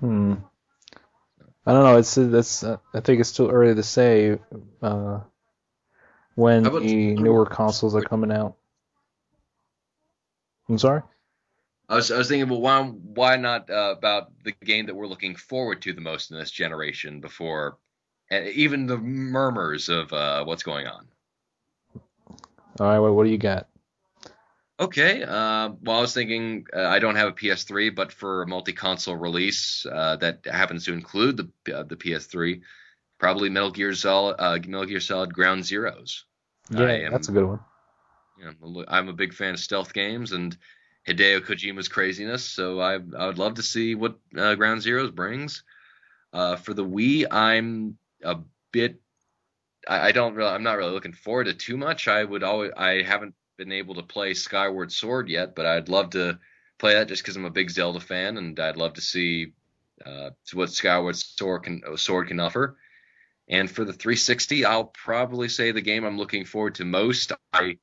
[0.00, 0.34] Hmm.
[1.66, 1.96] I don't know.
[1.98, 2.64] It's it's.
[2.64, 4.38] Uh, I think it's too early to say
[4.82, 5.20] uh,
[6.34, 8.56] when about- the newer consoles are coming out.
[10.68, 11.02] I'm sorry.
[11.88, 15.06] I was, I was thinking, well, why why not uh, about the game that we're
[15.06, 17.78] looking forward to the most in this generation before
[18.30, 21.06] uh, even the murmurs of uh, what's going on.
[22.80, 22.98] All right.
[22.98, 23.68] Well, what do you got?
[24.80, 28.46] Okay, uh, well, I was thinking uh, I don't have a PS3, but for a
[28.48, 32.60] multi-console release uh, that happens to include the uh, the PS3,
[33.20, 36.22] probably Metal Gear Solid, uh, Metal Gear Solid Ground Zeroes.
[36.70, 37.60] Yeah, am- that's a good one.
[38.36, 40.56] you know, I'm a big fan of stealth games and
[41.06, 45.62] Hideo Kojima's craziness, so I I would love to see what uh, Ground Zeroes brings.
[46.32, 48.38] Uh, for the Wii, I'm a
[48.72, 49.00] bit
[49.88, 52.08] I, I don't really I'm not really looking forward to too much.
[52.08, 56.10] I would always I haven't been able to play Skyward Sword yet, but I'd love
[56.10, 56.38] to
[56.78, 59.52] play that just because I'm a big Zelda fan and I'd love to see
[60.04, 62.76] uh, what Skyward Sword can Sword can offer.
[63.48, 67.32] And for the 360, I'll probably say the game I'm looking forward to most.
[67.52, 67.76] I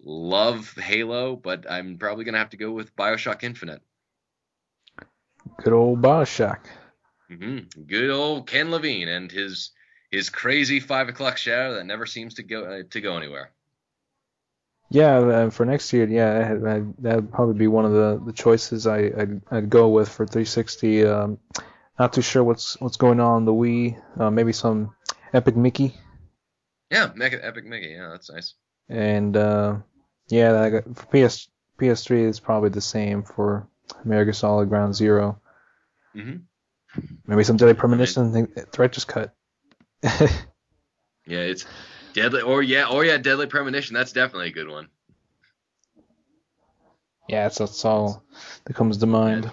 [0.00, 3.82] love Halo, but I'm probably gonna have to go with Bioshock Infinite.
[5.62, 6.60] Good old Bioshock.
[7.28, 9.70] Hmm Good old Ken Levine and his
[10.10, 13.52] his crazy five o'clock shadow that never seems to go uh, to go anywhere.
[14.90, 18.86] Yeah, uh, for next year, yeah, that would probably be one of the, the choices
[18.86, 21.04] I I'd, I'd go with for 360.
[21.04, 21.38] Um,
[21.98, 24.00] not too sure what's what's going on on the Wii.
[24.20, 24.94] Uh, maybe some
[25.32, 25.94] Epic Mickey,
[26.90, 27.88] Yeah, Mega, Epic Mickey.
[27.90, 28.54] Yeah, that's nice.
[28.88, 29.76] and uh,
[30.28, 31.48] yeah, I got, for PS
[31.78, 33.68] PS3 is probably the same for
[34.04, 35.40] America Solid Ground Zero.
[36.14, 36.48] hmm
[37.26, 39.34] Maybe some Deadly Premonition, think- just Cut.
[41.26, 41.64] Yeah, it's
[42.12, 42.42] deadly.
[42.42, 43.94] Or yeah, or yeah, Deadly Premonition.
[43.94, 44.88] That's definitely a good one.
[47.28, 48.22] yeah, that's, that's all
[48.64, 49.50] that comes to mind.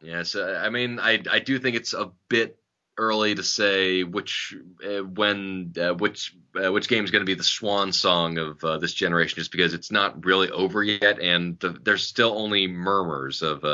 [0.00, 2.58] Yeah, so I mean, I I do think it's a bit
[2.98, 7.34] early to say which uh, when uh, which uh, which game is going to be
[7.34, 11.58] the swan song of uh, this generation, just because it's not really over yet, and
[11.60, 13.64] the, there's still only murmurs of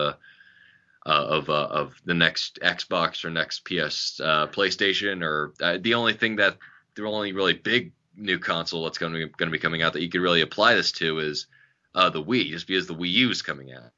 [1.09, 5.95] uh, of uh, of the next Xbox or next PS uh, PlayStation, or uh, the
[5.95, 6.59] only thing that
[6.95, 9.95] the only really big new console that's going to be, going to be coming out
[9.95, 11.47] that you could really apply this to is
[11.95, 13.91] uh, the Wii, just because the Wii U is coming out.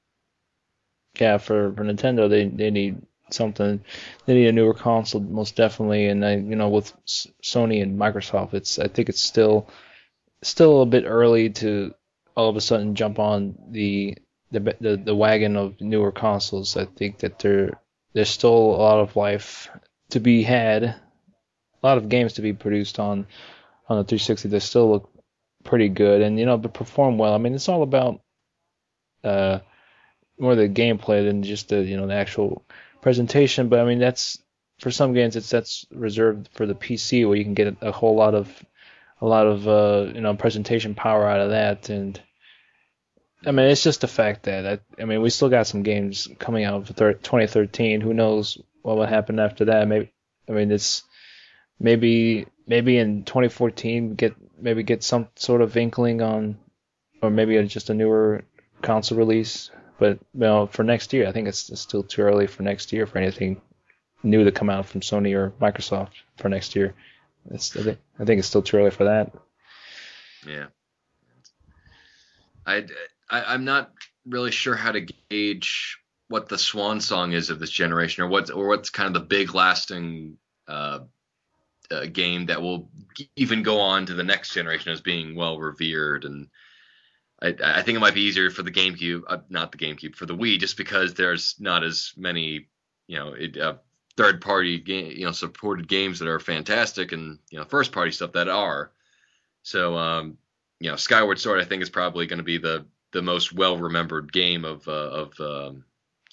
[1.18, 3.82] yeah, for, for Nintendo, they, they need something.
[4.26, 6.06] They need a newer console, most definitely.
[6.06, 9.68] And I, you know, with Sony and Microsoft, it's I think it's still
[10.42, 11.94] still a bit early to
[12.36, 14.16] all of a sudden jump on the
[14.50, 16.76] the the, the wagon of newer consoles.
[16.76, 17.80] I think that there
[18.12, 19.68] there's still a lot of life
[20.10, 20.96] to be had, a
[21.82, 23.26] lot of games to be produced on
[23.88, 25.10] on the 360 that still look
[25.64, 27.34] pretty good and you know but perform well.
[27.34, 28.20] I mean, it's all about
[29.24, 29.60] uh
[30.38, 32.64] more the gameplay than just the you know the actual
[33.02, 33.68] presentation.
[33.68, 34.38] But I mean, that's
[34.80, 38.16] for some games it's that's reserved for the PC where you can get a whole
[38.16, 38.64] lot of
[39.20, 42.20] a lot of uh, you know presentation power out of that and
[43.44, 46.28] I mean it's just the fact that I, I mean we still got some games
[46.38, 50.12] coming out for 2013 who knows what will happen after that maybe
[50.48, 51.02] I mean it's
[51.78, 56.58] maybe maybe in 2014 get maybe get some sort of inkling on
[57.22, 58.44] or maybe just a newer
[58.82, 62.46] console release but you know for next year I think it's, it's still too early
[62.46, 63.60] for next year for anything
[64.22, 66.94] new to come out from Sony or Microsoft for next year.
[67.50, 69.32] It's, I, think, I think it's still too early for that.
[70.46, 70.66] Yeah.
[72.66, 72.86] I,
[73.30, 73.92] I am not
[74.26, 78.50] really sure how to gauge what the swan song is of this generation, or what's
[78.50, 80.36] or what's kind of the big lasting
[80.68, 81.00] uh,
[81.90, 82.90] uh, game that will
[83.36, 86.24] even go on to the next generation as being well revered.
[86.24, 86.48] And
[87.42, 90.26] I, I think it might be easier for the GameCube, uh, not the GameCube, for
[90.26, 92.68] the Wii, just because there's not as many,
[93.06, 93.74] you know, it, uh,
[94.16, 98.10] third party game, you know, supported games that are fantastic and, you know, first party
[98.10, 98.92] stuff that are.
[99.62, 100.36] So, um,
[100.78, 103.76] you know, Skyward Sword, I think is probably going to be the, the most well
[103.78, 105.84] remembered game of, uh, of, um,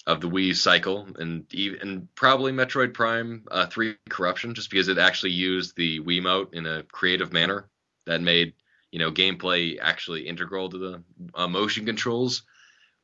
[0.06, 4.98] of the Wii cycle, and even probably Metroid Prime uh, 3 Corruption, just because it
[4.98, 7.68] actually used the Wii Wiimote in a creative manner
[8.06, 8.54] that made
[8.90, 11.02] you know gameplay actually integral to the
[11.34, 12.42] uh, motion controls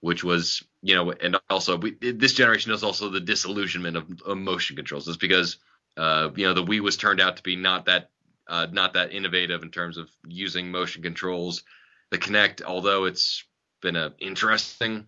[0.05, 4.37] which was you know, and also we, this generation is also the disillusionment of, of
[4.37, 5.57] motion controls, is because
[5.97, 8.11] uh, you know the Wii was turned out to be not that
[8.47, 11.63] uh, not that innovative in terms of using motion controls.
[12.11, 13.45] The Kinect, although it's
[13.85, 15.07] been an interesting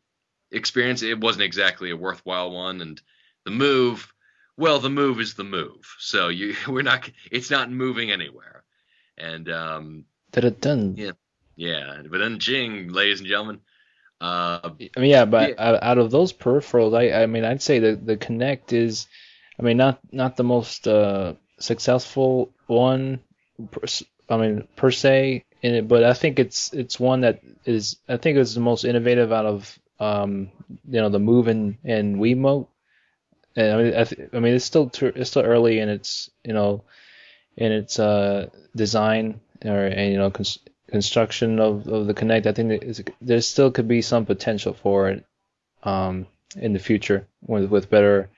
[0.53, 2.81] experience, it wasn't exactly a worthwhile one.
[2.81, 3.01] And
[3.45, 4.13] the Move,
[4.57, 8.63] well, the Move is the Move, so you we're not it's not moving anywhere.
[9.19, 10.95] And um, done.
[10.97, 11.13] Yeah,
[11.57, 12.03] yeah.
[12.09, 13.61] But then Jing, ladies and gentlemen,
[14.21, 15.79] uh, I mean, yeah, but yeah.
[15.83, 19.07] out of those peripherals, I, I mean, I'd say that the Kinect is,
[19.59, 23.21] I mean, not not the most uh, successful one.
[23.71, 23.87] Per,
[24.29, 28.17] I mean, per se in it, but I think it's it's one that is I
[28.17, 30.51] think it's the most innovative out of um,
[30.89, 32.69] you know the Move and, and Wiimote.
[33.57, 36.53] And I mean, I, th- I mean, it's still it's still early in its you
[36.53, 36.85] know
[37.57, 40.59] in its uh, design or and you know cons-
[40.91, 42.47] construction of, of the Kinect.
[42.47, 45.25] I think there still could be some potential for it
[45.83, 48.31] um, in the future with with better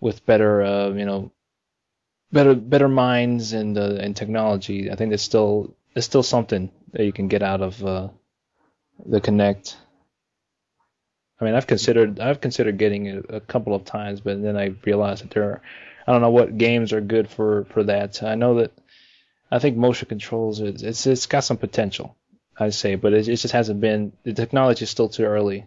[0.00, 1.30] with better uh, you know
[2.32, 4.90] better better minds and uh, and technology.
[4.90, 8.06] I think there's still there's still something that you can get out of uh,
[9.04, 9.74] the Kinect.
[11.40, 14.76] I mean, I've considered I've considered getting it a couple of times, but then I
[14.86, 15.62] realized that there are
[16.06, 18.22] I don't know what games are good for for that.
[18.22, 18.70] I know that
[19.50, 22.14] I think motion controls it's it's, it's got some potential,
[22.56, 25.66] I'd say, but it, it just hasn't been the technology is still too early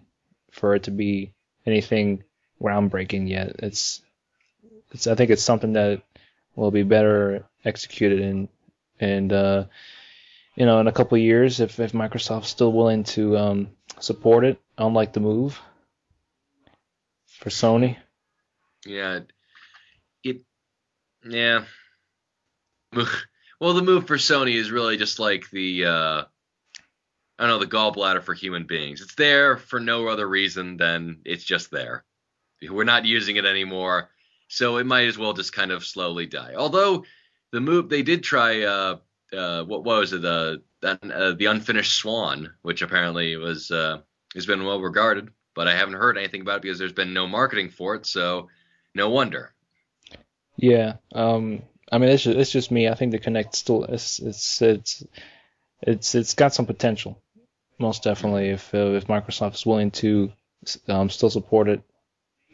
[0.50, 1.34] for it to be
[1.66, 2.24] anything
[2.62, 3.58] groundbreaking yet.
[3.60, 4.02] It's
[4.92, 6.04] it's I think it's something that
[6.56, 8.48] will be better executed in
[8.98, 9.66] and uh,
[10.62, 14.62] you know in a couple years if if Microsoft's still willing to um, support it,
[14.78, 15.60] unlike the move
[17.26, 17.98] for Sony.
[18.86, 19.22] Yeah,
[20.24, 20.42] it
[21.28, 21.64] yeah.
[23.60, 26.24] Well, the move for Sony is really just like the uh,
[27.40, 29.02] I don't know the gallbladder for human beings.
[29.02, 32.04] It's there for no other reason than it's just there.
[32.62, 34.12] We're not using it anymore,
[34.48, 36.54] so it might as well just kind of slowly die.
[36.56, 37.06] Although
[37.52, 38.98] the move they did try uh,
[39.36, 44.02] uh, what, what was it the uh, the unfinished Swan, which apparently was uh,
[44.34, 47.28] has been well regarded, but I haven't heard anything about it because there's been no
[47.28, 48.50] marketing for it, so
[48.94, 49.54] no wonder.
[50.58, 51.62] Yeah, um,
[51.92, 52.88] I mean, it's just, it's just me.
[52.88, 55.04] I think the Kinect still it's it's it's
[55.82, 57.22] it's it's got some potential,
[57.80, 58.50] most definitely.
[58.50, 60.32] If uh, if Microsoft is willing to
[60.88, 61.82] um, still support it,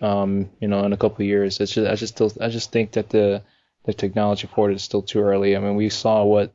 [0.02, 2.94] um, you know, in a couple years, it's just I just still I just think
[2.94, 3.44] that the
[3.88, 5.56] the technology for it is still too early.
[5.56, 6.54] I mean, we saw what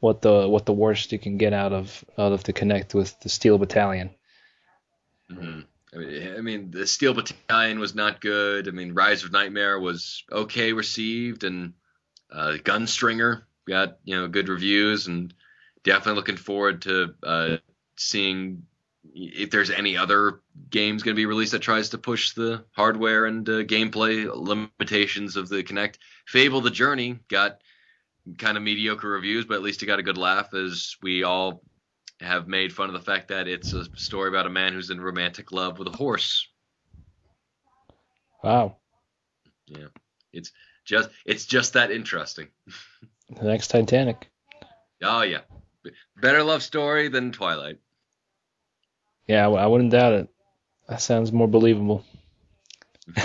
[0.00, 3.20] what the what the worst you can get out of out of the Kinect with
[3.20, 4.10] the Steel Battalion.
[5.30, 5.60] Mm-hmm.
[5.92, 8.66] I mean, I mean, the Steel Battalion was not good.
[8.66, 11.74] I mean, Rise of Nightmare was okay received, and
[12.32, 15.34] uh, Gunstringer got you know good reviews, and
[15.84, 17.56] definitely looking forward to uh,
[17.96, 18.62] seeing
[19.14, 23.26] if there's any other games going to be released that tries to push the hardware
[23.26, 25.96] and uh, gameplay limitations of the Kinect.
[26.26, 27.60] Fable: The Journey got
[28.38, 31.62] kind of mediocre reviews, but at least it got a good laugh as we all
[32.20, 35.00] have made fun of the fact that it's a story about a man who's in
[35.00, 36.46] romantic love with a horse.
[38.44, 38.76] Wow.
[39.66, 39.86] Yeah,
[40.32, 40.52] it's
[40.84, 42.48] just it's just that interesting.
[43.30, 44.28] The next Titanic.
[45.02, 45.42] Oh yeah,
[46.20, 47.78] better love story than Twilight.
[49.26, 50.28] Yeah, I, wouldn't doubt it.
[50.88, 52.04] That sounds more believable.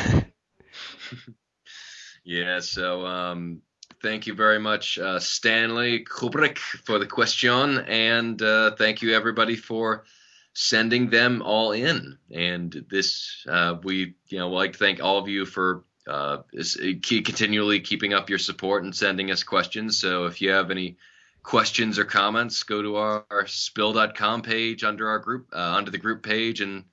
[2.24, 2.60] yeah.
[2.60, 3.62] So um,
[4.02, 9.56] thank you very much, uh, Stanley Kubrick, for the question, and uh, thank you everybody
[9.56, 10.06] for
[10.54, 12.18] sending them all in.
[12.32, 16.80] And this, uh, we, you know, like to thank all of you for uh, is,
[17.02, 19.98] keep, continually keeping up your support and sending us questions.
[19.98, 20.98] So if you have any
[21.46, 25.98] questions or comments, go to our, our spill.com page under our group, uh, under the
[25.98, 26.84] group page, and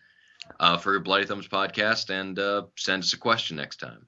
[0.60, 4.06] uh, for Bloody Thumbs podcast, and uh, send us a question next time.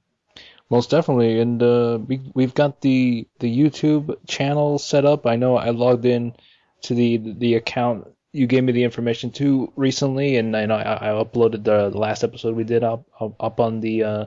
[0.70, 5.26] Most definitely, and uh, we we've got the the YouTube channel set up.
[5.26, 6.34] I know I logged in
[6.82, 11.08] to the the account you gave me the information to recently, and I know I,
[11.10, 14.24] uploaded the, the, last episode we did up up, up on the uh,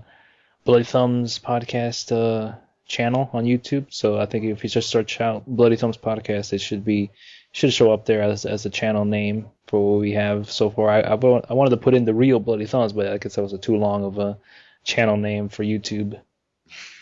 [0.63, 2.55] Bloody Thumbs podcast uh,
[2.87, 3.87] channel on YouTube.
[3.89, 7.11] So I think if you just search out Bloody Thumbs podcast, it should be
[7.51, 10.89] should show up there as as a channel name for what we have so far.
[10.89, 13.41] I I, I wanted to put in the real Bloody Thumbs, but I guess that
[13.41, 14.37] was a too long of a
[14.83, 16.19] channel name for YouTube.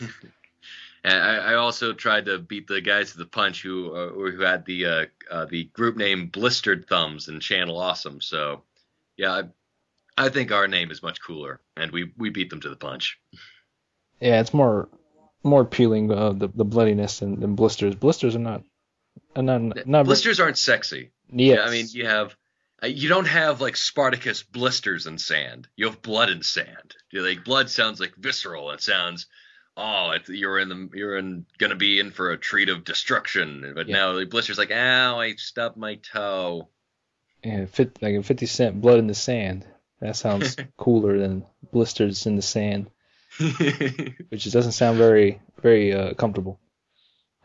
[1.04, 4.40] and I, I, also tried to beat the guys to the punch who uh, who
[4.40, 8.20] had the uh, uh, the group name Blistered Thumbs and Channel Awesome.
[8.20, 8.62] So
[9.16, 9.32] yeah,
[10.18, 12.76] I, I, think our name is much cooler, and we we beat them to the
[12.76, 13.18] punch.
[14.20, 14.88] Yeah, it's more
[15.46, 17.94] more appealing uh, the the bloodiness than, than blisters.
[17.94, 18.62] Blisters are not,
[19.34, 21.12] are not, not blisters aren't sexy.
[21.28, 21.58] Yes.
[21.58, 22.36] Yeah, I mean you have
[22.82, 25.68] uh, you don't have like Spartacus blisters in sand.
[25.76, 26.94] You have blood in sand.
[27.10, 28.70] You're like blood sounds like visceral.
[28.72, 29.26] It sounds
[29.76, 33.72] oh, you're in the you're in gonna be in for a treat of destruction.
[33.74, 33.96] But yeah.
[33.96, 36.68] now like, blisters like ow, I stubbed my toe.
[37.44, 39.66] Yeah, fit, like a fifty cent blood in the sand.
[40.00, 42.90] That sounds cooler than blisters in the sand,
[44.28, 46.60] which just doesn't sound very very uh, comfortable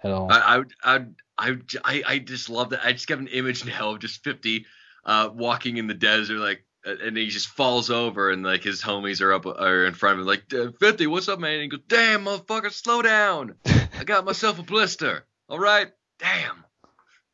[0.03, 0.31] at all.
[0.31, 1.05] I I
[1.37, 2.85] I I I just love that.
[2.85, 4.65] I just got an image now of just fifty
[5.05, 9.21] uh, walking in the desert, like, and he just falls over, and like his homies
[9.21, 11.53] are up, are in front of him, like, Fifty, what's up, man?
[11.53, 13.55] And he goes, Damn, motherfucker, slow down.
[13.65, 15.25] I got myself a blister.
[15.49, 16.63] All right, damn.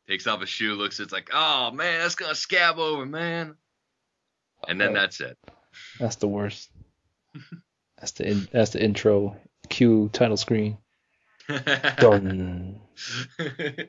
[0.08, 3.56] Takes off his shoe, looks, at it's like, oh man, that's gonna scab over, man.
[4.66, 5.38] And then that's it.
[6.00, 6.70] That's the worst.
[7.98, 9.36] that's the in, that's the intro
[9.68, 10.78] cue title screen.
[11.98, 12.80] Done.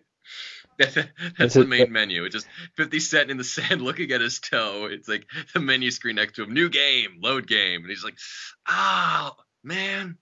[0.80, 0.98] That's,
[1.38, 2.24] that's the main menu.
[2.24, 2.48] It's just
[2.78, 4.88] 50 Cent in the sand looking at his toe.
[4.90, 6.54] It's like the menu screen next to him.
[6.54, 7.82] New game, load game.
[7.82, 8.18] And he's like,
[8.66, 10.18] oh, man.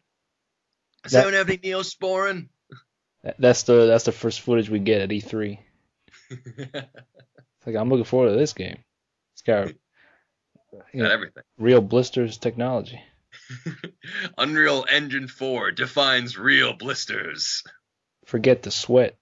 [1.04, 2.48] Does that, anyone have any Neosporin?
[3.38, 5.60] That's the that's the first footage we get at E3.
[6.30, 8.80] it's like I'm looking forward to this game.
[9.34, 9.68] It's got,
[10.92, 11.44] you know, everything.
[11.60, 13.00] Real blisters technology.
[14.38, 17.64] Unreal Engine 4 defines real blisters.
[18.26, 19.18] Forget the sweat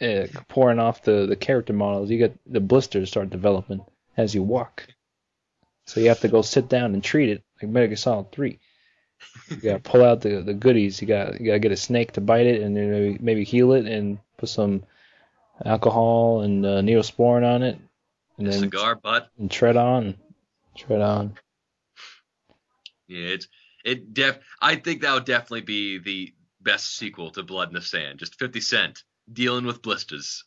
[0.00, 3.84] uh, pouring off the, the character models, you get the blisters start developing
[4.16, 4.86] as you walk.
[5.86, 8.58] So you have to go sit down and treat it like Metal Gear Solid 3.
[9.48, 11.00] You gotta pull out the, the goodies.
[11.00, 13.72] You got you gotta get a snake to bite it and then maybe, maybe heal
[13.72, 14.82] it and put some
[15.64, 17.78] alcohol and uh, neosporin on it.
[18.36, 19.30] And then cigar butt.
[19.38, 20.16] And tread on,
[20.76, 21.34] tread on.
[23.08, 23.48] Yeah, it's
[23.86, 24.38] it def.
[24.60, 28.18] I think that would definitely be the best sequel to Blood in the Sand.
[28.18, 30.44] Just Fifty Cent dealing with blisters.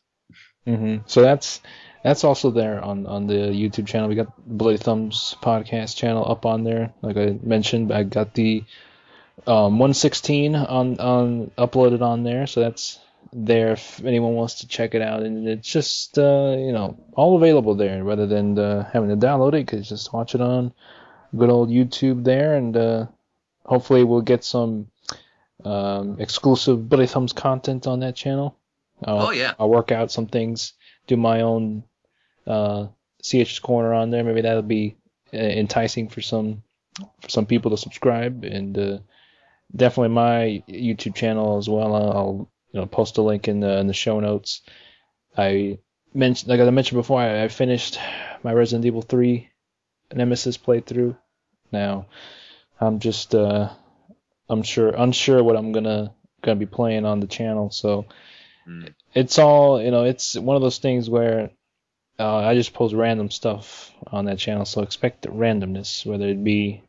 [0.66, 1.02] Mm-hmm.
[1.06, 1.60] So that's
[2.04, 4.08] that's also there on on the YouTube channel.
[4.08, 6.92] We got Bloody Thumbs podcast channel up on there.
[7.02, 8.64] Like I mentioned, I got the
[9.46, 12.46] um, 116 on on uploaded on there.
[12.46, 13.00] So that's
[13.32, 15.22] there if anyone wants to check it out.
[15.22, 19.54] And it's just uh, you know all available there rather than uh, having to download
[19.54, 19.66] it.
[19.66, 20.72] Cause just watch it on
[21.36, 23.06] good old YouTube there, and uh,
[23.64, 24.88] hopefully we'll get some
[25.64, 28.56] um, exclusive Bloody Thumbs content on that channel.
[29.04, 29.54] I'll, oh yeah.
[29.58, 30.74] I'll work out some things,
[31.06, 31.84] do my own
[32.46, 32.88] uh,
[33.22, 34.24] CH's corner on there.
[34.24, 34.96] Maybe that'll be
[35.32, 36.62] uh, enticing for some
[37.22, 38.98] for some people to subscribe, and uh,
[39.74, 41.94] definitely my YouTube channel as well.
[41.94, 44.62] I'll you know post a link in the in the show notes.
[45.36, 45.78] I
[46.12, 47.98] mentioned like I mentioned before, I, I finished
[48.42, 49.48] my Resident Evil 3
[50.14, 51.16] Nemesis playthrough.
[51.72, 52.06] Now
[52.80, 53.70] I'm just uh,
[54.48, 58.06] I'm sure unsure what I'm gonna gonna be playing on the channel, so
[58.68, 58.94] Mm.
[59.14, 60.04] It's all you know.
[60.04, 61.50] It's one of those things where
[62.18, 66.82] uh, I just post random stuff on that channel, so expect randomness, whether it be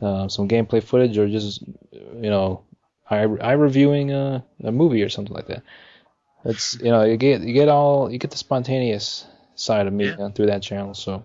[0.00, 1.62] uh, some gameplay footage or just
[1.92, 2.64] you know
[3.10, 5.62] I, I reviewing a, a movie or something like that.
[6.44, 9.26] It's you know you get you get all you get the spontaneous
[9.56, 10.28] side of me Yeah.
[10.30, 10.94] through that channel.
[10.94, 11.24] So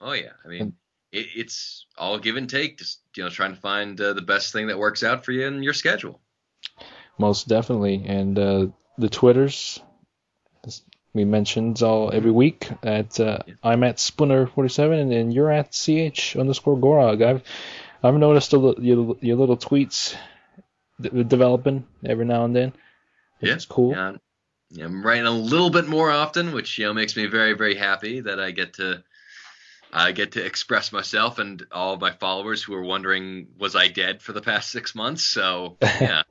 [0.00, 0.74] Oh yeah, I mean,
[1.12, 2.78] it, it's all give and take.
[2.78, 5.46] Just you know, trying to find uh, the best thing that works out for you
[5.46, 6.20] in your schedule.
[7.18, 8.66] most definitely, and uh,
[8.98, 9.80] the Twitters
[10.66, 13.54] as we mentioned all every week at uh, Yeah.
[13.62, 17.22] I'm at Spooner47 and, and you're at ch underscore Gorog.
[17.24, 17.42] I've
[18.02, 20.14] I've noticed a your your little tweets
[21.00, 22.72] d- developing every now and then.
[23.40, 23.92] Yeah, is cool.
[23.92, 24.20] Yeah, I'm-
[24.70, 27.76] yeah, I'm writing a little bit more often, which you know makes me very very
[27.76, 29.04] happy that I get to.
[29.94, 34.22] I get to express myself, and all my followers who are wondering, was I dead
[34.22, 35.24] for the past six months?
[35.24, 36.22] So yeah,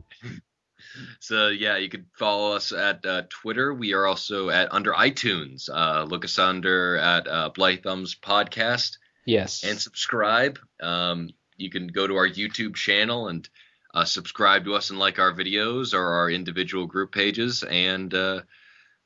[1.19, 3.73] so yeah, you could follow us at uh, Twitter.
[3.73, 5.69] We are also at under iTunes.
[5.73, 9.63] Uh, look us under at uh, Bloody Thumbs Podcast Yes.
[9.63, 10.59] and subscribe.
[10.81, 13.47] Um, you can go to our YouTube channel and
[13.93, 17.63] uh, subscribe to us and like our videos or our individual group pages.
[17.63, 18.41] And uh,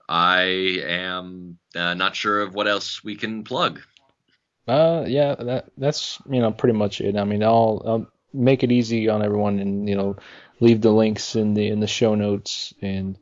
[0.08, 0.42] I
[0.86, 3.82] am uh, not sure of what else we can plug.
[4.68, 7.16] Uh, yeah, that that's you know pretty much it.
[7.16, 10.18] I mean, I'll, I'll make it easy on everyone, and you know,
[10.60, 12.74] leave the links in the in the show notes.
[12.82, 13.18] And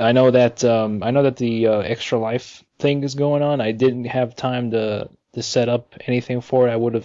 [0.00, 3.60] I know that um, I know that the uh, extra life thing is going on.
[3.60, 6.72] I didn't have time to to set up anything for it.
[6.72, 7.04] I would have,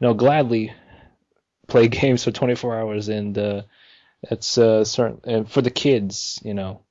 [0.00, 0.74] you know, gladly
[1.66, 3.62] played games for 24 hours, and uh,
[4.28, 5.20] that's uh, certain.
[5.24, 6.82] And for the kids, you know,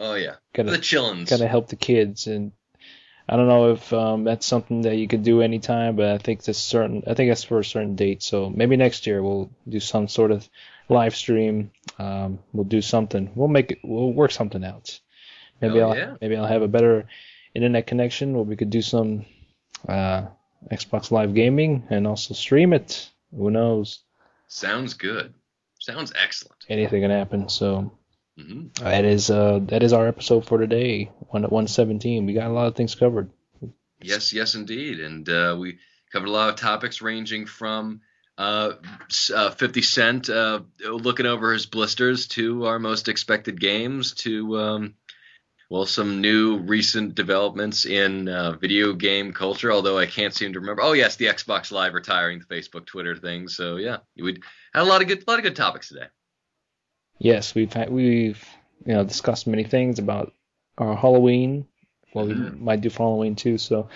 [0.00, 1.30] Oh yeah, gotta the chillins.
[1.30, 2.50] gotta help the kids and
[3.28, 6.42] I don't know if um, that's something that you could do anytime, but I think
[6.44, 7.02] that's certain.
[7.06, 8.22] I think that's for a certain date.
[8.22, 10.48] So maybe next year we'll do some sort of
[10.90, 11.70] live stream.
[11.98, 13.32] Um, we'll do something.
[13.34, 13.78] We'll make it.
[13.82, 15.00] We'll work something out.
[15.60, 16.16] Maybe Oh, I'll yeah.
[16.20, 17.06] maybe I'll have a better
[17.54, 19.24] internet connection where we could do some
[19.88, 20.26] uh,
[20.70, 23.08] Xbox Live gaming and also stream it.
[23.34, 24.00] Who knows?
[24.48, 25.32] Sounds good.
[25.78, 26.64] Sounds excellent.
[26.68, 27.48] Anything can happen.
[27.48, 27.96] So
[28.36, 31.10] hmm that is uh that is our episode for today.
[31.30, 32.26] One one seventeen.
[32.26, 33.30] We got a lot of things covered.
[34.04, 35.00] Yes, yes, indeed.
[35.00, 35.78] And uh, we
[36.12, 38.02] covered a lot of topics ranging from
[38.36, 38.72] uh,
[39.34, 44.94] uh, 50 Cent uh, looking over his blisters to our most expected games to, um,
[45.70, 50.60] well, some new recent developments in uh, video game culture, although I can't seem to
[50.60, 50.82] remember.
[50.82, 53.48] Oh, yes, the Xbox Live retiring the Facebook, Twitter thing.
[53.48, 54.36] So, yeah, we
[54.74, 56.06] had a lot of good, a lot of good topics today.
[57.18, 58.44] Yes, we've had, we've
[58.84, 60.32] you know discussed many things about
[60.78, 61.66] our Halloween.
[62.12, 62.60] Well, we Mhm.
[62.60, 63.58] might do Halloween too.
[63.58, 63.88] So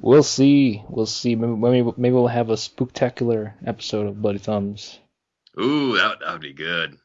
[0.00, 0.82] we'll see.
[0.88, 1.34] We'll see.
[1.36, 4.98] Maybe maybe, maybe we'll have a spectacular episode of Bloody Thumbs.
[5.60, 6.98] Ooh, that, that would be good.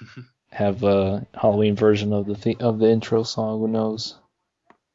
[0.50, 3.60] Have a Halloween version of the th- of the intro song.
[3.60, 4.16] Who knows?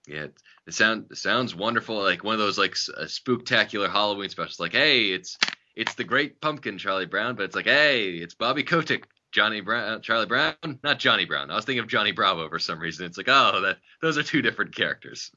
[0.07, 0.33] Yeah, it,
[0.67, 1.95] it sound it sounds wonderful.
[1.99, 4.59] Like one of those like uh, spooktacular Halloween specials.
[4.59, 5.37] Like, hey, it's
[5.75, 10.01] it's the Great Pumpkin, Charlie Brown, but it's like, hey, it's Bobby Kotick, Johnny Brown,
[10.01, 11.51] Charlie Brown, not Johnny Brown.
[11.51, 13.05] I was thinking of Johnny Bravo for some reason.
[13.05, 15.31] It's like, oh, that those are two different characters.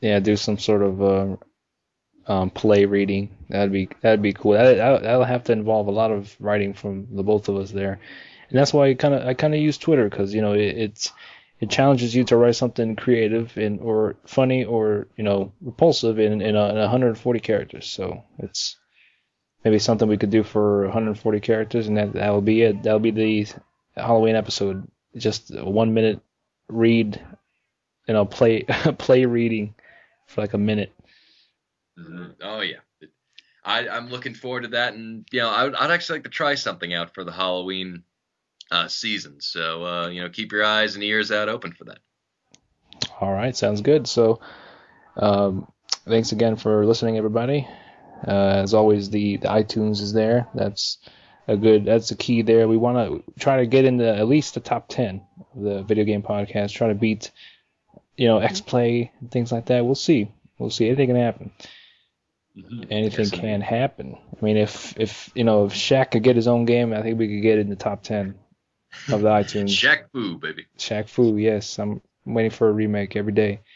[0.00, 1.36] Yeah, do some sort of uh,
[2.26, 3.36] um, play reading.
[3.48, 4.52] That'd be that'd be cool.
[4.52, 7.70] That, that that'll have to involve a lot of writing from the both of us
[7.70, 8.00] there,
[8.48, 10.76] and that's why I kind of I kind of use Twitter because you know it,
[10.76, 11.12] it's
[11.60, 16.40] it challenges you to write something creative and or funny or you know repulsive in
[16.40, 17.86] in, a, in 140 characters.
[17.86, 18.76] So it's
[19.64, 22.82] maybe something we could do for 140 characters, and that that'll be it.
[22.82, 23.46] That'll be the
[23.96, 24.86] Halloween episode.
[25.16, 26.20] Just a one minute
[26.68, 27.20] read,
[28.06, 28.62] you know, play
[28.98, 29.74] play reading
[30.26, 30.92] for like a minute.
[32.42, 32.78] Oh yeah,
[33.64, 36.30] I I'm looking forward to that, and you know, I would, I'd actually like to
[36.30, 38.02] try something out for the Halloween
[38.70, 39.40] uh, season.
[39.40, 41.98] So uh, you know, keep your eyes and ears out open for that.
[43.20, 44.06] All right, sounds good.
[44.06, 44.40] So,
[45.16, 45.70] um,
[46.06, 47.66] thanks again for listening, everybody.
[48.26, 50.48] Uh, as always, the, the iTunes is there.
[50.54, 50.98] That's
[51.46, 51.84] a good.
[51.84, 52.66] That's a key there.
[52.68, 55.22] We want to try to get into at least the top ten
[55.54, 56.72] of the video game podcast.
[56.72, 57.30] Try to beat,
[58.16, 59.84] you know, X Play and things like that.
[59.84, 60.30] We'll see.
[60.58, 60.86] We'll see.
[60.86, 61.52] Anything can happen.
[62.88, 64.16] Anything Yes, can happen.
[64.40, 67.18] I mean, if if you know if Shaq could get his own game, I think
[67.18, 68.36] we could get in the top ten
[69.12, 69.68] of the iTunes.
[69.70, 70.66] Shaq Fu, baby.
[70.78, 71.78] Shaq Fu, yes.
[71.78, 73.60] I'm waiting for a remake every day.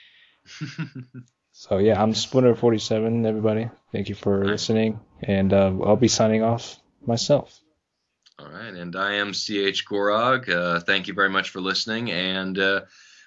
[1.61, 3.69] So yeah, I'm Splinter47, everybody.
[3.93, 7.59] Thank you for listening, and uh, I'll be signing off myself.
[8.39, 10.49] All right, and I am CH Gorog.
[10.49, 12.83] Uh, thank you very much for listening, and uh,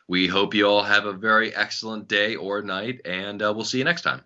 [0.08, 3.80] we hope you all have a very excellent day or night, and uh, we'll see
[3.80, 4.22] you next time.